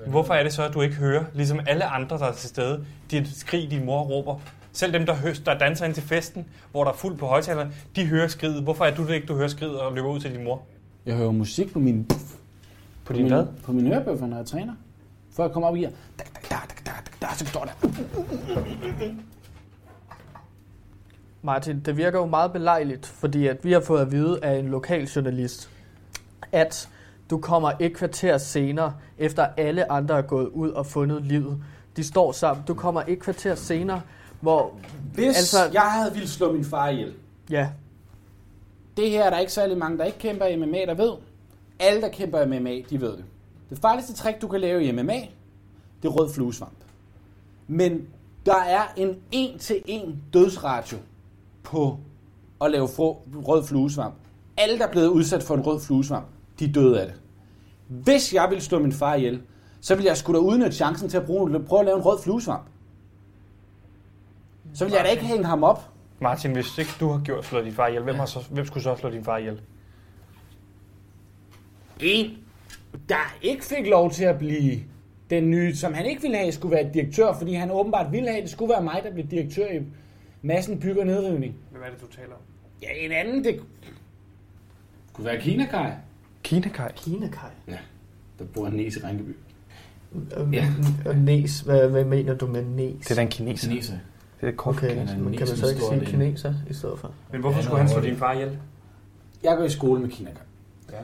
Hvorfor 0.07 0.35
er 0.35 0.43
det 0.43 0.53
så, 0.53 0.63
at 0.63 0.75
du 0.75 0.81
ikke 0.81 0.95
hører, 0.95 1.25
ligesom 1.35 1.61
alle 1.67 1.85
andre, 1.85 2.19
der 2.19 2.27
er 2.27 2.33
til 2.33 2.49
stede, 2.49 2.87
dit 3.11 3.37
skrig, 3.37 3.71
din 3.71 3.85
mor 3.85 4.03
råber? 4.03 4.39
Selv 4.75 4.93
dem, 4.93 5.07
der, 5.07 5.15
hø- 5.15 5.35
der 5.47 5.59
danser 5.59 5.87
ind 5.87 5.95
til 5.95 6.03
festen, 6.03 6.47
hvor 6.71 6.85
der 6.85 6.91
er 6.91 6.97
fuld 6.97 7.17
på 7.17 7.27
højtalerne, 7.27 7.73
de 7.97 8.07
hører 8.07 8.29
skridet. 8.29 8.63
Hvorfor 8.63 8.85
er 8.85 8.95
du 8.95 9.07
det 9.07 9.15
ikke, 9.15 9.27
du 9.27 9.35
hører 9.37 9.49
skridet 9.49 9.81
og 9.81 9.93
løber 9.95 10.09
ud 10.09 10.21
til 10.21 10.33
din 10.35 10.45
mor? 10.45 10.63
Jeg 11.07 11.15
hører 11.17 11.31
musik 11.31 11.73
på 11.73 11.79
min, 11.79 12.05
På 12.05 12.15
på 13.05 13.13
din 13.13 13.27
hvad? 13.29 13.45
min, 13.45 13.55
på 13.65 13.73
min 13.73 13.93
ørebøffer, 13.93 14.27
når 14.27 14.37
jeg 14.37 14.47
træner. 14.47 14.73
Før 15.37 15.45
jeg 15.45 15.53
kommer 15.53 15.69
op 15.69 15.77
i 15.77 15.81
her. 15.81 15.91
Da, 16.19 16.25
da, 16.35 16.41
da, 16.51 16.55
da, 16.87 16.91
da, 16.91 16.91
da, 17.21 17.27
da, 17.27 17.35
så 17.35 17.47
står 17.47 17.65
der. 17.65 17.89
Martin, 21.43 21.81
det 21.81 21.97
virker 21.97 22.19
jo 22.19 22.27
meget 22.27 22.53
belejligt, 22.53 23.07
fordi 23.07 23.47
at 23.47 23.65
vi 23.65 23.73
har 23.73 23.81
fået 23.81 24.01
at 24.01 24.13
vide 24.13 24.39
af 24.45 24.59
en 24.59 24.69
lokal 24.69 25.05
journalist, 25.05 25.71
at 26.53 26.89
du 27.31 27.39
kommer 27.39 27.73
et 27.81 27.93
kvarter 27.97 28.39
senere, 28.39 28.95
efter 29.19 29.47
alle 29.57 29.93
andre 29.93 30.19
er 30.19 30.23
gået 30.23 30.47
ud 30.49 30.71
og 30.71 30.87
fundet 30.87 31.23
livet. 31.25 31.63
De 31.97 32.05
står 32.05 32.33
sammen. 32.33 32.65
Du 32.69 32.75
kommer 32.75 33.03
et 33.09 33.19
kvarter 33.19 33.55
senere, 33.55 34.01
hvor... 34.45 34.73
Hvis 35.15 35.37
altså, 35.37 35.71
jeg 35.73 35.83
havde 35.83 36.13
ville 36.13 36.29
slå 36.29 36.53
min 36.53 36.65
far 36.65 36.89
ihjel. 36.89 37.15
Ja, 37.51 37.69
Det 38.97 39.11
her 39.11 39.25
er 39.25 39.31
der 39.31 39.39
ikke 39.39 39.53
særlig 39.53 39.79
mange, 39.79 39.99
der 39.99 40.05
ikke 40.05 40.19
kæmper 40.19 40.47
i 40.47 40.57
MMA, 40.57 40.79
der 40.87 40.95
ved. 40.95 41.13
Alle, 41.79 42.01
der 42.01 42.09
kæmper 42.09 42.41
i 42.41 42.47
MMA, 42.47 42.81
de 42.91 43.01
ved 43.01 43.11
det. 43.13 43.25
Det 43.71 43.79
farligste 43.79 44.15
trick, 44.15 44.43
du 44.43 44.49
kan 44.49 44.61
lave 44.61 44.85
i 44.85 44.93
MMA, 44.93 45.21
det 46.03 46.09
er 46.09 46.09
rød 46.09 46.33
fluesvamp. 46.33 46.77
Men 47.69 48.07
der 48.47 48.57
er 48.57 48.83
en 48.97 49.17
en-til-en 49.33 50.23
dødsratio 50.33 50.99
på 51.63 51.99
at 52.61 52.71
lave 52.71 52.87
rød 52.87 53.65
fluesvamp. 53.65 54.15
Alle, 54.57 54.79
der 54.79 54.87
er 54.87 54.91
blevet 54.91 55.09
udsat 55.09 55.43
for 55.43 55.55
en 55.55 55.61
rød 55.61 55.81
fluesvamp, 55.81 56.27
de 56.59 56.65
er 56.65 56.73
døde 56.73 57.01
af 57.01 57.07
det. 57.07 57.15
Hvis 57.89 58.35
jeg 58.35 58.47
ville 58.51 58.65
slå 58.65 58.79
min 58.79 58.93
far 58.93 59.15
ihjel, 59.15 59.43
så 59.81 59.95
ville 59.95 60.09
jeg 60.09 60.17
skulle 60.17 60.41
da 60.41 60.45
udnytte 60.45 60.77
chancen 60.77 61.09
til 61.09 61.17
at 61.17 61.27
bruge, 61.27 61.61
prøve 61.61 61.81
at 61.81 61.87
lave 61.87 61.97
en 61.97 62.05
rød 62.05 62.19
fluesvamp. 62.23 62.65
Så 64.75 64.85
ville 64.85 64.97
jeg 64.97 65.05
da 65.05 65.11
ikke 65.11 65.25
hænge 65.25 65.45
ham 65.45 65.65
op. 65.65 65.91
Martin, 66.21 66.53
hvis 66.53 66.79
ikke 66.79 66.91
du 67.01 67.09
har 67.09 67.21
gjort 67.25 67.45
slået 67.45 67.65
din 67.65 67.73
far 67.73 67.87
ihjel, 67.87 68.03
hvem, 68.03 68.15
har 68.15 68.27
så, 68.27 68.39
hvem 68.51 68.67
skulle 68.67 68.83
så 68.83 68.97
slå 68.97 69.11
din 69.11 69.25
far 69.25 69.39
ihjel? 69.39 69.61
en, 72.01 72.31
der 73.09 73.37
ikke 73.43 73.65
fik 73.65 73.87
lov 73.87 74.11
til 74.11 74.25
at 74.25 74.39
blive 74.39 74.81
den 75.31 75.51
nye, 75.51 75.75
som 75.77 75.95
han 75.95 76.07
ikke 76.07 76.23
ville 76.23 76.37
have, 76.37 76.53
skulle 76.53 76.77
være 76.77 76.91
direktør, 76.95 77.33
fordi 77.33 77.55
han 77.55 77.71
åbenbart 77.71 78.13
ville 78.13 78.29
have, 78.29 78.37
at 78.37 78.43
det 78.43 78.51
skulle 78.51 78.71
være 78.73 78.83
mig, 78.83 79.01
der 79.05 79.13
blev 79.13 79.27
direktør 79.27 79.67
i 79.71 79.83
massen 80.43 80.81
bygger 80.81 81.05
nedrivning. 81.05 81.55
Hvem 81.71 81.83
er 81.83 81.91
det, 81.91 82.01
du 82.01 82.07
taler 82.07 82.33
om? 82.33 82.41
Ja, 82.83 82.89
en 82.93 83.13
anden, 83.13 83.45
det 83.45 83.61
kunne 85.13 85.25
være 85.25 85.41
Kina 85.41 85.67
Kai. 85.67 85.91
Kina 86.43 86.69
Kai. 86.69 86.89
Kina 86.97 87.29
Kai. 87.29 87.51
Ja, 87.69 87.79
der 88.39 88.45
bor 88.45 88.67
en 88.67 88.73
næs 88.73 88.97
i 88.97 89.01
Ringkøby. 89.01 89.37
Ja. 90.53 90.67
Og 91.07 91.17
næs, 91.17 91.61
hvad, 91.61 91.89
hvad 91.89 92.05
mener 92.05 92.35
du 92.35 92.47
med 92.47 92.65
næs? 92.65 93.07
Det 93.07 93.11
er 93.11 93.15
den 93.15 93.29
kineser. 93.29 93.69
Kineser. 93.69 93.99
Det 94.41 94.49
er 94.49 94.53
kort. 94.53 94.77
Okay, 94.77 94.97
er 94.97 95.19
men 95.19 95.33
kan 95.33 95.49
man 95.49 95.57
så 95.57 95.69
ikke 95.69 95.83
sige 95.83 96.07
kineser 96.07 96.55
i 96.71 96.75
stedet 96.75 96.99
for? 96.99 97.13
Men 97.33 97.41
hvorfor 97.41 97.59
Ja, 97.59 97.65
skulle 97.65 97.79
han 97.81 97.89
slå 97.89 98.01
din 98.01 98.17
far 98.17 98.33
ihjel? 98.33 98.59
Jeg 99.43 99.57
går 99.57 99.65
i 99.65 99.71
skole 99.71 100.01
med 100.01 100.11
Kina. 100.11 100.31
Ja. 100.93 100.97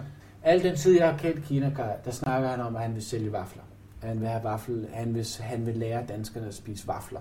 Al 0.42 0.62
den 0.62 0.76
tid, 0.76 0.98
jeg 0.98 1.10
har 1.10 1.18
kendt 1.18 1.44
Kina 1.44 1.72
der 2.04 2.10
snakker 2.10 2.48
han 2.48 2.60
om, 2.60 2.76
at 2.76 2.82
han 2.82 2.94
vil 2.94 3.02
sælge 3.04 3.32
vafler. 3.32 3.62
Han 4.02 4.20
vil 4.20 4.28
have 4.28 4.44
vaffel, 4.44 4.86
han 4.92 5.14
vil, 5.14 5.26
han 5.40 5.66
vil 5.66 5.76
lære 5.76 6.02
danskerne 6.08 6.46
at 6.46 6.54
spise 6.54 6.88
vafler. 6.88 7.20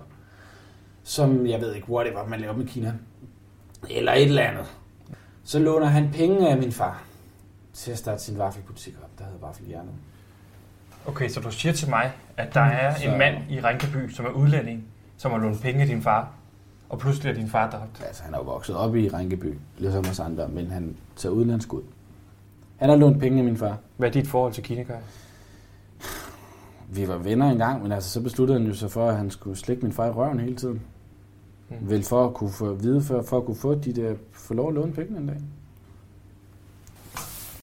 Som, 1.02 1.46
jeg 1.46 1.60
ved 1.60 1.74
ikke, 1.74 1.90
whatever, 1.90 2.26
man 2.26 2.40
laver 2.40 2.56
med 2.56 2.66
Kina. 2.66 2.92
Eller 3.90 4.12
et 4.12 4.22
eller 4.22 4.42
andet. 4.42 4.66
Så 5.44 5.58
låner 5.58 5.86
han 5.86 6.10
penge 6.12 6.50
af 6.50 6.58
min 6.58 6.72
far 6.72 7.02
til 7.72 7.90
at 7.92 7.98
starte 7.98 8.22
sin 8.22 8.38
vaffelbutik 8.38 8.94
op, 9.02 9.18
der 9.18 9.24
hedder 9.24 9.46
Vaffelhjernet. 9.46 9.92
Okay, 11.06 11.28
så 11.28 11.40
du 11.40 11.50
siger 11.50 11.72
til 11.72 11.88
mig, 11.90 12.12
at 12.36 12.54
der 12.54 12.60
er 12.60 12.94
Så- 12.94 13.08
en 13.10 13.18
mand 13.18 13.36
i 13.50 13.60
Rinkeby, 13.60 14.10
som 14.10 14.26
er 14.26 14.30
udlænding, 14.30 14.84
som 15.20 15.30
har 15.30 15.38
lånt 15.38 15.60
penge 15.60 15.80
af 15.80 15.86
din 15.86 16.02
far, 16.02 16.28
og 16.88 16.98
pludselig 16.98 17.30
er 17.30 17.34
din 17.34 17.48
far 17.48 17.70
dræbt. 17.70 18.02
Altså, 18.06 18.22
han 18.22 18.34
er 18.34 18.38
jo 18.38 18.44
vokset 18.44 18.76
op 18.76 18.96
i 18.96 19.08
Rinkeby, 19.08 19.58
ligesom 19.78 20.04
os 20.10 20.20
andre, 20.20 20.48
men 20.48 20.70
han 20.70 20.96
tager 21.16 21.32
udlandsk 21.32 21.72
ud. 21.72 21.82
Han 22.76 22.88
har 22.88 22.96
lånt 22.96 23.20
penge 23.20 23.38
af 23.38 23.44
min 23.44 23.56
far. 23.56 23.78
Hvad 23.96 24.08
er 24.08 24.12
dit 24.12 24.28
forhold 24.28 24.52
til 24.52 24.62
Kina 24.62 24.82
Kai? 24.82 24.96
Vi 26.88 27.08
var 27.08 27.16
venner 27.16 27.50
engang, 27.50 27.82
men 27.82 27.92
altså, 27.92 28.10
så 28.10 28.20
besluttede 28.20 28.58
han 28.58 28.68
jo 28.68 28.74
sig 28.74 28.90
for, 28.90 29.08
at 29.08 29.16
han 29.16 29.30
skulle 29.30 29.56
slikke 29.56 29.82
min 29.82 29.92
far 29.92 30.06
i 30.06 30.10
røven 30.10 30.40
hele 30.40 30.56
tiden. 30.56 30.80
Mm. 31.68 31.76
Vel 31.80 32.02
for 32.02 32.26
at 32.26 32.34
kunne 32.34 32.50
få 32.52 32.74
vide, 32.74 33.02
for, 33.02 33.22
for 33.22 33.38
at 33.38 33.44
kunne 33.44 33.56
få 33.56 33.74
de 33.74 33.92
der, 33.92 34.14
få 34.32 34.54
lov 34.54 34.68
at 34.68 34.74
låne 34.74 34.92
penge 34.92 35.18
en 35.18 35.26
dag. 35.26 35.40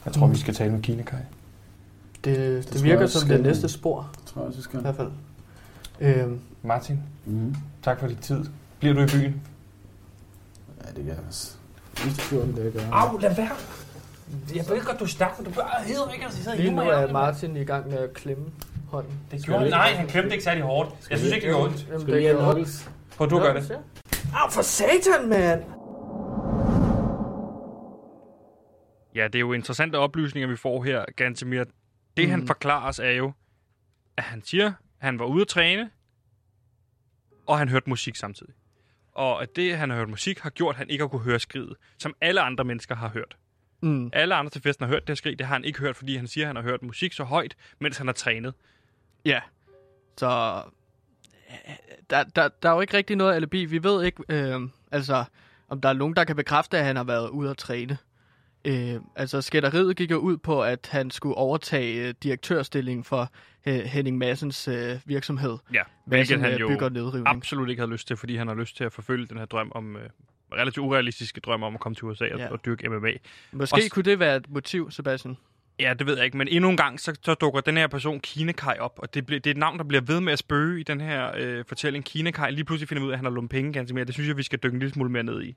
Jeg 0.06 0.14
tror, 0.14 0.28
vi 0.28 0.38
skal 0.38 0.54
tale 0.54 0.72
med 0.72 0.82
Kina 0.82 1.04
Kai. 1.04 1.20
Det, 2.26 2.38
det, 2.38 2.74
det 2.74 2.84
virker 2.84 3.00
jeg, 3.00 3.10
som 3.10 3.30
det 3.30 3.42
næste 3.42 3.70
spor, 3.70 4.10
Det 4.18 4.26
tror 4.26 4.42
jeg 4.42 4.48
også, 4.48 4.58
jeg 4.58 4.64
skal. 4.64 4.80
i 4.80 4.82
hvert 4.82 4.96
fald. 4.96 5.12
Øhm, 6.00 6.40
Martin, 6.68 7.00
Mm-hmm. 7.26 7.56
tak 7.84 8.00
for 8.00 8.08
din 8.08 8.18
tid. 8.18 8.46
Bliver 8.80 8.94
du 8.94 9.02
i 9.02 9.06
byen? 9.06 9.42
Ja, 10.84 10.88
det 10.88 10.96
kan 10.96 11.08
jeg 11.08 11.18
også. 11.28 11.56
Næste 12.06 12.22
14 12.22 12.56
dage 12.56 12.72
gør 12.72 12.80
jeg. 12.80 12.90
Au, 12.92 13.18
lad 13.18 13.36
være. 13.36 13.50
Jeg 14.56 14.66
ved 14.70 14.86
godt, 14.86 15.00
du 15.00 15.04
er 15.04 15.08
stærk, 15.08 15.40
men 15.40 15.46
du 15.46 15.52
bare 15.52 15.84
hedder 15.86 16.12
ikke 16.12 16.26
at 16.26 16.34
sidde 16.34 16.58
lige 16.58 16.72
nu 16.72 16.82
er 16.82 17.12
Martin 17.12 17.56
i 17.58 17.64
gang 17.64 17.90
med 17.90 17.98
at 17.98 18.14
klemme 18.14 18.46
hånden. 18.90 19.14
Det 19.32 19.46
gjorde 19.46 19.70
Nej, 19.70 19.94
han 19.94 20.08
klemte 20.08 20.32
ikke 20.32 20.44
særlig 20.44 20.64
hårdt. 20.64 20.90
Jeg 21.10 21.18
synes 21.18 21.34
ikke, 21.34 21.48
det 21.48 21.54
gjorde 21.56 21.70
ondt. 21.70 21.80
Skal 21.80 22.06
vi 22.06 22.12
lige 22.12 22.28
have 22.28 22.42
knuckles? 22.44 22.90
Prøv 23.18 23.30
du 23.30 23.38
at 23.38 23.44
gøre 23.44 23.56
det. 23.56 23.72
Au, 24.34 24.50
for 24.50 24.62
satan, 24.62 25.30
mand! 25.30 25.64
Ja, 29.16 29.24
det 29.28 29.36
er 29.36 29.40
jo 29.40 29.54
interessante 29.54 29.96
oplysninger, 29.96 30.48
vi 30.50 30.56
får 30.56 30.84
her, 30.84 31.06
Gantemir. 31.16 31.64
Det, 32.18 32.26
mm. 32.26 32.32
han 32.32 32.48
forklarer 32.48 32.88
os, 32.90 33.00
er 33.00 33.12
jo, 33.12 33.32
at 34.18 34.24
han 34.24 34.42
siger, 34.46 34.68
at 34.68 34.74
han 35.00 35.20
var 35.20 35.26
ude 35.26 35.42
at 35.42 35.48
træne, 35.48 35.90
og 37.48 37.58
han 37.60 37.70
hørte 37.70 37.90
musik 37.90 38.16
samtidig. 38.16 38.54
Og 39.12 39.42
at 39.42 39.56
det, 39.56 39.78
han 39.78 39.90
har 39.90 39.98
hørt 39.98 40.10
musik, 40.10 40.40
har 40.40 40.50
gjort, 40.50 40.76
at 40.76 40.78
han 40.78 40.90
ikke 40.90 41.02
har 41.02 41.08
kunne 41.08 41.22
høre 41.22 41.40
skridet, 41.40 41.76
som 41.98 42.16
alle 42.22 42.42
andre 42.42 42.64
mennesker 42.64 42.96
har 42.96 43.10
hørt. 43.10 43.38
Mm. 43.82 44.10
Alle 44.14 44.36
andre 44.36 44.50
til 44.50 44.62
festen 44.62 44.84
har 44.84 44.90
hørt 44.90 45.02
det 45.02 45.10
her 45.10 45.16
skrig, 45.16 45.40
det 45.40 45.48
har 45.48 45.56
han 45.56 45.64
ikke 45.64 45.80
hørt, 45.80 45.96
fordi 45.96 46.16
han 46.16 46.28
siger, 46.28 46.46
at 46.46 46.48
han 46.48 46.56
har 46.56 46.64
hørt 46.64 46.84
musik 46.84 47.14
så 47.14 47.24
højt, 47.24 47.56
mens 47.80 47.98
han 47.98 48.08
har 48.08 48.14
trænet. 48.14 48.54
Ja, 49.26 49.42
så 50.18 50.62
øh, 51.50 51.76
der, 52.10 52.24
der, 52.24 52.48
der 52.48 52.70
er 52.70 52.74
jo 52.74 52.82
ikke 52.82 52.98
rigtig 52.98 53.16
noget 53.16 53.36
alibi. 53.36 53.66
Vi 53.66 53.84
ved 53.84 54.04
ikke, 54.04 54.24
øh, 54.30 54.62
altså, 54.92 55.24
om 55.68 55.82
der 55.82 55.90
er 55.90 55.94
nogen, 55.94 56.16
der 56.16 56.24
kan 56.24 56.36
bekræfte, 56.36 56.78
at 56.78 56.86
han 56.86 56.96
har 56.96 57.04
været 57.04 57.30
ude 57.30 57.50
at 57.50 57.58
træne. 57.58 57.98
Øh, 58.68 58.96
altså, 59.16 59.42
skætteriet 59.42 59.96
gik 59.98 60.12
jo 60.12 60.18
ud 60.18 60.38
på, 60.38 60.64
at 60.64 60.90
han 60.92 61.12
skulle 61.12 61.36
overtage 61.36 62.08
øh, 62.08 62.14
direktørstillingen 62.24 63.04
for 63.04 63.32
øh, 63.66 63.74
Henning 63.76 64.18
Massens 64.18 64.68
øh, 64.68 65.00
virksomhed. 65.06 65.58
Ja, 65.74 65.82
hvilket 66.06 66.40
Madsen, 66.40 66.42
han 66.42 66.54
øh, 66.54 66.60
jo 66.60 66.68
bygger 66.68 66.90
nedrivning. 66.90 67.28
absolut 67.38 67.70
ikke 67.70 67.80
havde 67.82 67.92
lyst 67.92 68.08
til, 68.08 68.18
fordi 68.18 68.36
han 68.36 68.48
har 68.48 68.56
lyst 68.56 68.78
til 68.78 68.84
at 68.84 68.94
forfølge 68.94 69.26
den 69.28 69.38
her 69.38 69.46
drøm 69.46 69.72
om, 69.76 69.96
øh, 69.96 70.02
relativt 70.54 70.84
urealistiske 70.86 71.40
drøm 71.42 71.64
om 71.64 71.74
at 71.74 71.80
komme 71.80 71.96
til 71.96 72.04
USA 72.04 72.26
og, 72.34 72.40
Ja. 72.40 72.48
og 72.52 72.66
dyrke 72.66 72.90
MMA. 72.90 73.12
Måske 73.52 73.76
Også- 73.76 73.90
kunne 73.90 74.04
det 74.04 74.20
være 74.20 74.36
et 74.36 74.46
motiv, 74.50 74.92
Sebastian. 74.92 75.38
Ja, 75.80 75.94
det 76.00 76.08
ved 76.08 76.16
jeg 76.16 76.26
ikke, 76.26 76.38
men 76.38 76.48
endnu 76.48 76.70
en 76.70 76.78
gang, 76.78 77.00
så, 77.00 77.14
så 77.24 77.34
dukker 77.34 77.62
den 77.62 77.78
her 77.78 77.88
person 77.88 78.20
Kinekai 78.20 78.78
op, 78.80 78.94
og 78.98 79.14
det, 79.14 79.26
bliver, 79.26 79.40
det 79.40 79.50
er 79.50 79.54
et 79.54 79.58
navn, 79.58 79.78
der 79.78 79.84
bliver 79.84 80.02
ved 80.02 80.20
med 80.20 80.34
at 80.34 80.40
spøge 80.40 80.80
i 80.80 80.84
den 80.84 81.02
her 81.02 81.32
øh, 81.38 81.66
fortælling. 81.68 82.06
Kinekai 82.06 82.52
lige 82.52 82.64
pludselig 82.66 82.90
finder 82.90 83.04
ud 83.04 83.10
af, 83.10 83.14
at 83.14 83.18
han 83.18 83.26
har 83.26 83.32
lånt 83.32 83.52
penge 83.52 83.74
ganske 83.74 83.94
mere. 83.96 84.06
Det 84.06 84.14
synes 84.14 84.28
jeg, 84.28 84.38
vi 84.38 84.44
skal 84.44 84.60
dykke 84.64 84.74
en 84.76 84.80
lille 84.80 84.94
smule 84.94 85.10
mere 85.12 85.24
ned 85.24 85.44
i. 85.44 85.56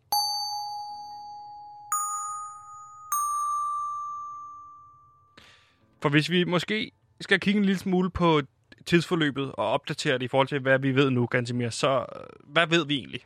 For 6.03 6.09
hvis 6.09 6.31
vi 6.31 6.45
måske 6.45 6.91
skal 7.21 7.41
kigge 7.41 7.59
en 7.59 7.65
lille 7.65 7.79
smule 7.79 8.11
på 8.11 8.41
tidsforløbet 8.87 9.53
og 9.53 9.67
opdatere 9.67 10.15
det 10.15 10.23
i 10.23 10.29
forhold 10.29 10.49
til, 10.49 10.61
hvad 10.61 10.79
vi 10.79 10.95
ved 10.95 11.11
nu, 11.11 11.27
Gansimir, 11.27 11.71
så 11.71 11.99
øh, 11.99 12.23
hvad 12.53 12.67
ved 12.67 12.87
vi 12.87 12.97
egentlig? 12.99 13.21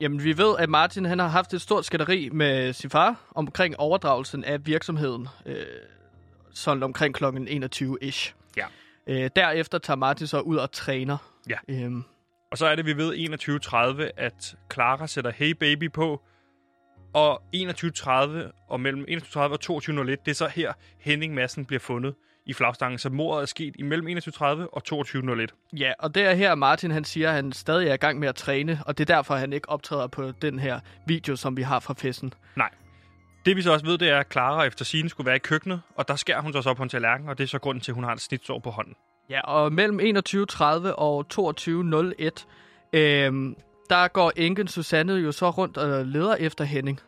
Jamen, 0.00 0.24
vi 0.24 0.38
ved, 0.38 0.54
at 0.58 0.68
Martin 0.68 1.04
han 1.04 1.18
har 1.18 1.28
haft 1.28 1.54
et 1.54 1.60
stort 1.60 1.84
skatteri 1.84 2.28
med 2.32 2.72
sin 2.72 2.90
far 2.90 3.16
omkring 3.34 3.74
overdragelsen 3.78 4.44
af 4.44 4.66
virksomheden, 4.66 5.28
øh, 5.46 5.56
sådan 6.50 6.82
omkring 6.82 7.14
kl. 7.14 7.24
21-ish. 7.24 8.34
Ja. 8.56 8.66
Øh, 9.06 9.30
derefter 9.36 9.78
tager 9.78 9.96
Martin 9.96 10.26
så 10.26 10.40
ud 10.40 10.56
og 10.56 10.72
træner. 10.72 11.16
Ja. 11.48 11.56
Øhm, 11.68 12.04
Og 12.50 12.58
så 12.58 12.66
er 12.66 12.74
det, 12.74 12.86
vi 12.86 12.96
ved 12.96 13.14
21.30, 14.06 14.10
at 14.16 14.56
Clara 14.72 15.06
sætter 15.06 15.30
Hey 15.30 15.50
Baby 15.50 15.92
på, 15.92 16.22
og 17.12 17.42
21.30 17.56 18.10
og 18.68 18.80
mellem 18.80 19.04
21.30 19.10 19.38
og 19.38 19.58
22.01, 19.64 20.02
det 20.04 20.28
er 20.28 20.32
så 20.32 20.48
her 20.48 20.72
Henning 20.98 21.34
Madsen 21.34 21.64
bliver 21.64 21.80
fundet 21.80 22.14
i 22.46 22.52
flagstangen. 22.52 22.98
Så 22.98 23.10
mordet 23.10 23.42
er 23.42 23.46
sket 23.46 23.74
imellem 23.78 24.18
21.30 24.18 24.44
og 24.44 24.82
22.01. 24.92 25.68
ja, 25.76 25.92
og 25.98 26.14
det 26.14 26.22
er 26.22 26.34
her, 26.34 26.54
Martin 26.54 26.90
han 26.90 27.04
siger, 27.04 27.28
at 27.28 27.34
han 27.34 27.52
stadig 27.52 27.88
er 27.88 27.94
i 27.94 27.96
gang 27.96 28.18
med 28.18 28.28
at 28.28 28.34
træne, 28.34 28.80
og 28.86 28.98
det 28.98 29.10
er 29.10 29.14
derfor, 29.14 29.34
han 29.34 29.52
ikke 29.52 29.68
optræder 29.68 30.06
på 30.06 30.30
den 30.30 30.58
her 30.58 30.80
video, 31.06 31.36
som 31.36 31.56
vi 31.56 31.62
har 31.62 31.80
fra 31.80 31.94
festen. 31.94 32.34
Det 32.56 32.66
Det 33.46 33.56
vi 33.56 33.62
så 33.62 33.72
også 33.72 33.86
ved, 33.86 33.98
det 33.98 34.08
er, 34.08 34.18
at 34.18 34.32
Clara 34.32 34.64
efter 34.64 34.84
sine 34.84 35.08
skulle 35.08 35.26
være 35.26 35.36
i 35.36 35.38
køkkenet, 35.38 35.80
og 35.94 36.08
der 36.08 36.16
skærer 36.16 36.42
hun 36.42 36.52
sig 36.52 36.62
så 36.62 36.74
på 36.74 36.82
en 36.82 36.88
tallerken, 36.88 37.28
og 37.28 37.38
det 37.38 37.44
er 37.44 37.48
så 37.48 37.58
grunden 37.58 37.82
til, 37.82 37.90
at 37.92 37.94
hun 37.94 38.04
har 38.04 38.12
et 38.12 38.20
snitsår 38.20 38.58
på 38.58 38.70
hånden. 38.70 38.94
Ja, 39.30 39.40
og 39.40 39.72
mellem 39.72 40.00
21.30 40.00 40.64
og 40.94 41.26
22.01, 41.34 42.46
øhm, 42.92 43.56
der 43.90 44.08
går 44.08 44.32
enken 44.36 44.68
Susanne 44.68 45.12
jo 45.12 45.32
så 45.32 45.50
rundt 45.50 45.76
og 45.76 46.06
leder 46.06 46.34
efter 46.34 46.64
Henning. 46.64 47.00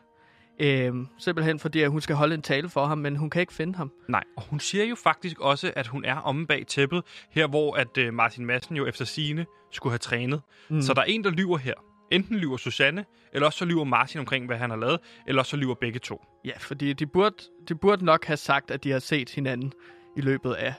Øhm, 0.59 1.07
simpelthen 1.17 1.59
fordi, 1.59 1.81
at 1.81 1.91
hun 1.91 2.01
skal 2.01 2.15
holde 2.15 2.35
en 2.35 2.41
tale 2.41 2.69
for 2.69 2.85
ham, 2.85 2.97
men 2.97 3.15
hun 3.15 3.29
kan 3.29 3.41
ikke 3.41 3.53
finde 3.53 3.75
ham. 3.77 3.91
Nej, 4.09 4.23
og 4.37 4.43
hun 4.49 4.59
siger 4.59 4.85
jo 4.85 4.95
faktisk 4.95 5.39
også, 5.39 5.71
at 5.75 5.87
hun 5.87 6.05
er 6.05 6.15
omme 6.15 6.47
bag 6.47 6.67
tæppet, 6.67 7.03
her 7.29 7.47
hvor 7.47 7.75
at 7.75 7.97
øh, 7.97 8.13
Martin 8.13 8.45
Madsen 8.45 8.75
jo 8.75 8.85
efter 8.85 9.05
sine 9.05 9.45
skulle 9.71 9.91
have 9.91 9.97
trænet. 9.97 10.41
Mm. 10.69 10.81
Så 10.81 10.93
der 10.93 11.01
er 11.01 11.05
en, 11.05 11.23
der 11.23 11.29
lyver 11.29 11.57
her. 11.57 11.73
Enten 12.11 12.35
lyver 12.37 12.57
Susanne, 12.57 13.05
eller 13.33 13.45
også 13.45 13.59
så 13.59 13.65
lyver 13.65 13.83
Martin 13.83 14.19
omkring, 14.19 14.45
hvad 14.45 14.57
han 14.57 14.69
har 14.69 14.77
lavet, 14.77 14.99
eller 15.27 15.41
også 15.41 15.49
så 15.49 15.57
lyver 15.57 15.75
begge 15.75 15.99
to. 15.99 16.25
Ja, 16.45 16.51
fordi 16.57 16.93
de 16.93 17.05
burde, 17.05 17.35
de 17.69 17.75
burde 17.75 18.05
nok 18.05 18.25
have 18.25 18.37
sagt, 18.37 18.71
at 18.71 18.83
de 18.83 18.91
har 18.91 18.99
set 18.99 19.29
hinanden 19.29 19.73
i 20.17 20.21
løbet 20.21 20.53
af 20.53 20.73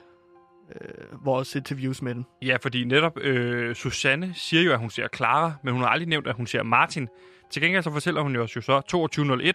øh, 0.80 1.24
vores 1.24 1.54
interviews 1.54 2.02
med 2.02 2.14
den. 2.14 2.26
Ja, 2.42 2.56
fordi 2.62 2.84
netop 2.84 3.18
øh, 3.18 3.74
Susanne 3.74 4.32
siger 4.34 4.62
jo, 4.62 4.72
at 4.72 4.78
hun 4.78 4.90
ser 4.90 5.08
Clara, 5.16 5.52
men 5.62 5.72
hun 5.74 5.82
har 5.82 5.88
aldrig 5.88 6.08
nævnt, 6.08 6.26
at 6.26 6.34
hun 6.34 6.46
ser 6.46 6.62
Martin. 6.62 7.08
Til 7.50 7.62
gengæld 7.62 7.82
så 7.82 7.90
fortæller 7.90 8.20
hun 8.20 8.34
jo 8.34 8.42
os 8.42 8.56
jo 8.56 8.60
så 8.60 8.82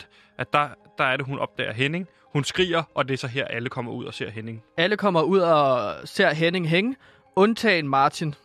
22.01, 0.02 0.06
at 0.38 0.54
der, 0.54 0.70
der 0.98 1.04
er 1.04 1.18
det, 1.18 1.26
hun 1.26 1.40
opdager 1.40 1.74
Henning. 1.74 2.08
Hun 2.34 2.44
skriger, 2.44 2.84
og 2.94 3.08
det 3.08 3.14
er 3.14 3.18
så 3.18 3.28
her, 3.28 3.46
alle 3.46 3.70
kommer 3.70 3.92
ud 3.92 4.06
og 4.06 4.14
ser 4.14 4.30
Henning. 4.30 4.64
Alle 4.78 4.98
kommer 4.98 5.22
ud 5.22 5.40
og 5.40 5.96
ser 6.08 6.34
Henning 6.34 6.70
hænge, 6.70 6.96
undtagen 7.36 7.88
Martin. 7.88 8.36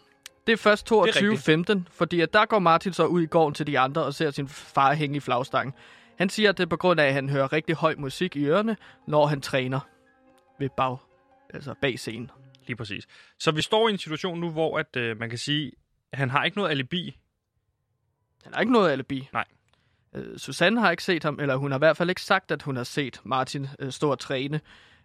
Det 0.47 0.53
er 0.53 0.57
først 0.57 0.89
Det 0.89 0.97
er 0.97 1.75
22.15, 1.75 1.81
fordi 1.91 2.21
at 2.21 2.33
der 2.33 2.47
går 2.47 2.59
Martin 2.59 2.93
så 2.93 3.07
ud 3.07 3.23
i 3.23 3.27
gården 3.27 3.55
til 3.55 3.67
de 3.67 3.79
andre 3.79 4.05
og 4.05 4.15
ser 4.15 4.31
sin 4.31 4.49
far 4.49 4.95
hænge 4.95 5.17
i 5.17 5.21
flagstangen. 5.21 5.75
Han 6.19 6.29
siger, 6.29 6.49
at 6.49 6.59
det 6.59 6.65
er 6.65 6.69
på 6.69 6.77
grund 6.77 7.01
af, 7.01 7.07
at 7.07 7.15
han 7.15 7.29
hører 7.29 7.53
rigtig 7.53 7.77
høj 7.77 7.95
musik 7.99 8.37
i 8.37 8.45
ørerne, 8.47 8.77
når 9.07 9.27
han 9.27 9.41
træner 9.41 9.81
ved 10.59 10.69
bag, 10.77 10.97
altså 11.55 11.75
bag 11.83 11.99
scenen. 11.99 12.31
Lige 12.67 12.77
præcis. 12.77 13.07
Så 13.39 13.51
vi 13.51 13.63
står 13.63 13.89
i 13.89 13.93
en 13.93 13.99
situation 13.99 14.41
nu, 14.41 14.51
hvor 14.51 14.79
at, 14.79 14.97
øh, 14.97 15.19
man 15.19 15.29
kan 15.29 15.39
sige, 15.39 15.73
at 16.13 16.19
han 16.19 16.31
har 16.31 16.45
ikke 16.45 16.57
noget 16.57 16.71
alibi. 16.71 17.17
Han 18.45 18.55
har 18.55 18.61
ikke 18.61 18.73
noget 18.73 18.91
alibi. 18.93 19.29
Nej. 19.33 19.45
Øh, 20.15 20.39
Susanne 20.39 20.81
har 20.81 20.91
ikke 20.91 21.03
set 21.05 21.23
ham, 21.23 21.41
eller 21.41 21.57
hun 21.57 21.71
har 21.71 21.79
i 21.79 21.85
hvert 21.85 21.97
fald 21.97 22.09
ikke 22.09 22.23
sagt, 22.23 22.51
at 22.51 22.63
hun 22.63 22.77
har 22.77 22.85
set 22.85 23.21
Martin 23.25 23.69
øh, 23.79 23.93
stå 23.93 24.11
og 24.11 24.19
træne 24.19 24.61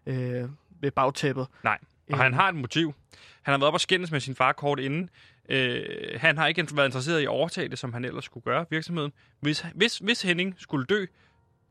øh, 0.06 0.50
ved 0.82 0.92
bagtæppet. 0.92 1.48
Nej, 1.64 1.78
og 2.10 2.14
Øh. 2.14 2.20
han 2.20 2.34
har 2.34 2.50
et 2.50 2.56
motiv. 2.56 2.94
Han 3.42 3.52
har 3.52 3.58
været 3.58 3.68
op 3.68 3.74
og 3.74 3.82
skændes 3.82 4.12
med 4.12 4.20
sin 4.20 4.36
far 4.36 4.52
kort 4.52 4.80
inden. 4.80 5.10
Øh, 5.50 5.86
han 6.16 6.38
har 6.38 6.48
ikke 6.48 6.68
været 6.74 6.88
interesseret 6.88 7.20
i 7.20 7.24
at 7.24 7.30
overtage 7.30 7.70
det, 7.70 7.80
som 7.80 7.94
han 7.94 8.06
ellers 8.06 8.26
skulle 8.26 8.44
gøre, 8.44 8.66
virksomheden. 8.70 9.14
Hvis, 9.40 9.66
hvis, 9.76 9.98
hvis 9.98 10.22
Henning 10.22 10.56
skulle 10.58 10.86
dø, 10.86 11.06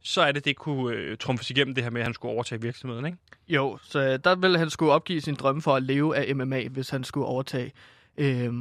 så 0.02 0.22
er 0.22 0.32
det, 0.32 0.44
det 0.44 0.56
kunne 0.56 0.96
øh, 0.96 1.16
trumfes 1.16 1.50
igennem 1.50 1.74
det 1.74 1.84
her 1.84 1.90
med, 1.90 2.00
at 2.00 2.06
han 2.06 2.14
skulle 2.14 2.32
overtage 2.32 2.60
virksomheden, 2.60 3.06
ikke? 3.06 3.18
Jo, 3.48 3.78
så 3.82 4.00
øh, 4.00 4.18
der 4.24 4.34
ville 4.34 4.58
han 4.58 4.70
skulle 4.70 4.92
opgive 4.92 5.20
sin 5.20 5.34
drømme 5.34 5.62
for 5.62 5.74
at 5.74 5.82
leve 5.82 6.16
af 6.16 6.36
MMA, 6.36 6.68
hvis 6.68 6.90
han 6.90 7.04
skulle 7.04 7.26
overtage 7.26 7.72
øh, 8.16 8.52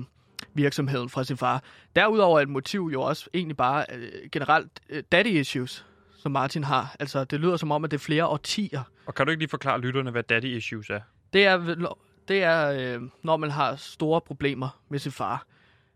virksomheden 0.53 1.09
fra 1.09 1.23
sin 1.23 1.37
far. 1.37 1.63
Derudover 1.95 2.39
er 2.39 2.43
et 2.43 2.49
motiv 2.49 2.89
jo 2.93 3.01
også 3.01 3.29
egentlig 3.33 3.57
bare 3.57 3.85
øh, 3.93 4.29
generelt 4.31 4.79
øh, 4.89 5.03
daddy 5.11 5.27
issues, 5.27 5.85
som 6.17 6.31
Martin 6.31 6.63
har. 6.63 6.95
Altså, 6.99 7.23
det 7.23 7.39
lyder 7.39 7.57
som 7.57 7.71
om, 7.71 7.83
at 7.83 7.91
det 7.91 7.97
er 7.97 8.01
flere 8.01 8.25
årtier. 8.27 8.83
Og 9.05 9.15
kan 9.15 9.25
du 9.25 9.29
ikke 9.29 9.41
lige 9.41 9.49
forklare 9.49 9.79
lytterne, 9.79 10.11
hvad 10.11 10.23
daddy 10.23 10.45
issues 10.45 10.89
er? 10.89 10.99
Det 11.33 11.45
er, 11.45 11.93
det 12.27 12.43
er 12.43 12.95
øh, 12.95 13.01
når 13.23 13.37
man 13.37 13.51
har 13.51 13.75
store 13.75 14.21
problemer 14.21 14.81
med 14.89 14.99
sin 14.99 15.11
far. 15.11 15.45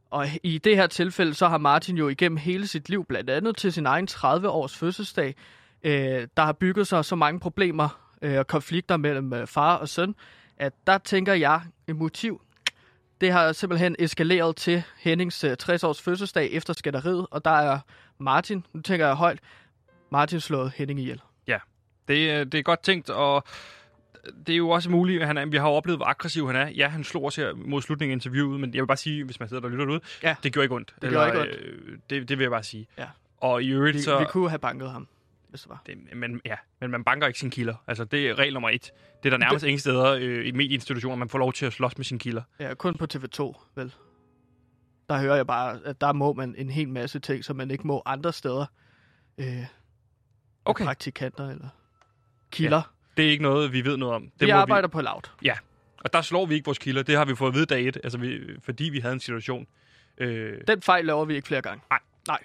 Og 0.10 0.28
i 0.43 0.58
det 0.58 0.76
her 0.76 0.88
tilfælde, 0.88 1.34
så 1.34 1.48
har 1.48 1.58
Martin 1.58 1.98
jo 1.98 2.08
igennem 2.08 2.38
hele 2.38 2.67
sit 2.67 2.89
liv, 2.89 3.06
blandt 3.06 3.30
andet 3.30 3.58
til 3.58 3.74
sin 3.74 3.86
egen 3.86 4.08
30-års 4.12 4.76
fødselsdag, 4.76 5.36
øh, 5.84 6.28
der 6.38 6.43
har 6.43 6.54
bygget 6.54 6.88
sig 6.88 7.06
så 7.06 7.15
mange 7.15 7.39
problemer 7.39 8.10
øh, 8.22 8.38
og 8.39 8.48
konflikter 8.48 8.98
mellem 8.98 9.34
øh, 9.34 9.48
far 9.48 9.76
og 9.76 9.89
søn, 9.89 10.15
at 10.58 10.74
der 10.88 10.98
tænker 10.98 11.34
jeg, 11.34 11.62
et 11.88 11.95
motiv, 11.95 12.41
det 13.22 13.32
har 13.32 13.52
simpelthen 13.52 13.95
eskaleret 14.00 14.56
til 14.56 14.84
Hennings 15.00 15.43
øh, 15.43 15.58
60-års 15.63 16.02
fødselsdag 16.02 16.52
efter 16.52 16.74
skænderiet, 16.74 17.28
og 17.32 17.45
der 17.45 17.52
er 17.52 17.80
Martin, 18.17 18.65
nu 18.74 18.82
tænker 18.82 19.06
jeg 19.06 19.15
højt, 19.15 19.39
Martin 20.12 20.39
slået 20.39 20.72
Henning 20.76 21.00
ihjel. 21.00 21.22
Ja, 21.48 21.58
Det, 22.08 22.39
øh, 22.39 22.45
det 22.45 22.54
er 22.54 22.62
godt 22.62 22.84
tænkt, 22.84 23.10
og 23.10 23.43
det 24.47 24.53
er 24.53 24.58
jo 24.58 24.69
også 24.69 24.89
muligt, 24.89 25.21
at 25.21 25.27
han 25.27 25.38
er, 25.38 25.45
vi 25.45 25.58
har 25.58 25.67
jo 25.69 25.73
oplevet, 25.75 25.99
hvor 25.99 26.05
aggressiv 26.05 26.47
han 26.47 26.55
er. 26.55 26.67
Ja, 26.69 26.88
han 26.88 27.03
slog 27.03 27.25
os 27.25 27.36
her 27.36 27.53
mod 27.53 27.82
slutningen 27.82 28.12
af 28.12 28.15
interviewet, 28.15 28.60
men 28.60 28.73
jeg 28.73 28.82
vil 28.82 28.88
bare 28.88 28.97
sige, 28.97 29.23
hvis 29.23 29.39
man 29.39 29.49
sidder 29.49 29.62
der 29.62 29.67
og 29.67 29.71
lytter 29.71 29.86
derude, 29.86 30.01
Ja. 30.23 30.36
det 30.43 30.53
gjorde 30.53 30.63
ikke 30.65 30.75
ondt. 30.75 30.95
Det 31.01 31.10
gjorde 31.10 31.27
ikke 31.27 31.39
ondt. 31.41 31.51
Øh, 31.62 31.97
det, 32.10 32.29
det 32.29 32.38
vil 32.38 32.43
jeg 32.43 32.51
bare 32.51 32.63
sige. 32.63 32.88
Ja. 32.97 33.08
Og 33.38 33.63
i 33.63 33.69
øvrigt 33.69 33.97
Vi, 33.97 34.01
så... 34.01 34.19
vi 34.19 34.25
kunne 34.29 34.49
have 34.49 34.60
banket 34.60 34.91
ham, 34.91 35.08
hvis 35.49 35.62
det 35.62 35.69
var. 35.69 35.82
Det, 35.86 35.95
men, 36.15 36.41
ja, 36.45 36.55
men 36.82 36.91
man 36.91 37.03
banker 37.03 37.27
ikke 37.27 37.39
sine 37.39 37.51
kilder. 37.51 37.75
Altså, 37.88 38.03
det 38.03 38.29
er 38.29 38.39
regel 38.39 38.53
nummer 38.53 38.69
et. 38.69 38.91
Det 39.23 39.25
er 39.25 39.29
der 39.29 39.38
nærmest 39.38 39.65
ingen 39.65 39.79
steder 39.79 40.05
øh, 40.21 40.47
i 40.47 40.51
medieinstitutioner, 40.51 41.15
man 41.15 41.29
får 41.29 41.39
lov 41.39 41.53
til 41.53 41.65
at 41.65 41.73
slås 41.73 41.97
med 41.97 42.05
sine 42.05 42.19
kilder. 42.19 42.41
Ja, 42.60 42.73
kun 42.73 42.93
på 42.95 43.08
TV2, 43.13 43.71
vel? 43.75 43.93
Der 45.10 45.19
hører 45.19 45.36
jeg 45.36 45.47
bare, 45.47 45.79
at 45.86 46.01
der 46.01 46.13
må 46.13 46.34
man 46.34 46.55
en 46.58 46.69
hel 46.69 46.89
masse 46.89 47.19
ting, 47.19 47.45
som 47.45 47.55
man 47.55 47.71
ikke 47.71 47.88
må 47.88 48.01
andre 48.05 48.34
steder. 48.34 48.65
Øh, 49.38 49.45
Okay. 49.45 49.63
okay. 50.65 50.86
Praktikanter 50.86 51.49
eller 51.49 51.67
kilder. 52.51 52.93
Det 53.19 53.27
er 53.27 53.32
ikke 53.32 53.43
noget, 53.43 53.73
vi 53.73 53.86
ved 53.86 53.97
noget 53.97 54.15
om. 54.15 54.29
Det. 54.39 54.45
Vi 54.45 54.49
arbejder 54.51 54.88
på 54.88 55.01
laut. 55.01 55.32
Ja, 55.43 55.53
og 56.03 56.13
der 56.13 56.21
slår 56.21 56.45
vi 56.45 56.55
ikke 56.55 56.65
vores 56.65 56.77
kilder. 56.77 57.03
Det 57.03 57.17
har 57.17 57.25
vi 57.25 57.36
fået 57.36 57.49
at 57.49 57.55
vide 57.55 57.65
dag 57.65 57.88
et, 57.88 57.97
altså 58.03 58.17
vi, 58.17 58.39
fordi 58.63 58.84
vi 58.84 58.99
havde 58.99 59.13
en 59.13 59.19
situation. 59.19 59.67
Øh, 60.17 60.53
Den 60.67 60.82
fejl 60.82 61.05
laver 61.05 61.25
vi 61.25 61.36
ikke 61.36 61.47
flere 61.47 61.62
gange. 61.62 61.82
Nej. 61.89 61.99
Nej. 62.27 62.39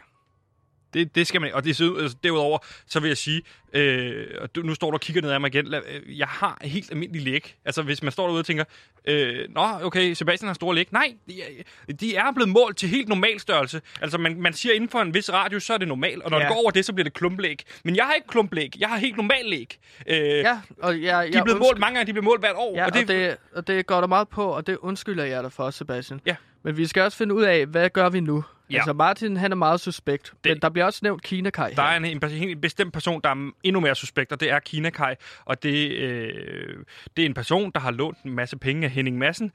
Det, 0.94 1.14
det 1.14 1.26
skal 1.26 1.40
man 1.40 1.48
ikke. 1.48 1.56
Og 1.56 1.64
det, 1.64 1.80
altså, 1.80 2.16
derudover, 2.24 2.58
så 2.86 3.00
vil 3.00 3.08
jeg 3.08 3.16
sige, 3.16 3.42
øh, 3.72 4.26
og 4.40 4.54
du, 4.54 4.62
nu 4.62 4.74
står 4.74 4.90
du 4.90 4.94
og 4.94 5.00
kigger 5.00 5.22
ned 5.22 5.30
ad 5.30 5.38
mig 5.38 5.54
igen, 5.54 5.74
øh, 5.74 6.18
jeg 6.18 6.26
har 6.26 6.58
helt 6.62 6.90
almindelig 6.90 7.22
læg. 7.22 7.54
Altså, 7.64 7.82
hvis 7.82 8.02
man 8.02 8.12
står 8.12 8.26
derude 8.26 8.40
og 8.40 8.46
tænker, 8.46 8.64
øh, 9.08 9.38
nå, 9.54 9.66
okay, 9.82 10.12
Sebastian 10.14 10.46
har 10.46 10.54
store 10.54 10.74
læg. 10.74 10.88
Nej, 10.92 11.14
de, 11.28 11.42
er- 11.42 11.92
de 11.92 12.16
er 12.16 12.32
blevet 12.34 12.48
målt 12.48 12.76
til 12.76 12.88
helt 12.88 13.08
normal 13.08 13.40
størrelse. 13.40 13.80
Altså, 14.00 14.18
man, 14.18 14.40
man 14.40 14.52
siger, 14.52 14.72
inden 14.72 14.88
for 14.90 14.98
en 15.00 15.14
vis 15.14 15.32
radius, 15.32 15.62
så 15.62 15.74
er 15.74 15.78
det 15.78 15.88
normalt, 15.88 16.22
og 16.22 16.30
når 16.30 16.38
Ja. 16.38 16.44
det 16.44 16.52
går 16.54 16.60
over 16.62 16.70
det, 16.70 16.84
så 16.84 16.92
bliver 16.92 17.04
det 17.04 17.14
klumplæg. 17.14 17.62
Men 17.84 17.96
jeg 17.96 18.04
har 18.04 18.12
ikke 18.12 18.28
klumplæg, 18.28 18.70
jeg 18.80 18.88
har 18.88 18.96
helt 18.98 19.16
normal 19.16 19.44
læg. 19.46 19.78
Øh, 20.06 20.16
Ja, 20.18 20.60
og 20.78 21.02
jeg, 21.02 21.28
de 21.32 21.38
er 21.38 21.44
blevet 21.44 21.60
målt 21.60 21.78
mange 21.78 21.94
gange, 21.96 22.06
de 22.06 22.12
bliver 22.12 22.24
målt 22.24 22.40
hvert 22.40 22.56
år. 22.56 22.76
Ja, 22.76 22.86
og 22.86 22.94
det, 22.94 23.02
og 23.02 23.08
det, 23.08 23.36
og 23.54 23.66
det 23.66 23.86
går 23.86 24.00
der 24.00 24.06
meget 24.08 24.28
på, 24.28 24.44
og 24.46 24.66
det 24.66 24.76
undskylder 24.76 25.24
jeg 25.24 25.42
dig 25.42 25.52
for, 25.52 25.70
Sebastian. 25.70 26.20
Ja. 26.26 26.36
Men 26.62 26.76
vi 26.76 26.86
skal 26.86 27.02
også 27.02 27.18
finde 27.18 27.34
ud 27.34 27.42
af, 27.42 27.66
hvad 27.66 27.90
gør 27.90 28.08
vi 28.10 28.20
nu? 28.20 28.44
Ja. 28.74 28.78
Altså, 28.78 28.92
Martin, 28.92 29.36
han 29.36 29.52
er 29.52 29.56
meget 29.56 29.80
suspekt. 29.80 30.32
Det... 30.44 30.50
Men 30.50 30.62
der 30.62 30.68
bliver 30.68 30.84
også 30.84 31.00
nævnt 31.02 31.22
Kina 31.22 31.50
Kai 31.50 31.74
Der 31.74 31.82
er 31.82 31.96
en, 31.96 32.04
en, 32.04 32.20
en, 32.24 32.60
bestemt 32.60 32.92
person, 32.92 33.20
der 33.24 33.30
er 33.30 33.50
endnu 33.62 33.80
mere 33.80 33.94
suspekt, 33.94 34.32
og 34.32 34.40
det 34.40 34.50
er 34.50 34.58
Kina 34.58 34.90
Kai. 34.90 35.14
Og 35.44 35.62
det, 35.62 35.90
øh, 35.90 36.84
det 37.16 37.22
er 37.22 37.26
en 37.26 37.34
person, 37.34 37.70
der 37.70 37.80
har 37.80 37.90
lånt 37.90 38.18
en 38.22 38.32
masse 38.32 38.58
penge 38.58 38.84
af 38.84 38.90
Henning 38.90 39.18
Madsen. 39.18 39.52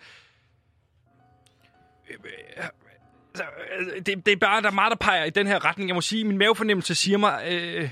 Øh, 2.10 2.16
øh, 2.60 2.66
øh, 3.80 4.06
Det, 4.06 4.26
det 4.26 4.32
er 4.32 4.36
bare, 4.36 4.62
der 4.62 4.68
er 4.68 4.72
meget, 4.72 4.92
der 4.92 4.98
peger 4.98 5.24
i 5.24 5.30
den 5.30 5.48
her 5.48 5.66
retning. 5.66 5.88
Jeg 5.90 5.96
må 5.96 6.02
sige, 6.02 6.24
min 6.24 6.38
mavefornemmelse 6.38 6.96
siger 6.96 7.18
mig, 7.18 7.44
øh, 7.52 7.90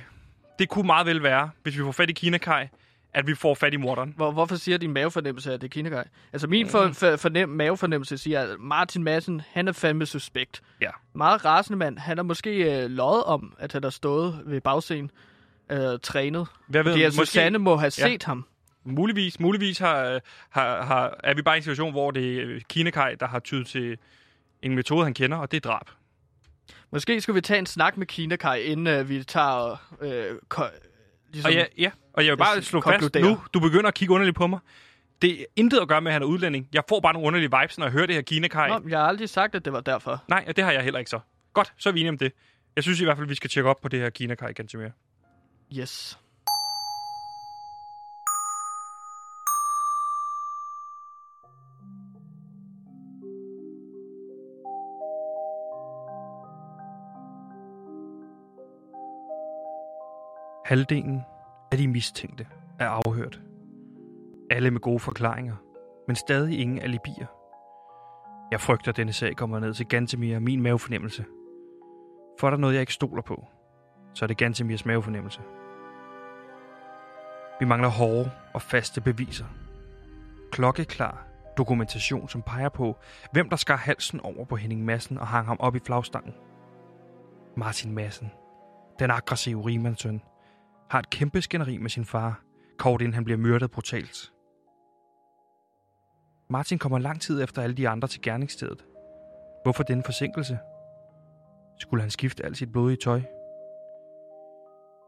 det 0.60 0.70
kunne 0.70 0.86
meget 0.86 1.08
vel 1.08 1.24
være, 1.24 1.50
hvis 1.64 1.78
vi 1.78 1.84
får 1.84 1.92
fat 1.92 2.10
i 2.10 2.14
Kina 2.14 2.38
Kai, 2.38 2.68
at 3.14 3.28
vi 3.28 3.36
får 3.36 3.54
fat 3.56 3.74
i 3.74 3.78
morderen. 3.78 4.14
Hvor, 4.16 4.32
hvorfor 4.32 4.56
siger 4.56 4.78
din 4.78 4.94
mavefornemmelse, 4.94 5.54
at 5.54 5.62
det 5.62 5.78
er 5.78 5.90
Kai? 5.90 6.04
Altså, 6.34 6.48
min 6.48 6.68
for, 6.70 6.90
for, 6.94 7.16
fornem, 7.16 7.50
mavefornemmelse 7.50 8.18
siger, 8.18 8.42
at 8.42 8.60
Martin 8.60 9.04
Madsen, 9.04 9.42
han 9.52 9.68
er 9.68 9.72
fandme 9.72 10.06
suspekt. 10.06 10.62
Ja. 10.82 10.90
Meget 11.14 11.46
rasende 11.46 11.78
mand. 11.78 11.98
Han 11.98 12.18
har 12.18 12.24
måske 12.24 12.82
øh, 12.84 12.90
løjet 12.90 13.24
om, 13.24 13.54
at 13.60 13.74
han 13.74 13.84
har 13.84 13.90
stået 13.90 14.42
ved 14.46 14.62
bagscenen 14.62 15.12
øh, 15.72 16.00
trænet. 16.04 16.48
Hvad 16.68 16.84
ved 16.84 16.92
Fordi 16.92 17.04
at 17.04 17.14
Susanne 17.14 17.58
må 17.58 17.76
have 17.76 17.92
Ja. 17.98 18.08
set 18.08 18.24
ham. 18.24 18.46
Muligvis, 18.84 19.40
muligvis 19.40 19.78
har, 19.78 20.20
har, 20.50 20.84
har, 20.84 21.20
er 21.24 21.34
vi 21.34 21.42
bare 21.42 21.56
i 21.56 21.58
en 21.58 21.64
situation, 21.64 21.92
hvor 21.92 22.12
det 22.12 22.38
er 22.38 22.60
Kina 22.70 22.90
Kai, 22.90 23.16
der 23.20 23.28
har 23.28 23.40
tydet 23.40 23.68
til 23.68 23.98
en 24.62 24.76
metode, 24.76 25.04
han 25.04 25.14
kender, 25.14 25.38
og 25.38 25.52
det 25.52 25.58
er 25.66 25.70
drab. 25.70 25.90
Måske 26.92 27.22
skulle 27.22 27.36
vi 27.36 27.42
tage 27.42 27.60
en 27.60 27.66
snak 27.66 27.98
med 27.98 28.08
Kina 28.08 28.36
Kai, 28.36 28.62
inden 28.64 28.88
øh, 28.88 29.10
vi 29.10 29.24
tager... 29.24 29.96
Øh, 30.02 30.36
ligesom, 31.32 31.50
Og 31.50 31.54
ja, 31.54 31.66
ja, 31.78 31.92
og 32.14 32.26
jeg 32.26 32.32
vil 32.32 32.38
bare 32.38 32.62
slå 32.62 32.82
fast 32.82 33.16
nu, 33.16 33.40
du 33.54 33.60
begynder 33.60 33.88
at 33.88 33.94
kigge 33.94 34.14
underligt 34.14 34.38
på 34.38 34.48
mig. 34.48 34.60
Det 35.22 35.42
er 35.42 35.46
intet 35.56 35.80
at 35.80 35.88
gøre 35.88 36.02
med, 36.02 36.12
at 36.12 36.14
han 36.14 36.22
er 36.22 36.26
udlænding. 36.26 36.70
Jeg 36.74 36.84
får 36.90 37.00
bare 37.00 37.14
nogle 37.14 37.28
underlige 37.28 37.52
vibes, 37.62 37.78
når 37.78 37.86
jeg 37.86 37.92
hører 37.94 38.06
det 38.06 38.16
her 38.16 38.22
kina 38.22 38.48
-kaj. 38.54 38.68
Nå, 38.68 38.90
jeg 38.90 39.00
har 39.00 39.08
aldrig 39.08 39.30
sagt, 39.30 39.56
at 39.56 39.66
det 39.66 39.74
var 39.74 39.82
derfor. 39.82 40.24
Nej, 40.28 40.46
og 40.48 40.56
det 40.56 40.64
har 40.64 40.72
jeg 40.72 40.84
heller 40.84 41.00
ikke 41.00 41.10
så. 41.10 41.20
Godt, 41.54 41.74
så 41.78 41.90
er 41.90 41.94
vi 41.94 42.00
enige 42.00 42.10
om 42.10 42.18
det. 42.18 42.32
Jeg 42.76 42.84
synes 42.84 43.02
i 43.02 43.04
hvert 43.04 43.18
fald, 43.18 43.28
vi 43.28 43.36
skal 43.36 43.50
tjekke 43.50 43.70
op 43.70 43.82
på 43.82 43.88
det 43.88 44.00
her 44.00 44.10
kina 44.10 44.36
-kaj 44.42 44.52
ganske 44.52 44.78
mere. 44.78 44.92
Yes. 45.78 46.20
Halvdelen 60.68 61.22
af 61.72 61.78
de 61.78 61.88
mistænkte 61.88 62.48
er 62.80 62.90
afhørt. 62.90 63.42
Alle 64.50 64.72
med 64.72 64.82
gode 64.82 65.00
forklaringer, 65.00 65.56
men 66.08 66.16
stadig 66.16 66.60
ingen 66.60 66.80
alibier. 66.80 67.26
Jeg 68.52 68.62
frygter, 68.62 68.92
at 68.92 68.98
denne 68.98 69.14
sag 69.14 69.36
kommer 69.36 69.60
ned 69.60 69.74
til 69.74 69.88
Gantemir 69.88 70.36
og 70.36 70.42
min 70.42 70.62
mavefornemmelse. 70.62 71.26
For 72.40 72.48
er 72.48 72.52
der 72.52 72.58
noget, 72.58 72.74
jeg 72.74 72.82
ikke 72.82 72.94
stoler 72.94 73.22
på, 73.22 73.46
så 74.14 74.26
er 74.26 74.28
det 74.28 74.38
Gantemirs 74.38 74.86
mavefornemmelse. 74.86 75.42
Vi 77.60 77.66
mangler 77.66 77.90
hårde 77.90 78.32
og 78.54 78.62
faste 78.62 79.02
beviser. 79.02 79.46
Klokkeklar 80.52 81.28
dokumentation, 81.58 82.30
som 82.30 82.42
peger 82.42 82.70
på, 82.70 82.98
hvem 83.32 83.50
der 83.50 83.56
skar 83.56 83.78
halsen 83.78 84.20
over 84.20 84.46
på 84.46 84.56
Henning 84.56 84.86
Madsen 84.86 85.18
og 85.18 85.28
hang 85.28 85.48
ham 85.48 85.58
op 85.60 85.76
i 85.76 85.80
flagstangen. 85.80 86.34
Martin 87.58 87.92
Madsen, 87.92 88.32
den 89.00 89.12
aggressive 89.12 89.66
rimandsøn, 89.66 90.22
har 90.90 91.00
et 91.00 91.10
kæmpe 91.10 91.42
skænderi 91.42 91.78
med 91.78 91.90
sin 91.90 92.06
far, 92.06 92.42
kort 92.78 93.02
inden 93.02 93.14
han 93.14 93.24
bliver 93.24 93.38
myrdet 93.38 93.72
brutalt. 93.72 94.34
Martin 96.50 96.80
kommer 96.80 97.00
lang 97.00 97.22
tid 97.22 97.44
efter 97.44 97.62
alle 97.62 97.76
de 97.76 97.90
andre 97.90 98.08
til 98.08 98.22
gerningsstedet. 98.22 98.86
Hvorfor 99.64 99.84
denne 99.84 100.04
forsinkelse? 100.04 100.60
Skulle 101.80 102.02
han 102.02 102.12
skifte 102.12 102.46
alt 102.46 102.58
sit 102.58 102.72
blodige 102.72 102.98
tøj? 102.98 103.22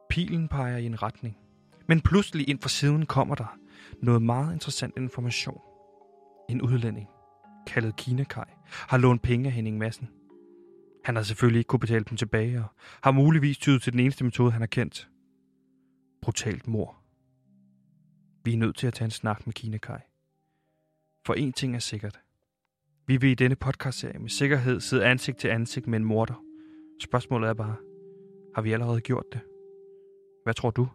Pilen 0.09 0.47
peger 0.47 0.77
i 0.77 0.85
en 0.85 1.03
retning. 1.03 1.37
Men 1.87 2.01
pludselig 2.01 2.49
ind 2.49 2.61
fra 2.61 2.69
siden 2.69 3.05
kommer 3.05 3.35
der 3.35 3.57
noget 4.01 4.21
meget 4.21 4.53
interessant 4.53 4.97
information. 4.97 5.61
En 6.49 6.61
udlænding, 6.61 7.07
kaldet 7.67 7.95
Kinakaj, 7.95 8.45
har 8.69 8.97
lånt 8.97 9.21
penge 9.21 9.45
af 9.45 9.51
Henning 9.51 9.77
Madsen. 9.77 10.09
Han 11.03 11.15
har 11.15 11.23
selvfølgelig 11.23 11.59
ikke 11.59 11.67
kunne 11.67 11.79
betale 11.79 12.05
dem 12.09 12.17
tilbage, 12.17 12.59
og 12.59 12.65
har 13.03 13.11
muligvis 13.11 13.57
tydet 13.57 13.81
til 13.81 13.93
den 13.93 13.99
eneste 13.99 14.23
metode, 14.23 14.51
han 14.51 14.61
har 14.61 14.67
kendt. 14.67 15.09
Brutalt 16.21 16.67
mor. 16.67 16.99
Vi 18.43 18.53
er 18.53 18.57
nødt 18.57 18.75
til 18.75 18.87
at 18.87 18.93
tage 18.93 19.05
en 19.05 19.11
snak 19.11 19.45
med 19.45 19.53
Kinakaj. 19.53 20.01
For 21.25 21.33
en 21.33 21.53
ting 21.53 21.75
er 21.75 21.79
sikkert. 21.79 22.19
Vi 23.07 23.17
vil 23.17 23.29
i 23.29 23.35
denne 23.35 23.55
podcastserie 23.55 24.19
med 24.19 24.29
sikkerhed 24.29 24.79
sidde 24.79 25.05
ansigt 25.05 25.37
til 25.37 25.47
ansigt 25.47 25.87
med 25.87 25.99
en 25.99 26.05
morder. 26.05 26.43
Spørgsmålet 27.01 27.49
er 27.49 27.53
bare, 27.53 27.75
har 28.55 28.61
vi 28.61 28.71
allerede 28.71 29.01
gjort 29.01 29.25
det? 29.33 29.41
Hvad 30.43 30.53
tror 30.53 30.71
du? 30.71 30.87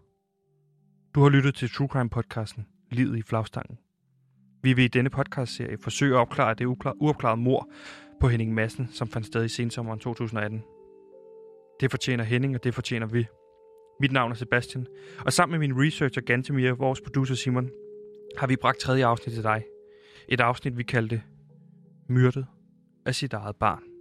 Du 1.15 1.21
har 1.21 1.29
lyttet 1.29 1.55
til 1.55 1.71
True 1.71 1.89
Crime 1.89 2.11
podcasten 2.11 2.67
Livet 2.91 3.19
i 3.19 3.23
flagstangen. 3.23 3.79
Vi 4.63 4.73
vil 4.73 4.85
i 4.85 4.89
denne 4.89 5.11
podcastserie 5.11 5.79
forsøge 5.79 6.15
at 6.15 6.21
opklare 6.21 6.55
det 6.55 6.65
uopklarede 7.01 7.41
mor 7.41 7.71
på 8.21 8.29
Henning 8.29 8.55
Madsen, 8.55 8.89
som 8.93 9.09
fandt 9.09 9.27
sted 9.27 9.45
i 9.45 9.49
sensommeren 9.49 9.99
2018. 9.99 10.63
Det 11.81 11.91
fortjener 11.91 12.25
Henning, 12.25 12.55
og 12.55 12.65
det 12.65 12.75
fortjener 12.75 13.07
vi. 13.07 13.27
Mit 14.01 14.13
navn 14.13 14.31
er 14.31 14.37
Sebastian, 14.37 14.87
og 15.27 15.33
sammen 15.33 15.61
med 15.61 15.69
min 15.69 15.87
researcher 15.87 16.23
Gantemir 16.23 16.73
vores 16.73 17.01
producer 17.01 17.35
Simon, 17.35 17.71
har 18.37 18.47
vi 18.47 18.57
bragt 18.57 18.79
tredje 18.79 19.07
afsnit 19.07 19.35
til 19.35 19.43
dig. 19.43 19.65
Et 20.29 20.41
afsnit, 20.41 20.79
vi 20.79 20.83
kaldte 20.83 21.23
Myrdet 22.09 22.47
af 23.07 23.15
sit 23.15 23.33
eget 23.33 23.57
barn. 23.57 23.94